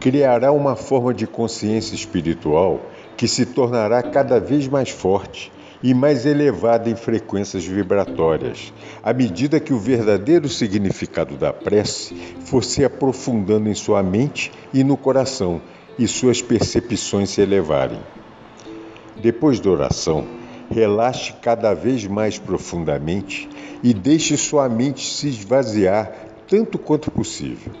criará 0.00 0.50
uma 0.50 0.74
forma 0.74 1.12
de 1.12 1.26
consciência 1.26 1.94
espiritual 1.94 2.90
que 3.18 3.28
se 3.28 3.44
tornará 3.44 4.02
cada 4.02 4.40
vez 4.40 4.66
mais 4.66 4.88
forte 4.88 5.52
e 5.82 5.92
mais 5.92 6.24
elevada 6.24 6.88
em 6.88 6.96
frequências 6.96 7.66
vibratórias, 7.66 8.72
à 9.02 9.12
medida 9.12 9.60
que 9.60 9.74
o 9.74 9.78
verdadeiro 9.78 10.48
significado 10.48 11.36
da 11.36 11.52
prece 11.52 12.14
for 12.46 12.64
se 12.64 12.82
aprofundando 12.82 13.68
em 13.68 13.74
sua 13.74 14.02
mente 14.02 14.50
e 14.72 14.82
no 14.82 14.96
coração 14.96 15.60
e 15.98 16.08
suas 16.08 16.40
percepções 16.40 17.28
se 17.28 17.42
elevarem. 17.42 18.00
Depois 19.20 19.60
da 19.60 19.68
oração, 19.68 20.39
relaxe 20.70 21.32
cada 21.42 21.74
vez 21.74 22.06
mais 22.06 22.38
profundamente 22.38 23.48
e 23.82 23.92
deixe 23.92 24.36
sua 24.36 24.68
mente 24.68 25.04
se 25.04 25.28
esvaziar 25.28 26.12
tanto 26.48 26.78
quanto 26.78 27.10
possível. 27.10 27.72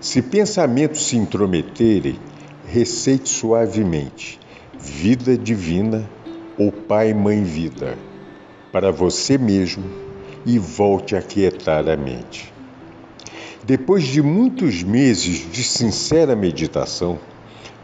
Se 0.00 0.22
pensamentos 0.22 1.06
se 1.06 1.16
intrometerem, 1.16 2.18
receite 2.66 3.28
suavemente: 3.28 4.40
vida 4.78 5.36
divina 5.36 6.08
ou 6.58 6.72
Pai 6.72 7.12
Mãe 7.12 7.42
Vida, 7.42 7.98
para 8.72 8.90
você 8.90 9.36
mesmo 9.36 9.84
e 10.44 10.58
volte 10.58 11.16
a 11.16 11.22
quietar 11.22 11.88
a 11.88 11.96
mente. 11.96 12.52
Depois 13.64 14.04
de 14.04 14.22
muitos 14.22 14.82
meses 14.84 15.50
de 15.50 15.64
sincera 15.64 16.36
meditação, 16.36 17.18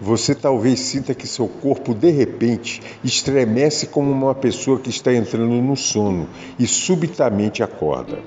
você 0.02 0.34
talvez 0.34 0.80
sinta 0.80 1.14
que 1.14 1.28
seu 1.28 1.46
corpo 1.46 1.94
de 1.94 2.10
repente 2.10 2.82
estremece 3.04 3.86
como 3.86 4.10
uma 4.10 4.34
pessoa 4.34 4.80
que 4.80 4.90
está 4.90 5.14
entrando 5.14 5.54
no 5.54 5.76
sono 5.76 6.28
e 6.58 6.66
subitamente 6.66 7.62
acorda. 7.62 8.18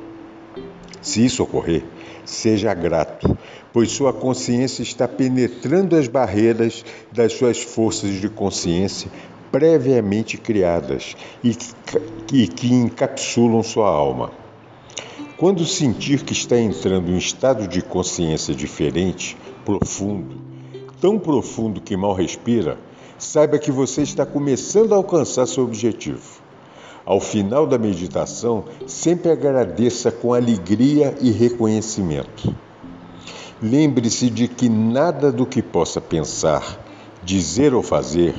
Se 1.01 1.25
isso 1.25 1.43
ocorrer, 1.43 1.83
seja 2.23 2.73
grato, 2.73 3.37
pois 3.73 3.91
sua 3.91 4.13
consciência 4.13 4.83
está 4.83 5.05
penetrando 5.05 5.97
as 5.97 6.07
barreiras 6.07 6.85
das 7.11 7.33
suas 7.33 7.61
forças 7.61 8.21
de 8.21 8.29
consciência 8.29 9.11
previamente 9.51 10.37
criadas 10.37 11.13
e 11.43 11.53
que, 12.25 12.47
que 12.47 12.73
encapsulam 12.73 13.61
sua 13.61 13.89
alma. 13.89 14.31
Quando 15.35 15.65
sentir 15.65 16.23
que 16.23 16.31
está 16.31 16.57
entrando 16.57 17.11
em 17.11 17.15
um 17.15 17.17
estado 17.17 17.67
de 17.67 17.81
consciência 17.81 18.55
diferente, 18.55 19.35
profundo, 19.65 20.54
tão 20.99 21.19
profundo 21.19 21.81
que 21.81 21.95
mal 21.95 22.13
respira, 22.13 22.77
saiba 23.17 23.57
que 23.57 23.71
você 23.71 24.01
está 24.01 24.25
começando 24.25 24.93
a 24.93 24.97
alcançar 24.97 25.45
seu 25.45 25.63
objetivo. 25.63 26.43
Ao 27.05 27.19
final 27.19 27.67
da 27.67 27.77
meditação, 27.77 28.63
sempre 28.87 29.31
agradeça 29.31 30.11
com 30.11 30.33
alegria 30.33 31.15
e 31.21 31.29
reconhecimento. 31.29 32.53
Lembre-se 33.61 34.29
de 34.29 34.47
que 34.47 34.67
nada 34.67 35.31
do 35.31 35.45
que 35.45 35.61
possa 35.61 36.01
pensar, 36.01 36.79
dizer 37.23 37.73
ou 37.73 37.83
fazer, 37.83 38.33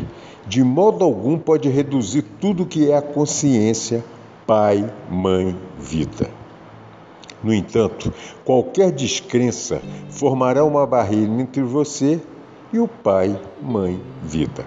de 0.46 0.62
modo 0.62 1.04
algum 1.04 1.38
pode 1.38 1.68
reduzir 1.68 2.22
tudo 2.40 2.66
que 2.66 2.90
é 2.90 2.96
a 2.96 3.02
consciência, 3.02 4.04
pai, 4.46 4.92
mãe, 5.10 5.56
vida. 5.78 6.28
No 7.42 7.54
entanto, 7.54 8.12
qualquer 8.44 8.90
descrença 8.90 9.80
formará 10.10 10.64
uma 10.64 10.86
barreira 10.86 11.32
entre 11.40 11.62
você 11.62 12.20
e 12.76 12.78
o 12.78 12.86
pai, 12.86 13.40
mãe, 13.62 13.98
vida. 14.22 14.66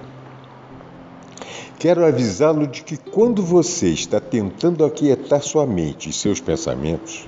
Quero 1.78 2.04
avisá-lo 2.04 2.66
de 2.66 2.82
que 2.84 2.98
quando 2.98 3.44
você 3.44 3.90
está 3.90 4.20
tentando 4.20 4.84
aquietar 4.84 5.44
sua 5.44 5.66
mente 5.68 6.10
e 6.10 6.14
seus 6.14 6.42
pensamentos, 6.42 7.28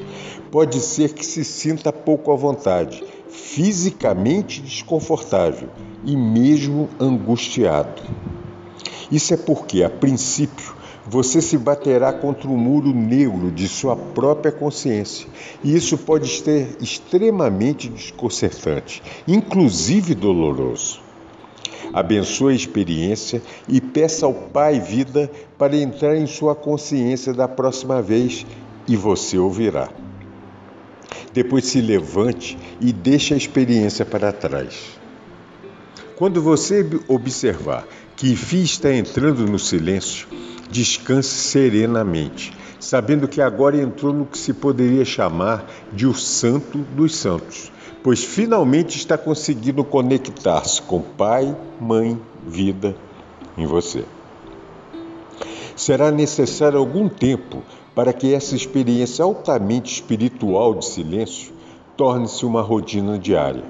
pode 0.50 0.82
ser 0.82 1.14
que 1.14 1.24
se 1.24 1.46
sinta 1.46 1.94
pouco 1.94 2.32
à 2.32 2.36
vontade, 2.36 3.04
fisicamente 3.30 4.60
desconfortável 4.60 5.70
e 6.04 6.18
mesmo 6.18 6.90
angustiado. 7.00 8.02
Isso 9.12 9.36
é 9.36 9.38
porque, 9.38 9.84
a 9.84 9.90
princípio, 9.90 10.74
você 11.06 11.42
se 11.42 11.58
baterá 11.58 12.14
contra 12.14 12.48
o 12.48 12.58
muro 12.58 12.94
negro 12.94 13.52
de 13.52 13.68
sua 13.68 13.96
própria 13.96 14.52
consciência. 14.52 15.28
E 15.64 15.76
isso 15.76 15.98
pode 15.98 16.30
ser 16.30 16.78
extremamente 16.80 17.90
desconcertante, 17.90 19.02
inclusive 19.28 20.14
doloroso. 20.14 21.00
Abençoe 21.94 22.54
a 22.54 22.56
experiência 22.56 23.42
e 23.68 23.82
peça 23.82 24.26
ao 24.26 24.34
Pai 24.34 24.80
Vida 24.80 25.30
para 25.58 25.76
entrar 25.76 26.16
em 26.16 26.26
sua 26.26 26.56
consciência 26.56 27.34
da 27.34 27.48
próxima 27.48 28.02
vez 28.02 28.46
e 28.88 28.96
você 28.96 29.38
ouvirá. 29.38 29.90
Depois 31.34 31.66
se 31.66 31.82
levante 31.82 32.58
e 32.80 32.94
deixe 32.94 33.34
a 33.34 33.38
experiência 33.38 34.06
para 34.06 34.32
trás. 34.32 35.00
Quando 36.16 36.42
você 36.42 36.88
observar 37.08 37.88
que 38.16 38.36
Fi 38.36 38.64
está 38.64 38.94
entrando 38.94 39.46
no 39.48 39.58
silêncio, 39.58 40.28
descanse 40.72 41.30
serenamente, 41.30 42.54
sabendo 42.80 43.28
que 43.28 43.42
agora 43.42 43.78
entrou 43.78 44.14
no 44.14 44.26
que 44.26 44.38
se 44.38 44.54
poderia 44.54 45.04
chamar 45.06 45.66
de 45.92 46.08
o 46.08 46.14
Santo 46.14 46.80
dos 46.80 47.16
Santos, 47.16 47.72
pois 48.02 48.24
finalmente 48.24 48.98
está 48.98 49.18
conseguindo 49.18 49.84
conectar-se 49.84 50.82
com 50.82 51.02
Pai, 51.02 51.56
Mãe, 51.80 52.20
Vida 52.48 52.96
em 53.58 53.68
você. 53.68 54.04
Será 55.76 56.10
necessário 56.10 56.80
algum 56.80 57.08
tempo 57.08 57.62
para 57.94 58.14
que 58.14 58.34
essa 58.34 58.56
experiência 58.56 59.24
altamente 59.24 59.94
espiritual 59.94 60.74
de 60.74 60.86
silêncio 60.86 61.54
torne-se 61.96 62.46
uma 62.46 62.62
rotina 62.62 63.20
diária. 63.20 63.64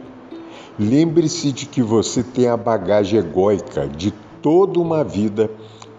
Lembre-se 0.80 1.52
de 1.52 1.66
que 1.66 1.82
você 1.82 2.24
tem 2.24 2.48
a 2.48 2.56
bagagem 2.56 3.20
egóica 3.20 3.88
de 3.88 4.14
toda 4.42 4.80
uma 4.80 5.04
vida 5.04 5.52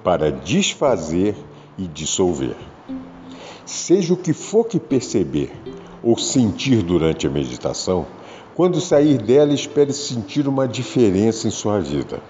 para 0.02 0.30
desfazer 0.30 1.36
e 1.78 1.86
dissolver. 1.86 2.56
Seja 3.64 4.12
o 4.14 4.16
que 4.16 4.32
for 4.32 4.64
que 4.64 4.80
perceber 4.80 5.52
ou 6.02 6.18
sentir 6.18 6.82
durante 6.82 7.26
a 7.26 7.30
meditação, 7.30 8.06
quando 8.54 8.80
sair 8.80 9.18
dela, 9.18 9.54
espere 9.54 9.92
sentir 9.92 10.46
uma 10.46 10.68
diferença 10.68 11.48
em 11.48 11.50
sua 11.50 11.80
vida. 11.80 12.20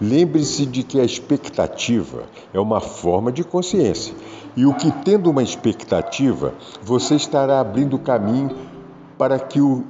Lembre-se 0.00 0.66
de 0.66 0.82
que 0.82 0.98
a 0.98 1.04
expectativa 1.04 2.24
é 2.52 2.58
uma 2.58 2.80
forma 2.80 3.30
de 3.30 3.44
consciência 3.44 4.14
e 4.56 4.66
o 4.66 4.74
que, 4.74 4.90
tendo 5.04 5.30
uma 5.30 5.42
expectativa, 5.42 6.54
você 6.82 7.14
estará 7.14 7.60
abrindo 7.60 7.98
caminho 7.98 8.50
para 9.16 9.38
que 9.38 9.60
o 9.60 9.84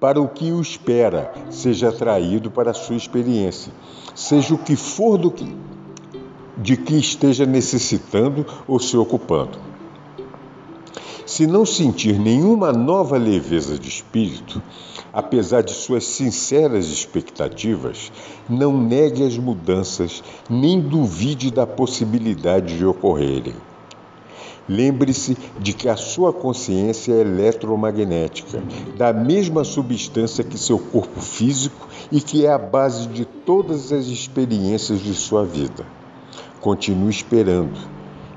para 0.00 0.18
o 0.18 0.26
que 0.26 0.50
o 0.50 0.62
espera 0.62 1.30
seja 1.50 1.90
atraído 1.90 2.50
para 2.50 2.70
a 2.70 2.74
sua 2.74 2.96
experiência, 2.96 3.70
seja 4.14 4.54
o 4.54 4.58
que 4.58 4.74
for 4.74 5.18
do 5.18 5.30
que, 5.30 5.54
de 6.60 6.76
que 6.76 6.94
esteja 6.94 7.46
necessitando 7.46 8.46
ou 8.68 8.78
se 8.78 8.96
ocupando. 8.96 9.58
Se 11.24 11.46
não 11.46 11.64
sentir 11.64 12.18
nenhuma 12.18 12.72
nova 12.72 13.16
leveza 13.16 13.78
de 13.78 13.88
espírito, 13.88 14.60
apesar 15.12 15.62
de 15.62 15.72
suas 15.72 16.04
sinceras 16.04 16.86
expectativas, 16.88 18.12
não 18.48 18.76
negue 18.76 19.24
as 19.24 19.38
mudanças, 19.38 20.22
nem 20.50 20.80
duvide 20.80 21.50
da 21.50 21.66
possibilidade 21.66 22.76
de 22.76 22.84
ocorrerem. 22.84 23.54
Lembre-se 24.68 25.36
de 25.58 25.72
que 25.72 25.88
a 25.88 25.96
sua 25.96 26.32
consciência 26.32 27.12
é 27.12 27.20
eletromagnética, 27.20 28.62
da 28.96 29.12
mesma 29.12 29.64
substância 29.64 30.44
que 30.44 30.58
seu 30.58 30.78
corpo 30.78 31.20
físico 31.20 31.88
e 32.12 32.20
que 32.20 32.44
é 32.44 32.52
a 32.52 32.58
base 32.58 33.06
de 33.06 33.24
todas 33.24 33.92
as 33.92 34.06
experiências 34.06 35.00
de 35.00 35.14
sua 35.14 35.44
vida. 35.44 35.99
Continue 36.60 37.10
esperando. 37.10 37.78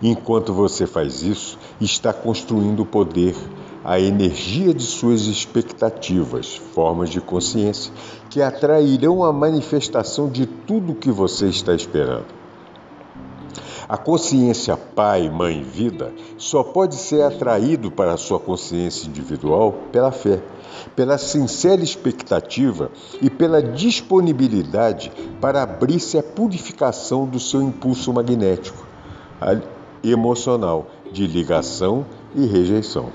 Enquanto 0.02 0.54
você 0.54 0.88
faz 0.88 1.22
isso, 1.24 1.58
está 1.80 2.12
construindo 2.12 2.82
o 2.82 2.86
poder, 2.86 3.36
a 3.84 4.00
energia 4.00 4.74
de 4.74 4.84
suas 4.84 5.28
expectativas, 5.28 6.56
formas 6.56 7.10
de 7.10 7.20
consciência, 7.20 7.92
que 8.30 8.42
atrairão 8.42 9.24
a 9.24 9.32
manifestação 9.32 10.30
de 10.30 10.46
tudo 10.46 10.94
o 10.94 10.96
que 10.96 11.12
você 11.12 11.48
está 11.48 11.74
esperando. 11.76 12.43
A 13.88 13.98
consciência 13.98 14.78
pai, 14.78 15.30
mãe, 15.30 15.62
vida 15.62 16.14
só 16.38 16.64
pode 16.64 16.96
ser 16.96 17.22
atraído 17.22 17.92
para 17.92 18.14
a 18.14 18.18
sua 18.18 18.40
consciência 18.40 19.08
individual 19.08 19.74
pela 19.92 20.12
fé, 20.12 20.42
pela 20.96 21.18
sincera 21.18 21.84
expectativa 21.84 22.90
e 23.22 23.30
pela 23.30 23.62
disponibilidade 23.62 25.12
para 25.42 25.64
abrir-se 25.64 26.18
à 26.18 26.24
purificação 26.24 27.26
do 27.26 27.40
seu 27.40 27.62
impulso 27.62 28.14
magnético, 28.14 28.88
emocional, 30.04 30.88
de 31.12 31.28
ligação 31.28 32.06
e 32.34 32.46
rejeição. 32.46 33.12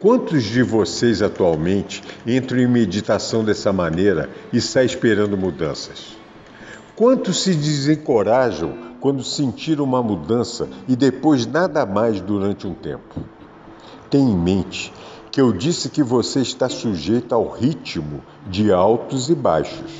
Quantos 0.00 0.44
de 0.44 0.62
vocês 0.62 1.20
atualmente 1.20 2.02
entram 2.26 2.58
em 2.58 2.66
meditação 2.66 3.44
dessa 3.44 3.70
maneira 3.70 4.30
e 4.50 4.58
saem 4.58 4.86
esperando 4.86 5.36
mudanças? 5.36 6.19
Quantos 7.00 7.44
se 7.44 7.54
desencorajam 7.54 8.74
quando 9.00 9.24
sentiram 9.24 9.84
uma 9.84 10.02
mudança 10.02 10.68
e 10.86 10.94
depois 10.94 11.46
nada 11.46 11.86
mais 11.86 12.20
durante 12.20 12.66
um 12.66 12.74
tempo? 12.74 13.22
Tenha 14.10 14.30
em 14.30 14.36
mente 14.36 14.92
que 15.32 15.40
eu 15.40 15.50
disse 15.50 15.88
que 15.88 16.02
você 16.02 16.42
está 16.42 16.68
sujeito 16.68 17.34
ao 17.34 17.48
ritmo 17.48 18.22
de 18.46 18.70
altos 18.70 19.30
e 19.30 19.34
baixos. 19.34 19.90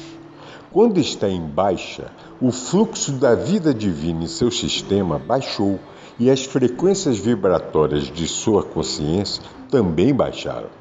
Quando 0.70 1.01
está 1.01 1.26
em 1.26 1.40
baixa, 1.40 2.12
o 2.38 2.53
fluxo 2.53 3.12
da 3.12 3.34
vida 3.34 3.72
divina 3.72 4.24
em 4.24 4.28
seu 4.28 4.51
sistema 4.51 5.18
baixou 5.18 5.80
e 6.18 6.30
as 6.30 6.44
frequências 6.44 7.16
vibratórias 7.16 8.12
de 8.12 8.28
sua 8.28 8.62
consciência 8.62 9.42
também 9.70 10.12
baixaram. 10.12 10.79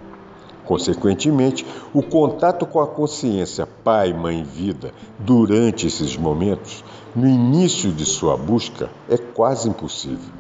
Consequentemente, 0.70 1.66
o 1.92 2.04
contato 2.04 2.64
com 2.64 2.80
a 2.80 2.86
consciência 2.86 3.66
Pai, 3.66 4.14
Mãe, 4.14 4.44
Vida 4.44 4.94
durante 5.18 5.88
esses 5.88 6.16
momentos, 6.16 6.84
no 7.16 7.28
início 7.28 7.92
de 7.92 8.06
sua 8.06 8.38
busca, 8.38 8.88
é 9.10 9.18
quase 9.18 9.68
impossível. 9.68 10.32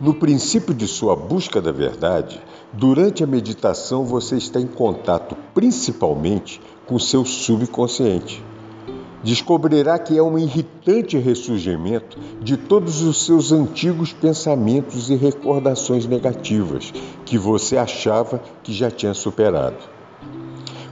No 0.00 0.14
princípio 0.14 0.72
de 0.72 0.88
sua 0.88 1.14
busca 1.14 1.60
da 1.60 1.72
verdade, 1.72 2.40
durante 2.72 3.22
a 3.22 3.26
meditação 3.26 4.02
você 4.02 4.38
está 4.38 4.58
em 4.58 4.66
contato 4.66 5.36
principalmente 5.52 6.58
com 6.86 6.98
seu 6.98 7.22
subconsciente 7.22 8.42
descobrirá 9.24 9.98
que 9.98 10.16
é 10.16 10.22
um 10.22 10.38
irritante 10.38 11.16
ressurgimento 11.16 12.18
de 12.42 12.58
todos 12.58 13.02
os 13.02 13.24
seus 13.24 13.50
antigos 13.50 14.12
pensamentos 14.12 15.08
e 15.08 15.16
recordações 15.16 16.06
negativas 16.06 16.92
que 17.24 17.38
você 17.38 17.78
achava 17.78 18.40
que 18.62 18.72
já 18.72 18.90
tinha 18.90 19.14
superado. 19.14 19.78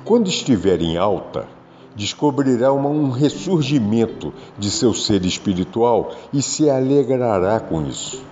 Quando 0.03 0.29
estiver 0.29 0.81
em 0.81 0.97
alta, 0.97 1.47
descobrirá 1.95 2.73
um 2.73 3.11
ressurgimento 3.11 4.33
de 4.59 4.71
seu 4.71 4.95
ser 4.95 5.25
espiritual 5.27 6.13
e 6.33 6.41
se 6.41 6.71
alegrará 6.71 7.61
com 7.61 7.87
isso. 7.87 8.23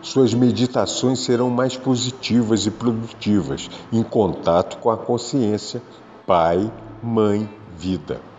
Suas 0.00 0.34
meditações 0.34 1.20
serão 1.20 1.48
mais 1.48 1.76
positivas 1.76 2.66
e 2.66 2.70
produtivas, 2.70 3.70
em 3.92 4.02
contato 4.02 4.78
com 4.78 4.90
a 4.90 4.96
consciência, 4.96 5.80
Pai, 6.26 6.72
Mãe, 7.02 7.48
Vida. 7.76 8.31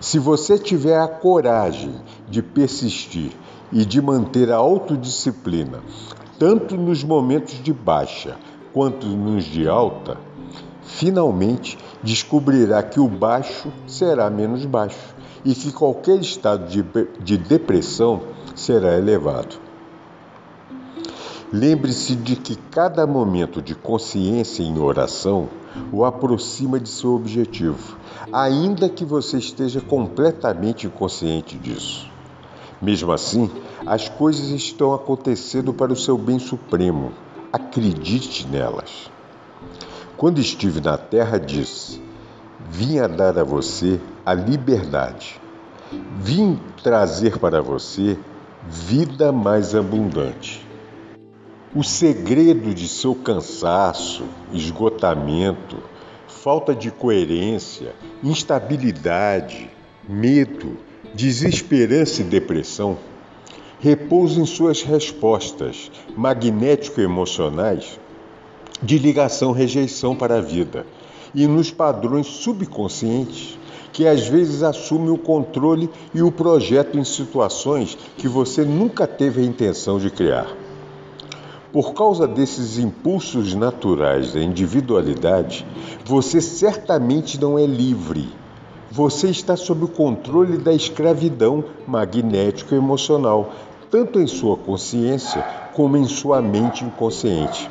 Se 0.00 0.18
você 0.18 0.58
tiver 0.58 0.98
a 0.98 1.06
coragem 1.06 1.94
de 2.26 2.42
persistir 2.42 3.32
e 3.70 3.84
de 3.84 4.00
manter 4.00 4.50
a 4.50 4.56
autodisciplina, 4.56 5.80
tanto 6.38 6.74
nos 6.74 7.04
momentos 7.04 7.62
de 7.62 7.70
baixa 7.70 8.38
quanto 8.72 9.06
nos 9.06 9.44
de 9.44 9.68
alta, 9.68 10.16
finalmente 10.82 11.76
descobrirá 12.02 12.82
que 12.82 12.98
o 12.98 13.06
baixo 13.06 13.70
será 13.86 14.30
menos 14.30 14.64
baixo 14.64 15.14
e 15.44 15.54
que 15.54 15.70
qualquer 15.70 16.18
estado 16.18 16.66
de, 16.66 16.82
de 17.22 17.36
depressão 17.36 18.22
será 18.54 18.96
elevado. 18.96 19.56
Lembre-se 21.52 22.16
de 22.16 22.36
que 22.36 22.56
cada 22.56 23.06
momento 23.06 23.60
de 23.60 23.74
consciência 23.74 24.62
em 24.62 24.78
oração 24.78 25.48
o 25.92 26.04
aproxima 26.04 26.78
de 26.78 26.88
seu 26.88 27.14
objetivo, 27.14 27.96
ainda 28.32 28.88
que 28.88 29.04
você 29.04 29.38
esteja 29.38 29.80
completamente 29.80 30.86
inconsciente 30.86 31.56
disso. 31.56 32.10
Mesmo 32.80 33.12
assim, 33.12 33.50
as 33.84 34.08
coisas 34.08 34.48
estão 34.50 34.94
acontecendo 34.94 35.72
para 35.72 35.92
o 35.92 35.96
seu 35.96 36.16
bem 36.16 36.38
supremo. 36.38 37.12
Acredite 37.52 38.46
nelas. 38.46 39.10
Quando 40.16 40.40
estive 40.40 40.80
na 40.80 40.96
Terra, 40.96 41.38
disse: 41.38 42.00
Vim 42.70 42.98
a 42.98 43.06
dar 43.06 43.38
a 43.38 43.44
você 43.44 44.00
a 44.24 44.32
liberdade. 44.32 45.40
Vim 46.20 46.58
trazer 46.82 47.38
para 47.38 47.60
você 47.60 48.18
vida 48.68 49.32
mais 49.32 49.74
abundante. 49.74 50.69
O 51.72 51.84
segredo 51.84 52.74
de 52.74 52.88
seu 52.88 53.14
cansaço, 53.14 54.24
esgotamento, 54.52 55.76
falta 56.26 56.74
de 56.74 56.90
coerência, 56.90 57.94
instabilidade, 58.24 59.70
medo, 60.08 60.76
desesperança 61.14 62.22
e 62.22 62.24
depressão 62.24 62.98
repousa 63.78 64.40
em 64.40 64.46
suas 64.46 64.82
respostas 64.82 65.92
magnético-emocionais 66.16 68.00
de 68.82 68.98
ligação-rejeição 68.98 70.16
para 70.16 70.38
a 70.38 70.40
vida 70.40 70.84
e 71.32 71.46
nos 71.46 71.70
padrões 71.70 72.26
subconscientes 72.26 73.56
que 73.92 74.08
às 74.08 74.26
vezes 74.26 74.64
assumem 74.64 75.10
o 75.10 75.18
controle 75.18 75.88
e 76.12 76.20
o 76.20 76.32
projeto 76.32 76.98
em 76.98 77.04
situações 77.04 77.96
que 78.16 78.26
você 78.26 78.64
nunca 78.64 79.06
teve 79.06 79.40
a 79.40 79.44
intenção 79.44 80.00
de 80.00 80.10
criar. 80.10 80.48
Por 81.72 81.94
causa 81.94 82.26
desses 82.26 82.78
impulsos 82.78 83.54
naturais 83.54 84.32
da 84.32 84.42
individualidade, 84.42 85.64
você 86.04 86.40
certamente 86.40 87.40
não 87.40 87.56
é 87.56 87.64
livre. 87.64 88.28
Você 88.90 89.28
está 89.28 89.56
sob 89.56 89.84
o 89.84 89.88
controle 89.88 90.58
da 90.58 90.72
escravidão 90.72 91.64
magnético-emocional, 91.86 93.52
tanto 93.88 94.18
em 94.18 94.26
sua 94.26 94.56
consciência 94.56 95.44
como 95.72 95.96
em 95.96 96.06
sua 96.06 96.42
mente 96.42 96.84
inconsciente. 96.84 97.70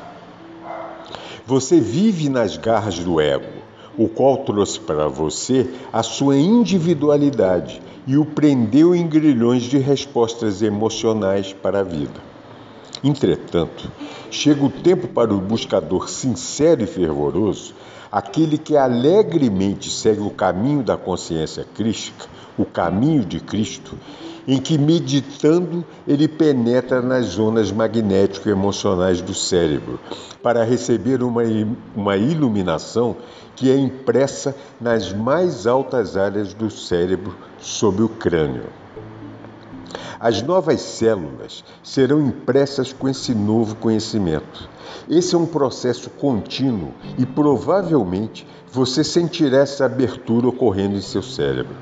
Você 1.45 1.81
vive 1.81 2.29
nas 2.29 2.55
garras 2.55 2.99
do 2.99 3.19
ego, 3.19 3.51
o 3.97 4.07
qual 4.07 4.37
trouxe 4.45 4.79
para 4.79 5.09
você 5.09 5.69
a 5.91 6.03
sua 6.03 6.37
individualidade 6.37 7.81
e 8.07 8.15
o 8.15 8.23
prendeu 8.23 8.95
em 8.95 9.05
grilhões 9.05 9.63
de 9.63 9.77
respostas 9.77 10.61
emocionais 10.61 11.51
para 11.51 11.81
a 11.81 11.83
vida. 11.83 12.28
Entretanto, 13.03 13.89
chega 14.29 14.63
o 14.65 14.69
tempo 14.69 15.07
para 15.07 15.33
o 15.33 15.39
buscador 15.39 16.09
sincero 16.09 16.83
e 16.83 16.87
fervoroso, 16.87 17.73
aquele 18.11 18.57
que 18.57 18.75
alegremente 18.75 19.89
segue 19.89 20.21
o 20.21 20.29
caminho 20.29 20.83
da 20.83 20.97
consciência 20.97 21.65
crística, 21.75 22.25
o 22.57 22.65
caminho 22.65 23.23
de 23.23 23.39
Cristo, 23.39 23.97
em 24.45 24.59
que, 24.59 24.77
meditando, 24.77 25.85
ele 26.07 26.27
penetra 26.27 27.01
nas 27.01 27.25
zonas 27.27 27.71
magnético-emocionais 27.71 29.21
do 29.21 29.33
cérebro 29.33 29.99
para 30.41 30.63
receber 30.63 31.21
uma, 31.21 31.43
uma 31.95 32.17
iluminação 32.17 33.15
que 33.55 33.69
é 33.69 33.77
impressa 33.77 34.55
nas 34.81 35.13
mais 35.13 35.67
altas 35.67 36.17
áreas 36.17 36.53
do 36.53 36.69
cérebro 36.69 37.35
sob 37.59 38.01
o 38.01 38.09
crânio. 38.09 38.63
As 40.19 40.41
novas 40.41 40.81
células 40.81 41.63
serão 41.81 42.19
impressas 42.19 42.91
com 42.91 43.07
esse 43.07 43.33
novo 43.33 43.75
conhecimento. 43.77 44.69
Esse 45.09 45.33
é 45.33 45.37
um 45.37 45.45
processo 45.45 46.09
contínuo 46.09 46.93
e 47.17 47.25
provavelmente 47.25 48.45
você 48.69 49.01
sentirá 49.01 49.59
essa 49.59 49.85
abertura 49.85 50.49
ocorrendo 50.49 50.97
em 50.97 51.01
seu 51.01 51.23
cérebro. 51.23 51.75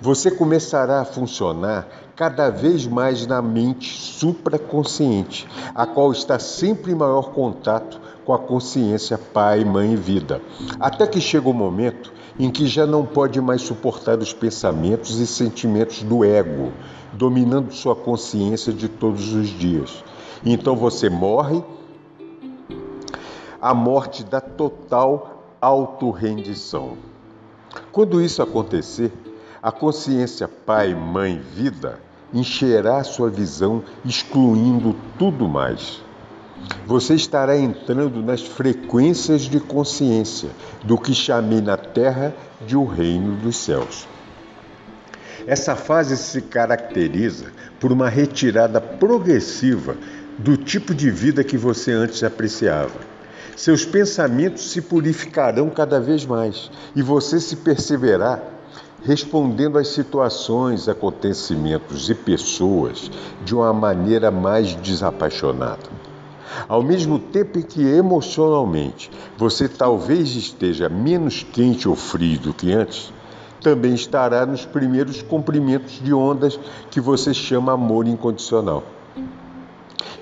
Você 0.00 0.28
começará 0.28 1.00
a 1.00 1.04
funcionar 1.04 1.86
cada 2.16 2.50
vez 2.50 2.84
mais 2.84 3.28
na 3.28 3.40
mente 3.40 3.96
supraconsciente, 3.96 5.46
a 5.72 5.86
qual 5.86 6.10
está 6.10 6.40
sempre 6.40 6.90
em 6.90 6.96
maior 6.96 7.30
contato 7.30 8.00
com 8.24 8.34
a 8.34 8.38
consciência 8.40 9.16
pai, 9.16 9.64
mãe 9.64 9.92
e 9.92 9.96
vida, 9.96 10.42
até 10.80 11.06
que 11.06 11.20
chega 11.20 11.48
o 11.48 11.54
momento 11.54 12.12
em 12.38 12.50
que 12.50 12.66
já 12.66 12.86
não 12.86 13.04
pode 13.04 13.40
mais 13.40 13.62
suportar 13.62 14.18
os 14.18 14.32
pensamentos 14.32 15.18
e 15.18 15.26
sentimentos 15.26 16.02
do 16.02 16.24
ego, 16.24 16.72
dominando 17.12 17.72
sua 17.72 17.94
consciência 17.94 18.72
de 18.72 18.88
todos 18.88 19.32
os 19.34 19.48
dias. 19.48 20.02
Então 20.44 20.76
você 20.76 21.08
morre 21.10 21.62
a 23.60 23.72
morte 23.72 24.24
da 24.24 24.40
total 24.40 25.56
autorrendição. 25.60 26.96
Quando 27.92 28.20
isso 28.20 28.42
acontecer, 28.42 29.12
a 29.62 29.70
consciência 29.70 30.48
Pai, 30.48 30.94
Mãe, 30.94 31.40
Vida 31.54 32.00
encherá 32.34 33.04
sua 33.04 33.28
visão, 33.30 33.84
excluindo 34.04 34.96
tudo 35.18 35.46
mais. 35.46 36.02
Você 36.86 37.14
estará 37.14 37.56
entrando 37.56 38.22
nas 38.22 38.42
frequências 38.42 39.42
de 39.42 39.58
consciência 39.60 40.50
do 40.84 40.98
que 40.98 41.14
chamei 41.14 41.60
na 41.60 41.76
Terra 41.76 42.34
de 42.66 42.76
o 42.76 42.84
reino 42.84 43.36
dos 43.36 43.56
céus. 43.56 44.06
Essa 45.46 45.74
fase 45.74 46.16
se 46.16 46.42
caracteriza 46.42 47.46
por 47.80 47.90
uma 47.90 48.08
retirada 48.08 48.80
progressiva 48.80 49.96
do 50.38 50.56
tipo 50.56 50.94
de 50.94 51.10
vida 51.10 51.42
que 51.42 51.56
você 51.56 51.92
antes 51.92 52.22
apreciava. 52.22 53.12
Seus 53.56 53.84
pensamentos 53.84 54.70
se 54.70 54.80
purificarão 54.80 55.68
cada 55.68 56.00
vez 56.00 56.24
mais 56.24 56.70
e 56.94 57.02
você 57.02 57.40
se 57.40 57.56
perceberá 57.56 58.40
respondendo 59.04 59.78
às 59.78 59.88
situações, 59.88 60.88
acontecimentos 60.88 62.08
e 62.08 62.14
pessoas 62.14 63.10
de 63.44 63.54
uma 63.54 63.72
maneira 63.72 64.30
mais 64.30 64.80
desapaixonada. 64.80 66.01
Ao 66.68 66.82
mesmo 66.82 67.18
tempo 67.18 67.58
em 67.58 67.62
que 67.62 67.82
emocionalmente 67.82 69.10
você 69.36 69.68
talvez 69.68 70.34
esteja 70.34 70.88
menos 70.88 71.42
quente 71.42 71.88
ou 71.88 71.96
frio 71.96 72.38
do 72.38 72.54
que 72.54 72.72
antes, 72.72 73.12
também 73.60 73.94
estará 73.94 74.44
nos 74.44 74.64
primeiros 74.64 75.22
comprimentos 75.22 76.00
de 76.02 76.12
ondas 76.12 76.58
que 76.90 77.00
você 77.00 77.32
chama 77.32 77.72
amor 77.72 78.06
incondicional. 78.06 78.82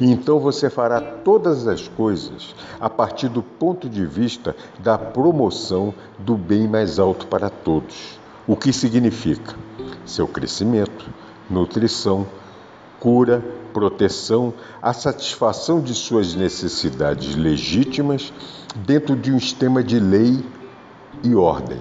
E 0.01 0.11
então 0.11 0.41
você 0.41 0.71
fará 0.71 1.01
todas 1.01 1.67
as 1.67 1.87
coisas 1.89 2.55
a 2.81 2.89
partir 2.89 3.29
do 3.29 3.43
ponto 3.43 3.89
de 3.89 4.05
vista 4.07 4.57
da 4.79 4.97
promoção 4.97 5.93
do 6.19 6.37
bem 6.37 6.67
mais 6.67 6.99
alto 6.99 7.27
para 7.27 7.51
todos. 7.51 8.19
O 8.47 8.57
que 8.57 8.73
significa 8.73 9.55
seu 10.07 10.27
crescimento, 10.27 11.07
nutrição, 11.49 12.27
cura, 12.99 13.45
proteção, 13.73 14.53
a 14.83 14.93
satisfação 14.93 15.81
de 15.81 15.95
suas 15.95 16.35
necessidades 16.35 17.35
legítimas 17.35 18.33
dentro 18.77 19.17
de 19.17 19.33
um 19.33 19.41
sistema 19.41 19.83
de 19.83 19.99
lei 19.99 20.45
e 21.23 21.35
ordem. 21.35 21.81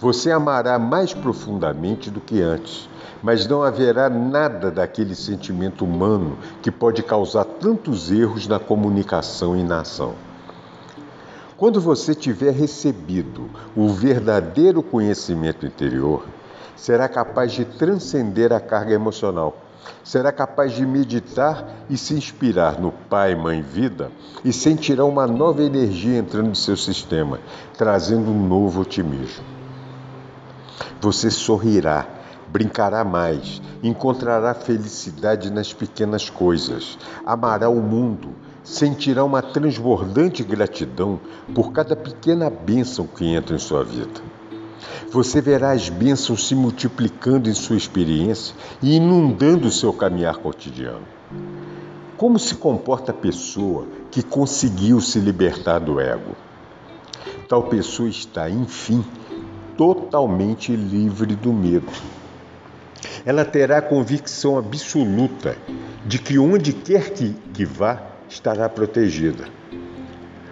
Você 0.00 0.30
amará 0.30 0.78
mais 0.78 1.12
profundamente 1.12 2.10
do 2.10 2.20
que 2.20 2.40
antes, 2.40 2.88
mas 3.22 3.46
não 3.46 3.62
haverá 3.62 4.08
nada 4.08 4.70
daquele 4.70 5.14
sentimento 5.14 5.84
humano 5.84 6.38
que 6.62 6.70
pode 6.70 7.02
causar 7.02 7.44
tantos 7.44 8.12
erros 8.12 8.46
na 8.46 8.60
comunicação 8.60 9.56
e 9.56 9.64
na 9.64 9.80
ação. 9.80 10.14
Quando 11.56 11.80
você 11.80 12.14
tiver 12.14 12.52
recebido 12.52 13.50
o 13.74 13.88
verdadeiro 13.88 14.80
conhecimento 14.80 15.66
interior, 15.66 16.24
será 16.78 17.08
capaz 17.08 17.52
de 17.52 17.64
transcender 17.64 18.52
a 18.52 18.60
carga 18.60 18.94
emocional. 18.94 19.64
Será 20.04 20.30
capaz 20.32 20.72
de 20.72 20.86
meditar 20.86 21.66
e 21.90 21.96
se 21.96 22.14
inspirar 22.14 22.80
no 22.80 22.92
Pai, 22.92 23.34
Mãe, 23.34 23.60
Vida 23.60 24.10
e 24.44 24.52
sentirá 24.52 25.04
uma 25.04 25.26
nova 25.26 25.62
energia 25.62 26.18
entrando 26.18 26.48
no 26.48 26.56
seu 26.56 26.76
sistema, 26.76 27.40
trazendo 27.76 28.30
um 28.30 28.46
novo 28.46 28.82
otimismo. 28.82 29.44
Você 31.00 31.30
sorrirá, 31.30 32.06
brincará 32.48 33.04
mais, 33.04 33.60
encontrará 33.82 34.54
felicidade 34.54 35.50
nas 35.50 35.72
pequenas 35.72 36.30
coisas, 36.30 36.98
amará 37.24 37.68
o 37.68 37.80
mundo, 37.80 38.30
sentirá 38.62 39.24
uma 39.24 39.42
transbordante 39.42 40.44
gratidão 40.44 41.18
por 41.54 41.72
cada 41.72 41.96
pequena 41.96 42.50
bênção 42.50 43.06
que 43.06 43.26
entra 43.26 43.54
em 43.54 43.58
sua 43.58 43.82
vida. 43.82 44.37
Você 45.10 45.40
verá 45.40 45.72
as 45.72 45.88
bênçãos 45.88 46.46
se 46.46 46.54
multiplicando 46.54 47.48
em 47.48 47.54
sua 47.54 47.76
experiência 47.76 48.54
e 48.82 48.96
inundando 48.96 49.68
o 49.68 49.72
seu 49.72 49.92
caminhar 49.92 50.36
cotidiano. 50.36 51.06
Como 52.16 52.38
se 52.38 52.54
comporta 52.56 53.12
a 53.12 53.14
pessoa 53.14 53.86
que 54.10 54.22
conseguiu 54.22 55.00
se 55.00 55.20
libertar 55.20 55.78
do 55.78 56.00
ego? 56.00 56.36
Tal 57.48 57.62
pessoa 57.64 58.08
está, 58.08 58.50
enfim, 58.50 59.04
totalmente 59.76 60.74
livre 60.74 61.36
do 61.36 61.52
medo. 61.52 61.92
Ela 63.24 63.44
terá 63.44 63.78
a 63.78 63.82
convicção 63.82 64.58
absoluta 64.58 65.56
de 66.04 66.18
que 66.18 66.38
onde 66.38 66.72
quer 66.72 67.10
que, 67.10 67.34
que 67.54 67.64
vá, 67.64 68.02
estará 68.28 68.68
protegida. 68.68 69.46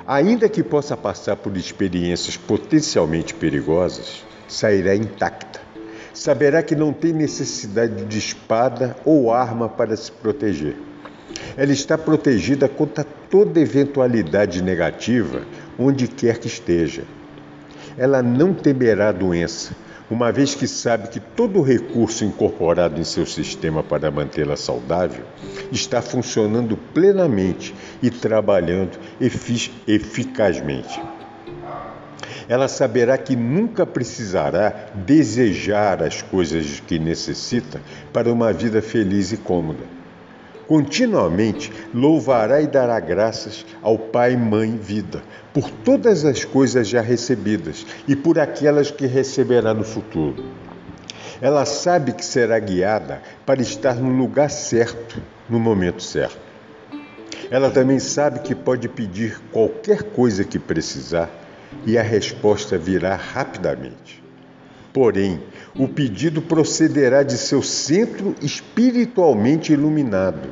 Ainda 0.06 0.48
que 0.48 0.62
possa 0.62 0.96
passar 0.96 1.34
por 1.34 1.56
experiências 1.56 2.36
potencialmente 2.36 3.34
perigosas, 3.34 4.24
sairá 4.46 4.94
intacta. 4.94 5.60
Saberá 6.14 6.62
que 6.62 6.76
não 6.76 6.92
tem 6.92 7.12
necessidade 7.12 8.04
de 8.04 8.16
espada 8.16 8.96
ou 9.04 9.32
arma 9.32 9.68
para 9.68 9.96
se 9.96 10.12
proteger. 10.12 10.76
Ela 11.56 11.72
está 11.72 11.98
protegida 11.98 12.68
contra 12.68 13.02
toda 13.28 13.58
eventualidade 13.58 14.62
negativa, 14.62 15.42
onde 15.76 16.06
quer 16.06 16.38
que 16.38 16.46
esteja. 16.46 17.02
Ela 17.98 18.22
não 18.22 18.54
temerá 18.54 19.10
doença, 19.10 19.74
uma 20.10 20.30
vez 20.30 20.54
que 20.54 20.68
sabe 20.68 21.08
que 21.08 21.18
todo 21.18 21.62
recurso 21.62 22.24
incorporado 22.24 23.00
em 23.00 23.04
seu 23.04 23.26
sistema 23.26 23.82
para 23.82 24.10
mantê-la 24.10 24.56
saudável 24.56 25.24
está 25.72 26.00
funcionando 26.00 26.76
plenamente 26.76 27.74
e 28.00 28.10
trabalhando 28.10 28.98
eficazmente. 29.86 31.00
Ela 32.48 32.68
saberá 32.68 33.18
que 33.18 33.34
nunca 33.34 33.84
precisará 33.84 34.90
desejar 34.94 36.00
as 36.02 36.22
coisas 36.22 36.78
que 36.78 36.96
necessita 36.96 37.80
para 38.12 38.32
uma 38.32 38.52
vida 38.52 38.80
feliz 38.80 39.32
e 39.32 39.36
cômoda 39.36 39.95
Continuamente 40.66 41.72
louvará 41.94 42.60
e 42.60 42.66
dará 42.66 42.98
graças 42.98 43.64
ao 43.80 43.96
Pai, 43.96 44.36
Mãe, 44.36 44.76
Vida, 44.76 45.22
por 45.54 45.70
todas 45.70 46.24
as 46.24 46.44
coisas 46.44 46.88
já 46.88 47.00
recebidas 47.00 47.86
e 48.08 48.16
por 48.16 48.38
aquelas 48.38 48.90
que 48.90 49.06
receberá 49.06 49.72
no 49.72 49.84
futuro. 49.84 50.44
Ela 51.40 51.64
sabe 51.64 52.12
que 52.12 52.24
será 52.24 52.58
guiada 52.58 53.22
para 53.44 53.62
estar 53.62 53.94
no 53.94 54.10
lugar 54.10 54.50
certo, 54.50 55.22
no 55.48 55.60
momento 55.60 56.02
certo. 56.02 56.40
Ela 57.48 57.70
também 57.70 58.00
sabe 58.00 58.40
que 58.40 58.54
pode 58.54 58.88
pedir 58.88 59.40
qualquer 59.52 60.02
coisa 60.02 60.42
que 60.42 60.58
precisar 60.58 61.30
e 61.84 61.96
a 61.96 62.02
resposta 62.02 62.76
virá 62.76 63.14
rapidamente. 63.14 64.22
Porém, 64.92 65.40
o 65.78 65.86
pedido 65.86 66.40
procederá 66.40 67.22
de 67.22 67.36
seu 67.36 67.62
centro 67.62 68.34
espiritualmente 68.40 69.72
iluminado 69.72 70.48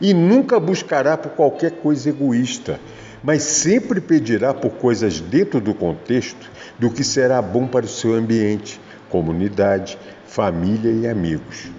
e 0.00 0.12
nunca 0.12 0.60
buscará 0.60 1.16
por 1.16 1.32
qualquer 1.32 1.72
coisa 1.72 2.10
egoísta, 2.10 2.78
mas 3.22 3.42
sempre 3.42 4.00
pedirá 4.00 4.52
por 4.52 4.72
coisas 4.72 5.20
dentro 5.20 5.60
do 5.60 5.74
contexto 5.74 6.50
do 6.78 6.90
que 6.90 7.02
será 7.02 7.40
bom 7.40 7.66
para 7.66 7.86
o 7.86 7.88
seu 7.88 8.14
ambiente, 8.14 8.80
comunidade, 9.08 9.98
família 10.26 10.90
e 10.92 11.08
amigos. 11.08 11.70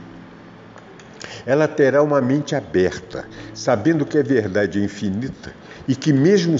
Ela 1.46 1.68
terá 1.68 2.02
uma 2.02 2.20
mente 2.20 2.56
aberta, 2.56 3.26
sabendo 3.54 4.06
que 4.06 4.18
a 4.18 4.24
verdade 4.24 4.80
é 4.80 4.84
infinita 4.84 5.54
e 5.88 5.96
que 5.96 6.12
mesmo 6.12 6.58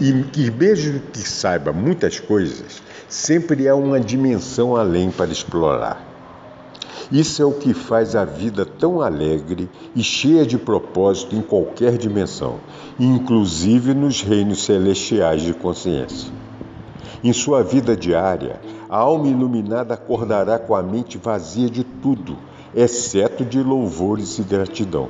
e 0.00 0.22
que 0.24 0.50
mesmo 0.50 1.00
que 1.12 1.20
saiba 1.20 1.72
muitas 1.72 2.20
coisas, 2.20 2.82
sempre 3.08 3.68
há 3.68 3.74
uma 3.74 3.98
dimensão 3.98 4.76
além 4.76 5.10
para 5.10 5.30
explorar. 5.30 6.06
Isso 7.10 7.40
é 7.40 7.44
o 7.44 7.52
que 7.52 7.72
faz 7.72 8.14
a 8.14 8.24
vida 8.24 8.66
tão 8.66 9.00
alegre 9.00 9.68
e 9.96 10.02
cheia 10.02 10.44
de 10.44 10.58
propósito 10.58 11.34
em 11.34 11.40
qualquer 11.40 11.96
dimensão, 11.96 12.60
inclusive 13.00 13.94
nos 13.94 14.20
reinos 14.20 14.62
celestiais 14.64 15.42
de 15.42 15.54
consciência. 15.54 16.30
Em 17.24 17.32
sua 17.32 17.62
vida 17.62 17.96
diária, 17.96 18.60
a 18.88 18.98
alma 18.98 19.26
iluminada 19.26 19.94
acordará 19.94 20.58
com 20.58 20.76
a 20.76 20.82
mente 20.82 21.18
vazia 21.18 21.68
de 21.68 21.82
tudo, 21.82 22.36
exceto 22.74 23.44
de 23.44 23.62
louvores 23.62 24.38
e 24.38 24.42
gratidão. 24.42 25.08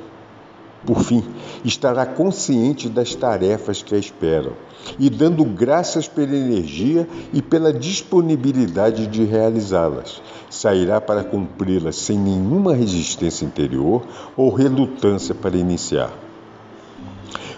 Por 0.87 1.03
fim, 1.03 1.25
estará 1.65 2.07
consciente 2.07 2.89
das 2.89 3.15
tarefas 3.15 3.83
que 3.83 3.95
a 3.95 3.99
esperam 3.99 4.53
e 4.99 5.11
dando 5.11 5.45
graças 5.45 6.07
pela 6.07 6.35
energia 6.35 7.07
e 7.33 7.43
pela 7.43 7.73
disponibilidade 7.73 9.07
de 9.07 9.25
realizá-las. 9.25 10.23
Sairá 10.49 11.01
para 11.01 11.25
cumpri-las 11.25 11.97
sem 11.97 12.19
nenhuma 12.19 12.75
resistência 12.75 13.45
interior 13.45 14.03
ou 14.37 14.55
relutância 14.55 15.35
para 15.35 15.57
iniciar. 15.57 16.13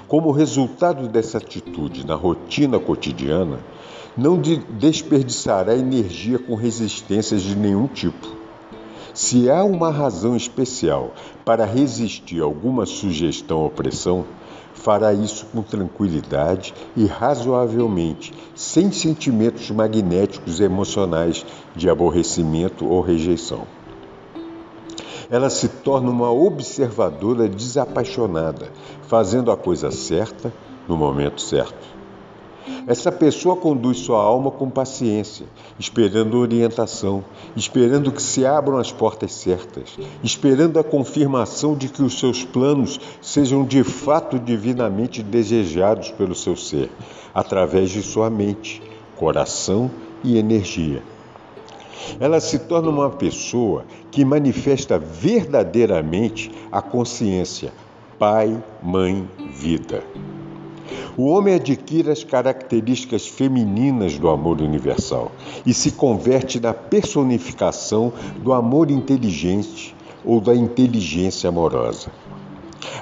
Como 0.09 0.33
resultado 0.33 1.07
dessa 1.07 1.39
atitude 1.39 2.05
na 2.05 2.15
rotina 2.15 2.81
cotidiana, 2.81 3.61
não 4.17 4.41
desperdiçará 4.71 5.77
energia 5.77 6.39
com 6.39 6.57
resistências 6.57 7.43
de 7.43 7.55
nenhum 7.55 7.87
tipo 7.87 8.40
se 9.15 9.51
há 9.51 9.65
uma 9.65 9.91
razão 9.91 10.37
especial 10.37 11.13
para 11.45 11.65
resistir 11.65 12.41
a 12.41 12.45
alguma 12.45 12.87
sugestão 12.87 13.61
ou 13.61 13.71
pressão, 13.71 14.25
fará 14.73 15.13
isso 15.13 15.47
com 15.53 15.63
tranquilidade 15.63 16.75
e 16.97 17.05
razoavelmente, 17.07 18.33
sem 18.55 18.91
sentimentos 18.91 19.71
magnéticos 19.71 20.61
emocionais 20.61 21.45
de 21.77 21.91
aborrecimento 21.91 22.89
ou 22.89 23.01
rejeição. 23.01 23.67
Ela 25.31 25.51
se 25.51 25.69
torna 25.69 26.11
uma 26.11 26.31
observadora 26.31 27.49
desapaixonada, 27.49 28.69
fazendo 29.07 29.53
a 29.53 29.57
coisa 29.57 29.91
certa 29.91 30.53
no 30.89 30.97
momento 30.97 31.41
certo. 31.41 32.00
Essa 32.87 33.11
pessoa 33.11 33.57
conduz 33.57 33.99
sua 33.99 34.23
alma 34.23 34.51
com 34.51 34.69
paciência, 34.69 35.47
esperando 35.79 36.39
orientação, 36.39 37.25
esperando 37.57 38.13
que 38.13 38.23
se 38.23 38.45
abram 38.45 38.79
as 38.79 38.93
portas 38.93 39.33
certas, 39.33 39.99
esperando 40.23 40.79
a 40.79 40.85
confirmação 40.85 41.75
de 41.75 41.89
que 41.89 42.03
os 42.03 42.19
seus 42.19 42.45
planos 42.45 43.01
sejam 43.21 43.65
de 43.65 43.83
fato 43.85 44.39
divinamente 44.39 45.23
desejados 45.23 46.11
pelo 46.11 46.35
seu 46.35 46.57
ser, 46.57 46.91
através 47.35 47.91
de 47.91 48.03
sua 48.03 48.29
mente, 48.29 48.83
coração 49.17 49.91
e 50.25 50.37
energia. 50.39 51.03
Ela 52.19 52.41
se 52.41 52.59
torna 52.61 52.89
uma 52.89 53.11
pessoa 53.11 53.85
que 54.11 54.25
manifesta 54.25 54.99
verdadeiramente 54.99 56.51
a 56.73 56.81
consciência 56.81 57.73
Pai, 58.19 58.63
Mãe, 58.83 59.27
Vida. 59.51 60.03
O 61.17 61.27
homem 61.27 61.55
adquire 61.55 62.11
as 62.11 62.25
características 62.25 63.27
femininas 63.27 64.19
do 64.19 64.29
amor 64.29 64.61
universal 64.61 65.33
e 65.67 65.75
se 65.75 65.93
converte 65.93 66.59
na 66.61 66.73
personificação 66.73 68.13
do 68.39 68.53
amor 68.53 68.91
inteligente 68.91 69.95
ou 70.25 70.41
da 70.41 70.55
inteligência 70.55 71.49
amorosa. 71.49 72.11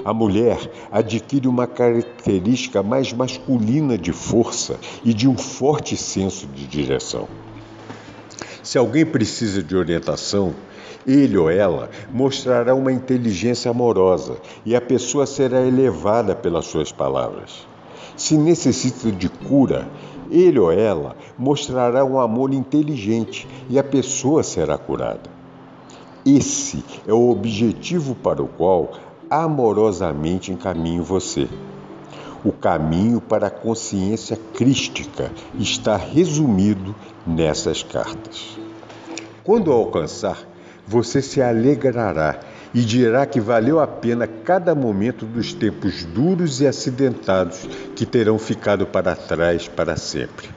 A 0.04 0.12
mulher 0.12 0.58
adquire 0.90 1.46
uma 1.46 1.66
característica 1.66 2.82
mais 2.82 3.12
masculina 3.12 3.96
de 3.96 4.12
força 4.12 4.78
e 5.04 5.12
de 5.12 5.28
um 5.28 5.36
forte 5.36 5.96
senso 5.96 6.46
de 6.46 6.66
direção. 6.66 7.28
Se 8.62 8.76
alguém 8.76 9.06
precisa 9.06 9.62
de 9.62 9.76
orientação, 9.76 10.54
ele 11.06 11.36
ou 11.38 11.48
ela 11.48 11.88
mostrará 12.12 12.74
uma 12.74 12.92
inteligência 12.92 13.70
amorosa 13.70 14.36
e 14.64 14.76
a 14.76 14.80
pessoa 14.80 15.26
será 15.26 15.60
elevada 15.64 16.34
pelas 16.34 16.66
suas 16.66 16.92
palavras. 16.92 17.66
Se 18.18 18.36
necessita 18.36 19.12
de 19.12 19.28
cura, 19.28 19.88
ele 20.28 20.58
ou 20.58 20.72
ela 20.72 21.16
mostrará 21.38 22.04
um 22.04 22.18
amor 22.18 22.52
inteligente 22.52 23.46
e 23.70 23.78
a 23.78 23.84
pessoa 23.84 24.42
será 24.42 24.76
curada. 24.76 25.30
Esse 26.26 26.84
é 27.06 27.12
o 27.12 27.30
objetivo 27.30 28.16
para 28.16 28.42
o 28.42 28.48
qual 28.48 28.90
amorosamente 29.30 30.50
encaminho 30.50 31.04
você. 31.04 31.48
O 32.44 32.50
caminho 32.50 33.20
para 33.20 33.46
a 33.46 33.50
consciência 33.50 34.36
crística 34.52 35.30
está 35.58 35.96
resumido 35.96 36.94
nessas 37.24 37.84
cartas. 37.84 38.58
Quando 39.44 39.70
alcançar, 39.70 40.38
você 40.86 41.22
se 41.22 41.40
alegrará 41.40 42.40
e 42.74 42.80
dirá 42.82 43.24
que 43.26 43.40
valeu 43.40 43.80
a 43.80 43.86
pena 43.86 44.26
cada 44.26 44.74
momento 44.74 45.24
dos 45.24 45.52
tempos 45.52 46.04
duros 46.04 46.60
e 46.60 46.66
acidentados 46.66 47.68
que 47.96 48.04
terão 48.04 48.38
ficado 48.38 48.86
para 48.86 49.16
trás 49.16 49.66
para 49.68 49.96
sempre. 49.96 50.48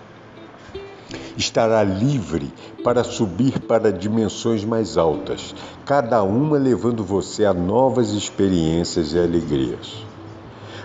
Estará 1.37 1.83
livre 1.83 2.51
para 2.83 3.03
subir 3.03 3.59
para 3.61 3.91
dimensões 3.91 4.65
mais 4.65 4.97
altas, 4.97 5.55
cada 5.85 6.21
uma 6.23 6.57
levando 6.57 7.03
você 7.03 7.45
a 7.45 7.53
novas 7.53 8.11
experiências 8.11 9.13
e 9.13 9.19
alegrias. 9.19 10.05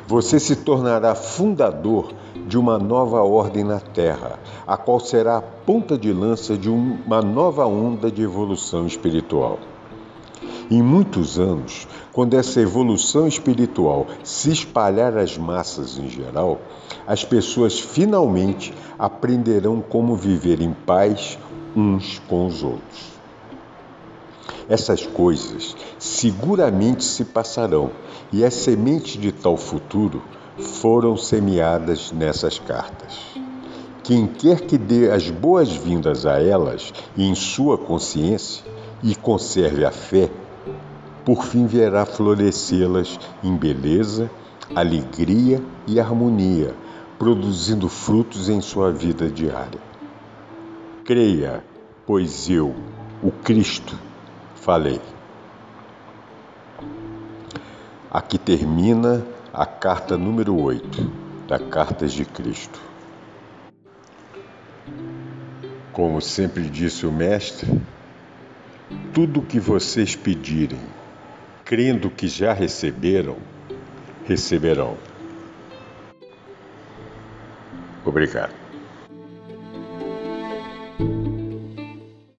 Você 0.07 0.39
se 0.39 0.55
tornará 0.55 1.17
fundador 1.17 2.13
de 2.47 2.57
uma 2.57 2.79
nova 2.79 3.23
ordem 3.23 3.65
na 3.65 3.81
Terra, 3.81 4.39
a 4.65 4.77
qual 4.77 5.01
será 5.01 5.39
a 5.39 5.43
ponta 5.43 5.99
de 5.99 6.13
lança 6.13 6.57
de 6.57 6.71
uma 6.71 7.21
nova 7.21 7.67
onda 7.67 8.09
de 8.09 8.23
evolução 8.23 8.87
espiritual. 8.87 9.59
Em 10.69 10.83
muitos 10.83 11.39
anos, 11.39 11.87
quando 12.13 12.35
essa 12.35 12.61
evolução 12.61 13.29
espiritual 13.29 14.09
se 14.25 14.51
espalhar 14.51 15.17
às 15.17 15.39
massas 15.39 15.97
em 15.97 16.09
geral, 16.09 16.61
as 17.07 17.25
pessoas 17.25 17.79
finalmente 17.79 18.75
aprenderão 18.99 19.81
como 19.81 20.17
viver 20.17 20.61
em 20.61 20.73
paz 20.73 21.39
uns 21.77 22.21
com 22.27 22.47
os 22.47 22.65
outros. 22.65 23.17
Essas 24.69 25.07
coisas 25.07 25.77
seguramente 26.01 27.05
se 27.05 27.25
passarão 27.25 27.93
e 28.33 28.45
as 28.45 28.55
sementes 28.55 29.21
de 29.21 29.31
tal 29.31 29.57
futuro 29.57 30.21
foram 30.59 31.17
semeadas 31.17 32.11
nessas 32.11 32.59
cartas. 32.59 33.15
Quem 34.03 34.27
quer 34.27 34.63
que 34.63 34.77
dê 34.77 35.11
as 35.13 35.31
boas-vindas 35.31 36.27
a 36.27 36.43
elas 36.43 36.93
em 37.17 37.35
sua 37.37 37.79
consciência 37.79 38.65
e 39.03 39.15
conserve 39.15 39.85
a 39.85 39.93
fé, 39.93 40.31
por 41.27 41.45
fim 41.45 41.67
verá 41.67 42.07
florescê-las 42.07 43.19
em 43.43 43.57
beleza, 43.57 44.31
alegria 44.77 45.61
e 45.85 45.99
harmonia, 45.99 46.73
produzindo 47.19 47.89
frutos 47.89 48.49
em 48.49 48.61
sua 48.61 48.93
vida 48.93 49.29
diária. 49.29 49.81
Creia, 51.05 51.65
pois 52.07 52.49
eu, 52.49 52.73
o 53.21 53.33
Cristo, 53.33 53.99
falei. 54.55 55.01
Aqui 58.09 58.39
termina 58.39 59.27
a 59.53 59.67
carta 59.67 60.17
número 60.17 60.57
8 60.57 61.11
da 61.49 61.59
Cartas 61.59 62.13
de 62.13 62.25
Cristo. 62.25 62.81
Como 65.93 66.21
sempre 66.21 66.71
disse 66.71 67.05
o 67.05 67.11
Mestre, 67.11 67.83
tudo 69.13 69.41
o 69.41 69.43
que 69.43 69.59
vocês 69.59 70.15
pedirem 70.15 70.79
crendo 71.67 72.09
que 72.09 72.29
já 72.29 72.53
receberam, 72.53 73.43
receberão. 74.25 74.99
Obrigado. 78.05 78.66